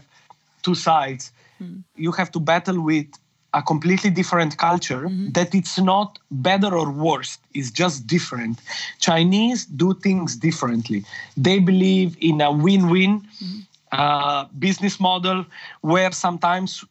two 0.63 0.75
sides 0.75 1.31
mm-hmm. 1.61 1.79
you 1.95 2.11
have 2.11 2.31
to 2.31 2.39
battle 2.39 2.81
with 2.81 3.07
a 3.53 3.61
completely 3.61 4.09
different 4.09 4.57
culture 4.57 5.03
mm-hmm. 5.07 5.31
that 5.31 5.55
it's 5.55 5.79
not 5.79 6.19
better 6.29 6.75
or 6.75 6.91
worse 6.91 7.37
it's 7.53 7.71
just 7.71 8.05
different 8.05 8.59
chinese 8.99 9.65
do 9.65 9.93
things 9.93 10.35
differently 10.35 11.05
they 11.37 11.59
believe 11.59 12.17
in 12.19 12.41
a 12.41 12.51
win-win 12.51 13.21
mm-hmm. 13.21 13.59
uh, 13.91 14.45
business 14.59 14.99
model 14.99 15.45
where 15.81 16.11
sometimes 16.11 16.83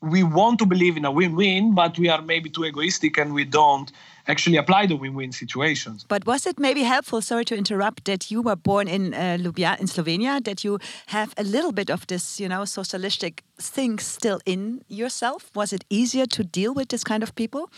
we 0.00 0.22
want 0.22 0.58
to 0.58 0.66
believe 0.66 0.96
in 0.96 1.04
a 1.04 1.10
win-win, 1.10 1.74
but 1.74 1.98
we 1.98 2.08
are 2.08 2.22
maybe 2.22 2.48
too 2.48 2.64
egoistic 2.64 3.18
and 3.18 3.34
we 3.34 3.44
don't 3.44 3.90
actually 4.28 4.56
apply 4.56 4.86
the 4.86 4.94
win-win 4.94 5.32
situations. 5.32 6.04
But 6.08 6.26
was 6.26 6.46
it 6.46 6.58
maybe 6.58 6.82
helpful? 6.82 7.20
Sorry 7.20 7.44
to 7.46 7.56
interrupt. 7.56 8.04
That 8.04 8.30
you 8.30 8.42
were 8.42 8.56
born 8.56 8.86
in 8.86 9.14
uh, 9.14 9.38
Ljubljana, 9.40 9.80
in 9.80 9.86
Slovenia. 9.86 10.42
That 10.44 10.62
you 10.62 10.78
have 11.06 11.34
a 11.36 11.42
little 11.42 11.72
bit 11.72 11.90
of 11.90 12.06
this, 12.06 12.38
you 12.38 12.48
know, 12.48 12.64
socialistic 12.64 13.42
thing 13.58 13.98
still 13.98 14.40
in 14.46 14.82
yourself. 14.88 15.50
Was 15.54 15.72
it 15.72 15.84
easier 15.90 16.26
to 16.26 16.44
deal 16.44 16.74
with 16.74 16.88
this 16.88 17.02
kind 17.02 17.22
of 17.22 17.34
people? 17.34 17.70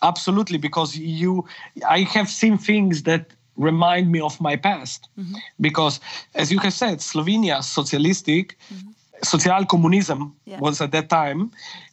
Absolutely, 0.00 0.58
because 0.58 0.96
you, 0.96 1.46
I 1.88 2.00
have 2.00 2.28
seen 2.28 2.58
things 2.58 3.02
that 3.04 3.34
remind 3.56 4.10
me 4.10 4.20
of 4.20 4.40
my 4.40 4.56
past. 4.56 5.08
Mm 5.16 5.24
-hmm. 5.24 5.36
Because, 5.58 6.00
as 6.34 6.50
you 6.50 6.60
have 6.60 6.72
said, 6.72 7.02
Slovenia 7.02 7.62
socialistic. 7.62 8.56
Mm 8.70 8.76
-hmm 8.76 9.01
social 9.22 9.64
communism 9.64 10.34
yeah. 10.44 10.58
was 10.58 10.80
at 10.80 10.92
that 10.92 11.08
time, 11.08 11.50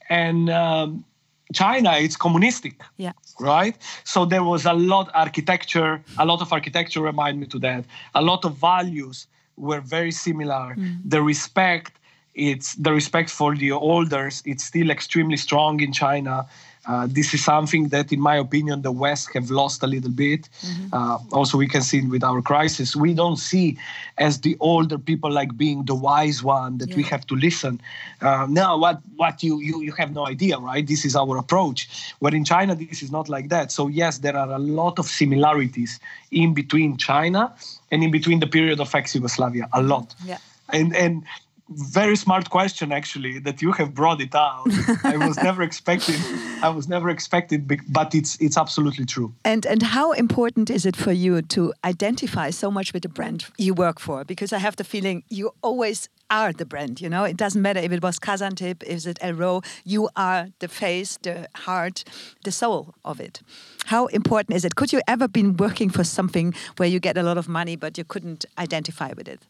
and 0.09 0.49
um, 0.49 1.05
China, 1.53 1.93
it's 1.97 2.15
communistic. 2.15 2.82
Yeah. 2.97 3.13
Right. 3.39 3.75
So 4.03 4.25
there 4.25 4.43
was 4.43 4.65
a 4.65 4.73
lot 4.73 5.09
architecture. 5.13 6.01
A 6.17 6.25
lot 6.25 6.41
of 6.41 6.51
architecture 6.53 7.01
remind 7.01 7.39
me 7.39 7.47
to 7.47 7.59
that. 7.59 7.86
A 8.13 8.21
lot 8.21 8.45
of 8.45 8.55
values 8.57 9.27
were 9.57 9.82
very 9.82 10.11
similar. 10.11 10.75
The 11.05 11.21
respect, 11.21 11.93
it's 12.36 12.75
the 12.75 12.93
respect 12.93 13.30
for 13.30 13.55
the 13.55 13.71
elders. 13.71 14.43
It's 14.45 14.63
still 14.63 14.89
extremely 14.89 15.38
strong 15.38 15.82
in 15.82 15.91
China. 15.91 16.47
Uh, 16.89 17.07
this 17.17 17.33
is 17.35 17.41
something 17.43 17.89
that, 17.89 18.11
in 18.11 18.19
my 18.19 18.35
opinion, 18.45 18.81
the 18.81 18.91
West 18.91 19.25
have 19.35 19.47
lost 19.61 19.83
a 19.83 19.87
little 19.87 20.09
bit. 20.25 20.49
Uh, 20.91 21.17
also, 21.31 21.55
we 21.55 21.67
can 21.67 21.83
see 21.89 21.99
it 21.99 22.09
with 22.09 22.23
our 22.23 22.41
crisis. 22.41 22.95
We 22.95 23.13
don't 23.13 23.37
see 23.51 23.77
as 24.17 24.41
the 24.41 24.57
older 24.59 24.97
people 24.97 25.31
like 25.39 25.51
being 25.55 25.85
the 25.85 25.93
wise 25.93 26.41
one 26.41 26.79
that 26.79 26.89
we 26.97 27.03
have 27.03 27.23
to 27.27 27.35
listen. 27.35 27.79
Uh, 28.21 28.47
no, 28.49 28.65
what 28.83 28.97
what 29.21 29.43
you, 29.43 29.53
you 29.67 29.75
you 29.87 29.93
have 30.01 30.11
no 30.19 30.25
idea, 30.35 30.57
right? 30.57 30.85
This 30.93 31.05
is 31.05 31.15
our 31.15 31.37
approach. 31.37 31.79
Where 32.21 32.35
in 32.39 32.43
China, 32.43 32.73
this 32.73 33.03
is 33.05 33.11
not 33.11 33.29
like 33.29 33.49
that. 33.49 33.71
So 33.71 33.87
yes, 33.87 34.19
there 34.25 34.35
are 34.35 34.51
a 34.51 34.59
lot 34.59 34.97
of 34.97 35.05
similarities 35.05 35.99
in 36.31 36.53
between 36.53 36.97
China 36.97 37.53
and 37.91 38.03
in 38.03 38.11
between 38.11 38.39
the 38.39 38.47
period 38.47 38.79
of 38.79 38.95
ex-Yugoslavia. 38.95 39.65
A 39.73 39.81
lot. 39.81 40.15
Yeah. 40.25 40.39
And 40.77 40.95
and 40.95 41.23
very 41.70 42.15
smart 42.15 42.49
question 42.49 42.91
actually 42.91 43.39
that 43.39 43.61
you 43.61 43.72
have 43.74 43.93
brought 43.93 44.22
it 44.22 44.34
out. 44.34 44.67
I 45.03 45.17
was 45.17 45.38
never 45.43 45.61
expecting. 45.61 46.15
I 46.61 46.70
was 46.70 46.88
never 46.88 47.09
expected, 47.09 47.67
but 47.89 48.15
it's 48.15 48.36
it's 48.41 48.57
absolutely 48.57 49.05
true. 49.05 49.34
And 49.45 49.65
and 49.65 49.84
how 49.84 50.11
important 50.13 50.70
is 50.70 50.86
it 50.86 50.95
for 50.95 51.11
you 51.11 51.41
to 51.41 51.74
identify 51.84 52.49
so 52.49 52.72
much 52.72 52.93
with 52.93 53.03
the 53.03 53.09
brand 53.09 53.45
you 53.57 53.74
work 53.74 53.99
for? 53.99 54.24
Because 54.24 54.51
I 54.53 54.59
have 54.59 54.76
the 54.76 54.84
feeling 54.84 55.24
you 55.30 55.51
always 55.61 56.09
are 56.30 56.53
the 56.53 56.65
brand. 56.65 57.01
You 57.01 57.09
know, 57.09 57.24
it 57.24 57.38
doesn't 57.38 57.61
matter 57.61 57.80
if 57.80 57.91
it 57.91 58.03
was 58.03 58.20
Kazantip, 58.20 58.84
is 58.84 59.05
it 59.05 59.20
Elrow. 59.22 59.63
You 59.84 60.09
are 60.15 60.49
the 60.59 60.67
face, 60.67 61.17
the 61.22 61.47
heart, 61.55 62.03
the 62.43 62.51
soul 62.51 62.93
of 63.03 63.20
it. 63.20 63.41
How 63.86 64.07
important 64.07 64.55
is 64.55 64.65
it? 64.65 64.76
Could 64.76 64.93
you 64.93 65.01
ever 65.07 65.28
been 65.28 65.57
working 65.57 65.89
for 65.89 66.03
something 66.03 66.53
where 66.78 66.89
you 66.89 66.99
get 66.99 67.17
a 67.17 67.24
lot 67.24 67.38
of 67.38 67.47
money 67.47 67.76
but 67.76 67.97
you 67.97 68.03
couldn't 68.03 68.45
identify 68.57 69.13
with 69.15 69.28
it? 69.28 69.41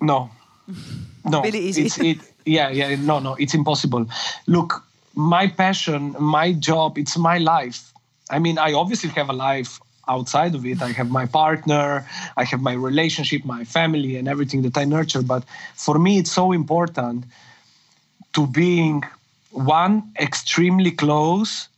No. 0.00 0.30
No. 1.24 1.42
Really 1.42 1.60
easy. 1.60 1.86
It's, 1.86 1.98
it, 1.98 2.18
yeah, 2.44 2.68
yeah. 2.70 2.96
No, 2.96 3.18
no. 3.18 3.34
It's 3.34 3.54
impossible. 3.54 4.06
Look, 4.46 4.84
my 5.14 5.46
passion, 5.48 6.16
my 6.18 6.52
job, 6.52 6.98
it's 6.98 7.16
my 7.16 7.38
life. 7.38 7.92
I 8.30 8.38
mean, 8.38 8.58
I 8.58 8.72
obviously 8.72 9.10
have 9.10 9.28
a 9.28 9.32
life 9.32 9.78
outside 10.08 10.54
of 10.54 10.66
it. 10.66 10.82
I 10.82 10.90
have 10.92 11.10
my 11.10 11.26
partner, 11.26 12.06
I 12.36 12.44
have 12.44 12.60
my 12.60 12.72
relationship, 12.72 13.44
my 13.44 13.64
family, 13.64 14.16
and 14.16 14.26
everything 14.26 14.62
that 14.62 14.76
I 14.76 14.84
nurture. 14.84 15.22
But 15.22 15.44
for 15.74 15.98
me, 15.98 16.18
it's 16.18 16.32
so 16.32 16.52
important 16.52 17.24
to 18.32 18.46
being 18.46 19.04
one 19.50 20.10
extremely 20.18 20.90
close 20.90 21.68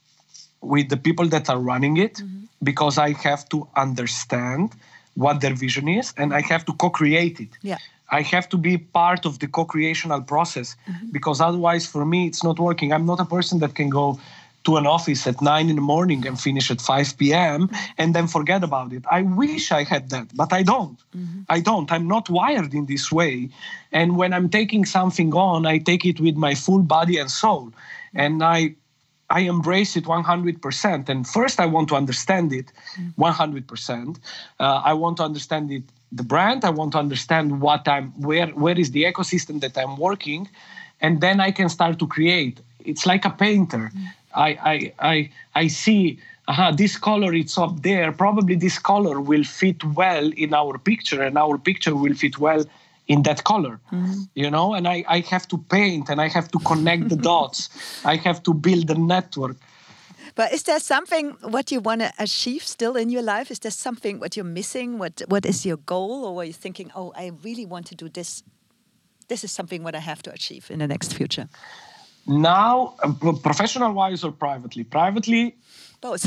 with 0.60 0.88
the 0.88 0.96
people 0.96 1.26
that 1.28 1.50
are 1.50 1.58
running 1.58 1.96
it 1.96 2.14
mm-hmm. 2.14 2.44
because 2.62 2.96
I 2.98 3.12
have 3.12 3.48
to 3.50 3.68
understand 3.76 4.72
what 5.14 5.40
their 5.40 5.54
vision 5.54 5.88
is 5.88 6.14
and 6.16 6.32
I 6.32 6.40
have 6.40 6.64
to 6.66 6.72
co-create 6.72 7.40
it. 7.40 7.48
Yeah. 7.62 7.78
I 8.10 8.22
have 8.22 8.48
to 8.50 8.56
be 8.56 8.78
part 8.78 9.24
of 9.26 9.38
the 9.38 9.48
co-creational 9.48 10.22
process 10.22 10.76
mm-hmm. 10.88 11.10
because 11.10 11.40
otherwise 11.40 11.86
for 11.86 12.04
me 12.04 12.26
it's 12.26 12.44
not 12.44 12.58
working. 12.58 12.92
I'm 12.92 13.06
not 13.06 13.20
a 13.20 13.24
person 13.24 13.58
that 13.60 13.74
can 13.74 13.88
go 13.88 14.20
to 14.64 14.76
an 14.76 14.86
office 14.86 15.26
at 15.26 15.40
9 15.40 15.68
in 15.68 15.76
the 15.76 15.82
morning 15.82 16.26
and 16.26 16.40
finish 16.40 16.70
at 16.70 16.80
5 16.80 17.18
p.m. 17.18 17.70
and 17.98 18.14
then 18.14 18.26
forget 18.26 18.64
about 18.64 18.92
it. 18.92 19.04
I 19.10 19.22
wish 19.22 19.70
I 19.70 19.84
had 19.84 20.10
that, 20.10 20.34
but 20.34 20.52
I 20.52 20.62
don't. 20.62 20.98
Mm-hmm. 21.14 21.42
I 21.48 21.60
don't. 21.60 21.92
I'm 21.92 22.08
not 22.08 22.30
wired 22.30 22.72
in 22.72 22.86
this 22.86 23.12
way. 23.12 23.50
And 23.92 24.16
when 24.16 24.32
I'm 24.32 24.48
taking 24.48 24.86
something 24.86 25.34
on, 25.34 25.66
I 25.66 25.78
take 25.78 26.06
it 26.06 26.18
with 26.18 26.36
my 26.36 26.54
full 26.54 26.80
body 26.80 27.18
and 27.18 27.30
soul. 27.30 27.66
Mm-hmm. 27.66 28.20
And 28.20 28.42
I 28.42 28.74
I 29.30 29.40
embrace 29.40 29.96
it 29.96 30.04
100%. 30.04 31.08
And 31.08 31.26
first, 31.26 31.58
I 31.58 31.66
want 31.66 31.88
to 31.88 31.96
understand 31.96 32.52
it 32.52 32.70
100%. 33.18 34.18
Uh, 34.60 34.82
I 34.84 34.92
want 34.92 35.16
to 35.16 35.22
understand 35.24 35.72
it, 35.72 35.82
the 36.14 36.22
brand. 36.22 36.64
I 36.64 36.70
want 36.70 36.92
to 36.92 36.98
understand 36.98 37.60
what 37.60 37.86
I'm, 37.88 38.10
where, 38.20 38.48
where 38.48 38.78
is 38.78 38.90
the 38.90 39.04
ecosystem 39.04 39.60
that 39.60 39.76
I'm 39.76 39.96
working, 39.96 40.48
and 41.00 41.20
then 41.20 41.40
I 41.40 41.50
can 41.50 41.68
start 41.68 41.98
to 41.98 42.06
create. 42.06 42.60
It's 42.84 43.06
like 43.06 43.24
a 43.24 43.30
painter. 43.30 43.90
I, 44.34 44.48
I, 44.72 44.92
I, 44.98 45.30
I 45.54 45.66
see. 45.68 46.18
Aha, 46.46 46.72
this 46.72 46.98
color 46.98 47.32
it's 47.32 47.56
up 47.56 47.80
there. 47.82 48.12
Probably 48.12 48.54
this 48.54 48.78
color 48.78 49.18
will 49.18 49.44
fit 49.44 49.82
well 49.82 50.30
in 50.36 50.52
our 50.52 50.76
picture, 50.76 51.22
and 51.22 51.38
our 51.38 51.56
picture 51.56 51.94
will 51.96 52.14
fit 52.14 52.38
well 52.38 52.64
in 53.06 53.22
that 53.22 53.44
color 53.44 53.78
mm-hmm. 53.92 54.22
you 54.34 54.50
know 54.50 54.72
and 54.74 54.88
I, 54.88 55.04
I 55.08 55.20
have 55.30 55.46
to 55.48 55.58
paint 55.58 56.08
and 56.08 56.20
i 56.20 56.28
have 56.28 56.50
to 56.52 56.58
connect 56.60 57.10
the 57.10 57.16
dots 57.30 57.68
i 58.04 58.16
have 58.16 58.42
to 58.44 58.54
build 58.54 58.90
a 58.90 58.94
network 58.94 59.56
But 60.34 60.52
is 60.52 60.62
there 60.64 60.80
something 60.80 61.36
what 61.40 61.70
you 61.70 61.80
want 61.80 62.00
to 62.00 62.12
achieve 62.18 62.62
still 62.62 62.96
in 62.96 63.08
your 63.08 63.22
life? 63.22 63.50
Is 63.50 63.58
there 63.60 63.70
something 63.70 64.18
what 64.20 64.36
you're 64.36 64.44
missing? 64.44 64.98
What 64.98 65.22
what 65.28 65.46
is 65.46 65.64
your 65.64 65.78
goal, 65.78 66.24
or 66.24 66.40
are 66.40 66.46
you 66.46 66.52
thinking, 66.52 66.90
oh, 66.94 67.12
I 67.16 67.32
really 67.44 67.66
want 67.66 67.86
to 67.86 67.94
do 67.94 68.08
this? 68.08 68.42
This 69.28 69.44
is 69.44 69.52
something 69.52 69.84
what 69.84 69.94
I 69.94 70.00
have 70.00 70.22
to 70.22 70.32
achieve 70.32 70.70
in 70.70 70.78
the 70.78 70.86
next 70.86 71.14
future. 71.14 71.48
now 72.26 72.94
professional 73.42 73.92
wise 73.92 74.24
or 74.24 74.32
privately 74.32 74.82
privately 74.84 75.54
Both. 76.00 76.24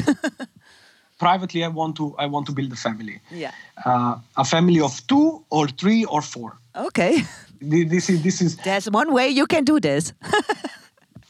privately 1.20 1.64
i 1.64 1.68
want 1.68 1.96
to 1.96 2.16
i 2.20 2.28
want 2.28 2.46
to 2.46 2.52
build 2.52 2.72
a 2.72 2.76
family 2.76 3.20
yeah. 3.32 3.52
uh, 3.86 4.16
a 4.36 4.46
family 4.46 4.80
of 4.80 5.02
two 5.08 5.44
or 5.50 5.68
three 5.68 6.06
or 6.06 6.22
four 6.22 6.60
Okay. 6.78 7.24
This 7.60 8.10
is 8.10 8.22
this 8.22 8.42
is 8.42 8.56
There's 8.58 8.90
one 8.90 9.12
way 9.12 9.30
you 9.30 9.48
can 9.48 9.64
do 9.64 9.80
this. 9.80 10.14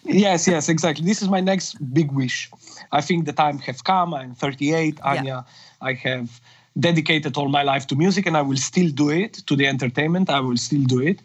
yes 0.07 0.47
yes 0.47 0.69
exactly. 0.69 1.05
This 1.05 1.21
is 1.21 1.29
my 1.29 1.39
next 1.39 1.75
big 1.93 2.11
wish. 2.11 2.49
I 2.91 3.01
think 3.01 3.25
the 3.25 3.33
time 3.33 3.59
have 3.59 3.83
come. 3.83 4.13
I'm 4.13 4.33
38 4.35 4.95
Anja. 4.97 5.45
I 5.81 5.93
have 5.93 6.41
dedicated 6.79 7.37
all 7.37 7.49
my 7.49 7.63
life 7.63 7.87
to 7.87 7.95
music 7.95 8.27
and 8.27 8.37
i 8.37 8.41
will 8.41 8.57
still 8.57 8.89
do 8.89 9.09
it 9.09 9.33
to 9.47 9.55
the 9.55 9.65
entertainment. 9.67 10.29
I 10.29 10.39
will 10.39 10.57
still 10.57 10.83
do 10.83 11.01
it. 11.01 11.19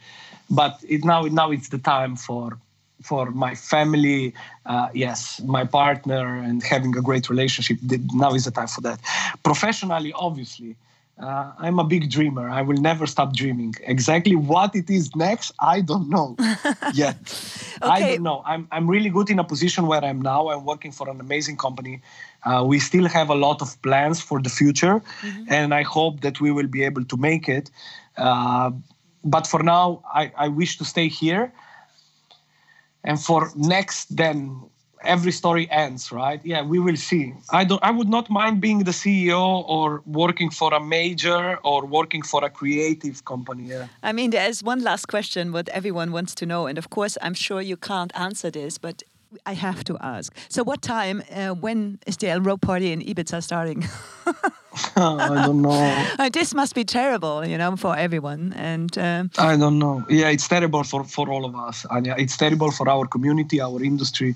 But 0.50 0.80
it 0.88 1.04
now 1.04 1.22
now 1.22 1.50
it's 1.50 1.68
the 1.68 1.78
time 1.78 2.16
for 2.16 2.58
for 3.02 3.30
my 3.32 3.54
family 3.54 4.32
uh, 4.66 4.88
yes 4.94 5.40
my 5.44 5.64
partner 5.64 6.38
and 6.42 6.62
having 6.62 6.96
a 6.96 7.02
great 7.02 7.28
relationship. 7.28 7.78
Now 8.12 8.34
is 8.34 8.44
the 8.44 8.50
time 8.50 8.68
for 8.68 8.80
that. 8.82 9.00
Professionally 9.42 10.12
obviously 10.12 10.76
uh, 11.22 11.52
I'm 11.58 11.78
a 11.78 11.84
big 11.84 12.10
dreamer. 12.10 12.48
I 12.48 12.62
will 12.62 12.76
never 12.76 13.06
stop 13.06 13.34
dreaming. 13.34 13.74
Exactly 13.84 14.34
what 14.34 14.74
it 14.74 14.90
is 14.90 15.14
next, 15.14 15.52
I 15.60 15.80
don't 15.80 16.08
know 16.08 16.36
yet. 16.94 17.16
I 17.80 18.00
don't 18.00 18.22
know. 18.22 18.42
I'm, 18.44 18.66
I'm 18.72 18.90
really 18.90 19.08
good 19.08 19.30
in 19.30 19.38
a 19.38 19.44
position 19.44 19.86
where 19.86 20.04
I'm 20.04 20.20
now. 20.20 20.48
I'm 20.48 20.64
working 20.64 20.90
for 20.90 21.08
an 21.08 21.20
amazing 21.20 21.56
company. 21.56 22.02
Uh, 22.44 22.64
we 22.66 22.80
still 22.80 23.06
have 23.06 23.30
a 23.30 23.36
lot 23.36 23.62
of 23.62 23.80
plans 23.82 24.20
for 24.20 24.42
the 24.42 24.50
future, 24.50 25.00
and 25.48 25.72
I 25.72 25.82
hope 25.82 26.20
that 26.22 26.40
we 26.40 26.50
will 26.50 26.66
be 26.66 26.82
able 26.82 27.04
to 27.04 27.16
make 27.16 27.48
it. 27.48 27.70
Uh, 28.16 28.72
but 29.24 29.46
for 29.46 29.62
now, 29.62 30.02
I, 30.12 30.32
I 30.36 30.48
wish 30.48 30.76
to 30.78 30.84
stay 30.84 31.08
here. 31.08 31.52
And 33.04 33.20
for 33.20 33.50
next, 33.56 34.16
then 34.16 34.60
every 35.04 35.32
story 35.32 35.70
ends, 35.70 36.12
right? 36.12 36.40
Yeah, 36.44 36.62
we 36.62 36.78
will 36.78 36.96
see. 36.96 37.34
I 37.50 37.64
don't. 37.64 37.82
I 37.82 37.90
would 37.90 38.08
not 38.08 38.30
mind 38.30 38.60
being 38.60 38.84
the 38.84 38.92
CEO 38.92 39.64
or 39.68 40.02
working 40.06 40.50
for 40.50 40.72
a 40.74 40.80
major 40.80 41.58
or 41.62 41.86
working 41.86 42.22
for 42.22 42.44
a 42.44 42.50
creative 42.50 43.24
company. 43.24 43.64
Yeah. 43.64 43.88
I 44.02 44.12
mean, 44.12 44.30
there's 44.30 44.62
one 44.62 44.82
last 44.82 45.06
question 45.06 45.52
what 45.52 45.68
everyone 45.70 46.12
wants 46.12 46.34
to 46.36 46.46
know, 46.46 46.66
and 46.66 46.78
of 46.78 46.90
course, 46.90 47.18
I'm 47.22 47.34
sure 47.34 47.60
you 47.60 47.76
can't 47.76 48.12
answer 48.18 48.50
this, 48.50 48.78
but 48.78 49.02
I 49.46 49.54
have 49.54 49.84
to 49.84 49.96
ask. 50.00 50.34
So, 50.48 50.62
what 50.62 50.82
time? 50.82 51.22
Uh, 51.30 51.50
when 51.50 51.98
is 52.06 52.16
the 52.16 52.58
party 52.60 52.92
in 52.92 53.00
Ibiza 53.00 53.42
starting? 53.42 53.88
I 54.96 55.44
don't 55.46 55.62
know. 55.62 56.06
Uh, 56.18 56.28
this 56.30 56.54
must 56.54 56.74
be 56.74 56.84
terrible, 56.84 57.46
you 57.46 57.58
know, 57.58 57.76
for 57.76 57.96
everyone. 57.96 58.54
And 58.56 58.96
um, 58.98 59.30
I 59.38 59.56
don't 59.56 59.78
know. 59.78 60.04
Yeah, 60.08 60.28
it's 60.28 60.48
terrible 60.48 60.82
for, 60.84 61.04
for 61.04 61.28
all 61.28 61.44
of 61.44 61.54
us, 61.54 61.84
Anja. 61.90 62.18
It's 62.18 62.36
terrible 62.36 62.70
for 62.70 62.88
our 62.88 63.06
community, 63.06 63.60
our 63.60 63.82
industry, 63.82 64.34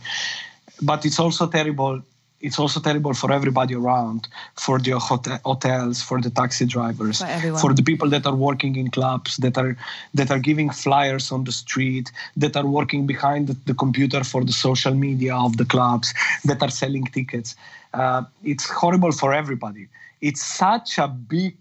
but 0.83 1.05
it's 1.05 1.19
also 1.19 1.47
terrible. 1.47 2.03
It's 2.39 2.59
also 2.59 2.81
terrible 2.81 3.15
for 3.15 3.33
everybody 3.33 3.75
around, 3.75 4.29
for 4.57 4.79
the 4.79 4.99
hote- 4.99 5.41
hotels, 5.45 6.03
for 6.03 6.21
the 6.21 6.29
taxi 6.29 6.67
drivers, 6.67 7.21
For 7.21 7.27
everyone. 7.27 7.75
the 7.75 7.83
people 7.83 8.11
that 8.11 8.27
are 8.27 8.35
working 8.37 8.77
in 8.77 8.91
clubs, 8.91 9.39
that 9.39 9.57
are 9.57 9.75
that 10.13 10.31
are 10.31 10.39
giving 10.39 10.69
flyers 10.71 11.33
on 11.33 11.45
the 11.45 11.53
street, 11.53 12.13
that 12.37 12.55
are 12.55 12.67
working 12.67 13.07
behind 13.07 13.47
the, 13.47 13.57
the 13.65 13.75
computer 13.75 14.23
for 14.23 14.45
the 14.45 14.53
social 14.53 14.93
media 14.95 15.35
of 15.35 15.57
the 15.57 15.65
clubs, 15.65 16.13
that 16.45 16.63
are 16.63 16.71
selling 16.71 17.05
tickets. 17.07 17.57
Uh, 17.95 18.23
it's 18.45 18.69
horrible 18.69 19.13
for 19.13 19.33
everybody. 19.33 19.89
It's 20.21 20.45
such 20.45 20.99
a 20.99 21.09
big 21.09 21.57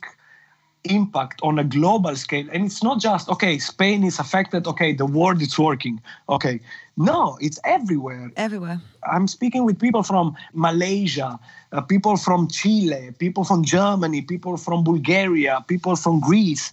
impact 0.85 1.39
on 1.43 1.59
a 1.59 1.63
global 1.63 2.15
scale 2.15 2.47
and 2.51 2.65
it's 2.65 2.83
not 2.83 2.99
just 2.99 3.29
okay 3.29 3.57
spain 3.57 4.03
is 4.03 4.19
affected 4.19 4.67
okay 4.67 4.93
the 4.93 5.05
world 5.05 5.41
is 5.41 5.57
working 5.57 6.01
okay 6.29 6.59
no 6.97 7.37
it's 7.41 7.59
everywhere 7.63 8.31
everywhere. 8.37 8.79
i'm 9.11 9.27
speaking 9.27 9.65
with 9.65 9.79
people 9.79 10.03
from 10.03 10.35
malaysia 10.53 11.39
uh, 11.71 11.81
people 11.81 12.17
from 12.17 12.47
chile 12.47 13.13
people 13.19 13.43
from 13.43 13.63
germany 13.63 14.21
people 14.21 14.57
from 14.57 14.83
bulgaria 14.83 15.63
people 15.67 15.95
from 15.95 16.19
greece 16.19 16.71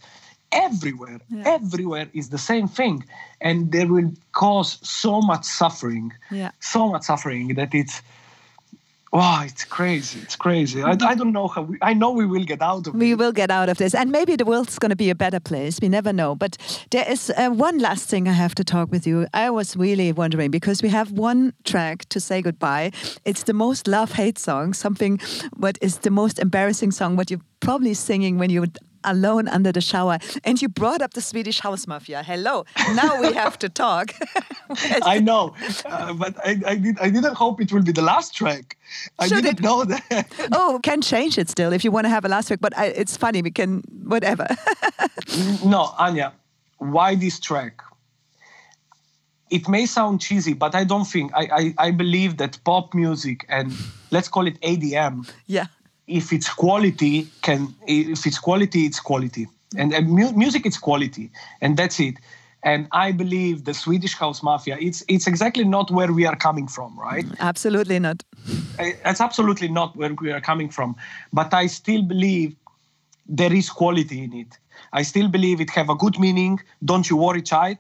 everywhere 0.53 1.21
yeah. 1.31 1.43
everywhere 1.47 2.09
is 2.13 2.29
the 2.29 2.39
same 2.39 2.69
thing 2.69 3.05
and 3.41 3.73
they 3.73 3.87
will 3.87 4.13
cause 4.33 4.79
so 4.83 5.21
much 5.21 5.45
suffering 5.45 6.13
yeah. 6.31 6.51
so 6.61 6.89
much 6.89 7.03
suffering 7.03 7.55
that 7.55 7.75
it's 7.75 8.03
Wow, 9.13 9.43
it's 9.45 9.65
crazy. 9.65 10.21
It's 10.21 10.37
crazy. 10.37 10.83
I, 10.83 10.93
I 10.93 11.15
don't 11.15 11.33
know 11.33 11.47
how 11.47 11.63
we, 11.63 11.77
I 11.83 11.93
know 11.93 12.13
we 12.13 12.25
will 12.25 12.45
get 12.45 12.63
out 12.63 12.87
of 12.87 12.95
We 12.95 13.15
will 13.15 13.33
get 13.33 13.51
out 13.51 13.69
of 13.69 13.77
this. 13.77 13.95
And 13.95 14.11
maybe 14.11 14.37
the 14.37 14.47
world's 14.47 14.79
going 14.79 14.89
to 14.89 14.97
be 14.97 15.11
a 15.11 15.15
better 15.15 15.39
place. 15.39 15.79
We 15.83 15.91
never 15.91 16.15
know. 16.15 16.35
But 16.35 16.57
there 16.93 17.05
is 17.07 17.31
uh, 17.37 17.51
one 17.51 17.79
last 17.79 18.09
thing 18.09 18.27
I 18.27 18.33
have 18.33 18.55
to 18.55 18.65
talk 18.65 18.91
with 18.91 19.07
you. 19.07 19.27
I 19.35 19.51
was 19.51 19.77
really 19.77 20.13
wondering 20.13 20.51
because 20.51 20.83
we 20.83 20.89
have 20.89 21.13
one 21.13 21.53
track 21.65 22.09
to 22.09 22.21
say 22.21 22.41
goodbye. 22.41 22.93
It's 23.27 23.43
the 23.43 23.53
most 23.53 23.87
love 23.87 24.13
hate 24.13 24.39
song, 24.39 24.73
something 24.73 25.21
what 25.57 25.77
is 25.83 25.99
the 25.99 26.11
most 26.11 26.39
embarrassing 26.39 26.93
song, 26.93 27.17
what 27.17 27.31
you're 27.31 27.41
probably 27.61 27.93
singing 27.93 28.39
when 28.39 28.49
you 28.49 28.65
alone 29.05 29.49
under 29.49 29.73
the 29.73 29.81
shower. 29.81 30.19
And 30.45 30.61
you 30.61 30.69
brought 30.69 31.03
up 31.03 31.15
the 31.15 31.21
Swedish 31.21 31.61
House 31.61 31.87
Mafia. 31.87 32.23
Hello. 32.23 32.65
Now 32.95 33.21
we 33.21 33.33
have 33.33 33.59
to 33.61 33.69
talk. 33.69 34.15
I 35.03 35.19
know, 35.19 35.55
uh, 35.85 36.15
but 36.15 36.37
I, 36.45 36.61
I, 36.67 36.77
did, 36.77 36.99
I 37.01 37.11
didn't 37.11 37.35
hope 37.35 37.61
it 37.61 37.73
will 37.73 37.83
be 37.83 37.93
the 37.93 38.03
last 38.03 38.35
track. 38.35 38.77
I 39.19 39.29
Should 39.29 39.43
didn't 39.43 39.61
it? 39.61 39.63
know 39.63 39.85
that. 39.85 40.27
oh, 40.53 40.81
can 40.83 41.03
change 41.03 41.39
it 41.39 41.49
still 41.51 41.73
if 41.73 41.85
you 41.85 41.91
want 41.91 42.07
to 42.07 42.09
have 42.09 42.25
a 42.25 42.29
last 42.29 42.49
track. 42.49 42.61
But 42.61 42.77
I, 42.77 42.87
it's 42.87 43.17
funny. 43.17 43.43
We 43.43 43.51
can 43.51 43.83
whatever. 44.05 44.47
no, 45.65 45.93
Anja, 45.99 46.33
why 46.79 47.15
this 47.15 47.39
track? 47.39 47.83
It 49.51 49.69
may 49.69 49.85
sound 49.85 50.23
cheesy, 50.23 50.55
but 50.55 50.75
I 50.75 50.85
don't 50.85 51.05
think 51.05 51.31
I, 51.35 51.75
I, 51.79 51.87
I 51.89 51.91
believe 51.91 52.39
that 52.39 52.59
pop 52.65 52.95
music 52.95 53.45
and 53.51 53.71
let's 54.11 54.29
call 54.29 54.47
it 54.47 54.59
EDM. 54.63 55.31
Yeah 55.47 55.67
if 56.07 56.33
it's 56.33 56.49
quality 56.49 57.29
can 57.43 57.75
if 57.87 58.27
it's 58.27 58.39
quality 58.39 58.87
it's 58.87 59.01
quality. 59.01 59.49
And, 59.77 59.95
and 59.95 60.11
mu- 60.11 60.33
music 60.33 60.67
it's 60.67 60.79
quality. 60.79 61.31
And 61.61 61.77
that's 61.77 61.99
it. 62.01 62.17
And 62.65 62.87
i 62.93 63.13
believe 63.13 63.65
the 63.65 63.75
swedish 63.75 64.15
house 64.15 64.43
mafia 64.43 64.77
it's 64.81 65.03
it's 65.09 65.27
exactly 65.27 65.65
not 65.65 65.91
where 65.91 66.13
we 66.13 66.27
are 66.27 66.37
coming 66.37 66.69
from 66.69 66.99
right? 66.99 67.27
Absolutely 67.41 67.99
not. 67.99 68.23
It's 68.79 69.21
absolutely 69.21 69.69
not 69.69 69.97
where 69.97 70.15
we 70.15 70.33
are 70.33 70.41
coming 70.41 70.69
from. 70.69 70.97
But 71.33 71.55
i 71.55 71.67
still 71.67 72.03
believe 72.03 72.55
there 73.27 73.53
is 73.53 73.71
quality 73.71 74.25
in 74.25 74.33
it. 74.33 74.59
I 74.93 75.03
still 75.03 75.29
believe 75.29 75.61
it 75.61 75.71
have 75.71 75.89
a 75.89 75.95
good 75.95 76.19
meaning. 76.19 76.61
Don't 76.85 77.09
you 77.09 77.17
worry 77.17 77.43
child. 77.43 77.79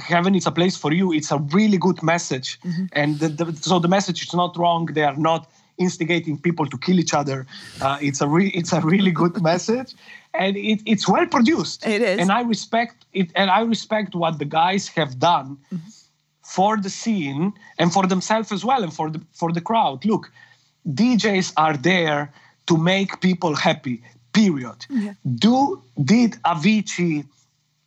Heaven 0.00 0.34
is 0.34 0.46
a 0.46 0.50
place 0.50 0.76
for 0.76 0.92
you. 0.92 1.12
It's 1.12 1.30
a 1.30 1.38
really 1.38 1.78
good 1.78 2.02
message. 2.02 2.58
Mm-hmm. 2.60 2.84
and 2.92 3.18
the, 3.20 3.28
the, 3.28 3.56
so 3.56 3.78
the 3.78 3.88
message 3.88 4.22
is 4.22 4.34
not 4.34 4.56
wrong. 4.58 4.86
They 4.86 5.04
are 5.04 5.16
not 5.16 5.48
instigating 5.78 6.38
people 6.38 6.66
to 6.66 6.78
kill 6.78 6.98
each 6.98 7.14
other. 7.14 7.46
Uh, 7.80 7.98
it's 8.00 8.20
a 8.20 8.28
re- 8.28 8.52
it's 8.54 8.72
a 8.72 8.80
really 8.80 9.10
good 9.10 9.42
message, 9.50 9.94
and 10.34 10.56
it, 10.56 10.80
it's 10.86 11.08
well 11.08 11.26
produced. 11.26 11.86
It 11.86 12.02
is, 12.02 12.18
and 12.20 12.30
I 12.30 12.42
respect 12.42 13.06
it, 13.12 13.30
and 13.34 13.50
I 13.50 13.60
respect 13.60 14.14
what 14.14 14.38
the 14.38 14.44
guys 14.44 14.88
have 14.88 15.18
done 15.18 15.58
mm-hmm. 15.72 15.88
for 16.42 16.76
the 16.76 16.90
scene 16.90 17.52
and 17.78 17.92
for 17.92 18.06
themselves 18.06 18.52
as 18.52 18.64
well, 18.64 18.82
and 18.82 18.92
for 18.92 19.10
the 19.10 19.20
for 19.32 19.52
the 19.52 19.60
crowd. 19.60 20.04
Look, 20.04 20.30
DJs 20.86 21.52
are 21.56 21.76
there 21.76 22.32
to 22.66 22.76
make 22.76 23.20
people 23.20 23.54
happy. 23.54 24.02
Period. 24.32 24.86
Yeah. 24.90 25.14
Do 25.36 25.82
did 26.04 26.32
Avicii? 26.44 27.24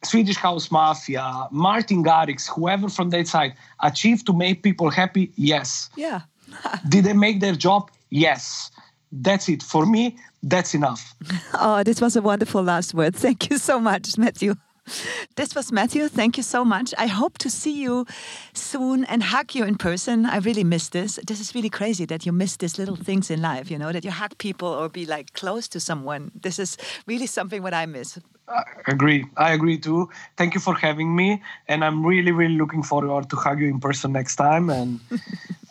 Swedish 0.04 0.38
House 0.38 0.72
Mafia, 0.72 1.48
Martin 1.52 2.04
Garrix, 2.04 2.50
whoever 2.50 2.90
from 2.90 3.12
that 3.12 3.28
side, 3.28 3.54
achieve 3.84 4.26
to 4.26 4.34
make 4.34 4.64
people 4.64 4.90
happy? 4.90 5.32
Yes. 5.36 5.90
Yeah. 5.96 6.22
Did 6.90 7.06
they 7.06 7.14
make 7.14 7.40
their 7.40 7.56
job? 7.56 7.92
Yes. 8.10 8.72
That's 9.12 9.50
it. 9.50 9.62
For 9.62 9.86
me, 9.86 10.18
that's 10.44 10.74
enough. 10.74 11.14
Oh, 11.54 11.84
this 11.84 12.02
was 12.02 12.16
a 12.16 12.22
wonderful 12.22 12.64
last 12.64 12.94
word. 12.94 13.16
Thank 13.16 13.50
you 13.50 13.58
so 13.58 13.80
much, 13.80 14.18
Matthew. 14.18 14.56
This 15.36 15.56
was 15.56 15.72
Matthew. 15.72 16.08
Thank 16.08 16.38
you 16.38 16.44
so 16.44 16.66
much. 16.66 16.94
I 16.98 17.08
hope 17.08 17.38
to 17.38 17.50
see 17.50 17.72
you 17.72 18.06
soon 18.54 19.06
and 19.06 19.24
hug 19.24 19.56
you 19.56 19.64
in 19.64 19.76
person. 19.76 20.26
I 20.26 20.38
really 20.38 20.64
miss 20.64 20.90
this. 20.90 21.20
This 21.28 21.40
is 21.40 21.56
really 21.56 21.70
crazy 21.70 22.06
that 22.06 22.26
you 22.26 22.32
miss 22.32 22.58
these 22.58 22.78
little 22.78 22.96
things 22.96 23.30
in 23.30 23.42
life, 23.42 23.72
you 23.72 23.78
know, 23.78 23.92
that 23.92 24.04
you 24.04 24.12
hug 24.12 24.38
people 24.38 24.68
or 24.68 24.90
be 24.90 25.06
like 25.06 25.34
close 25.34 25.68
to 25.70 25.80
someone. 25.80 26.32
This 26.42 26.60
is 26.60 26.78
really 27.08 27.28
something 27.28 27.64
what 27.64 27.74
I 27.74 27.86
miss. 27.86 28.20
I 28.48 28.64
agree. 28.88 29.26
I 29.38 29.54
agree 29.54 29.78
too. 29.78 30.10
Thank 30.36 30.56
you 30.56 30.60
for 30.60 30.74
having 30.74 31.16
me. 31.16 31.42
And 31.68 31.86
I'm 31.86 32.06
really, 32.06 32.32
really 32.32 32.58
looking 32.58 32.84
forward 32.84 33.30
to 33.30 33.36
hug 33.36 33.60
you 33.60 33.68
in 33.68 33.80
person 33.80 34.12
next 34.12 34.36
time. 34.36 34.70
And 34.70 35.00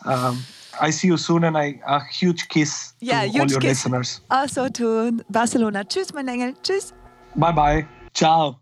um, 0.05 0.43
I 0.79 0.91
see 0.91 1.07
you 1.07 1.17
soon 1.17 1.43
and 1.43 1.57
I, 1.57 1.79
a 1.85 1.99
huge 2.05 2.47
kiss 2.47 2.93
yeah, 2.99 3.21
to 3.21 3.27
huge 3.27 3.41
all 3.41 3.51
your 3.51 3.59
kiss. 3.59 3.85
listeners. 3.85 4.21
Also 4.29 4.69
to 4.69 5.11
Barcelona. 5.29 5.83
Tschüss, 5.83 6.13
mein 6.13 6.27
Engel. 6.27 6.53
Tschüss. 6.63 6.93
Bye 7.35 7.51
bye. 7.53 7.87
Ciao. 8.13 8.59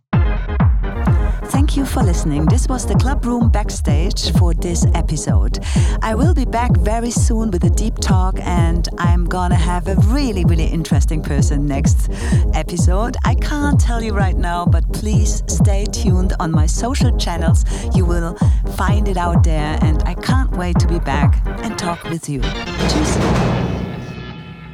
Thank 1.50 1.76
you 1.76 1.84
for 1.84 2.04
listening. 2.04 2.46
This 2.46 2.68
was 2.68 2.86
the 2.86 2.94
Club 2.94 3.26
Room 3.26 3.50
backstage 3.50 4.32
for 4.38 4.54
this 4.54 4.86
episode. 4.94 5.60
I 6.02 6.14
will 6.14 6.36
be 6.36 6.46
back 6.46 6.78
very 6.78 7.10
soon 7.10 7.50
with 7.50 7.64
a 7.64 7.72
deep 7.72 7.98
talk, 7.98 8.40
and 8.42 8.88
I'm 9.00 9.26
gonna 9.26 9.56
have 9.56 9.88
a 9.88 9.96
really, 10.14 10.46
really 10.46 10.68
interesting 10.68 11.24
person 11.24 11.66
next 11.66 12.10
episode. 12.54 13.18
I 13.26 13.34
can't 13.34 13.80
tell 13.80 14.04
you 14.04 14.14
right 14.14 14.38
now, 14.38 14.66
but 14.66 14.94
please 14.94 15.42
stay 15.48 15.86
tuned 15.86 16.34
on 16.40 16.52
my 16.52 16.68
social 16.68 17.18
channels. 17.18 17.66
You 17.96 18.06
will 18.06 18.36
find 18.78 19.08
it 19.08 19.18
out 19.18 19.44
there, 19.44 19.80
and 19.82 20.04
I 20.04 20.14
can't 20.14 20.52
wait 20.52 20.78
to 20.80 20.88
be 20.88 21.00
back 21.00 21.42
and 21.64 21.78
talk 21.80 22.04
with 22.04 22.30
you. 22.30 22.42
Cheers. 22.42 23.18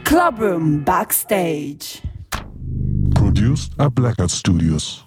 Club 0.03 0.39
Room 0.39 0.83
backstage. 0.83 2.01
Produced 3.15 3.73
at 3.79 3.95
Blackout 3.95 4.29
Studios. 4.29 5.04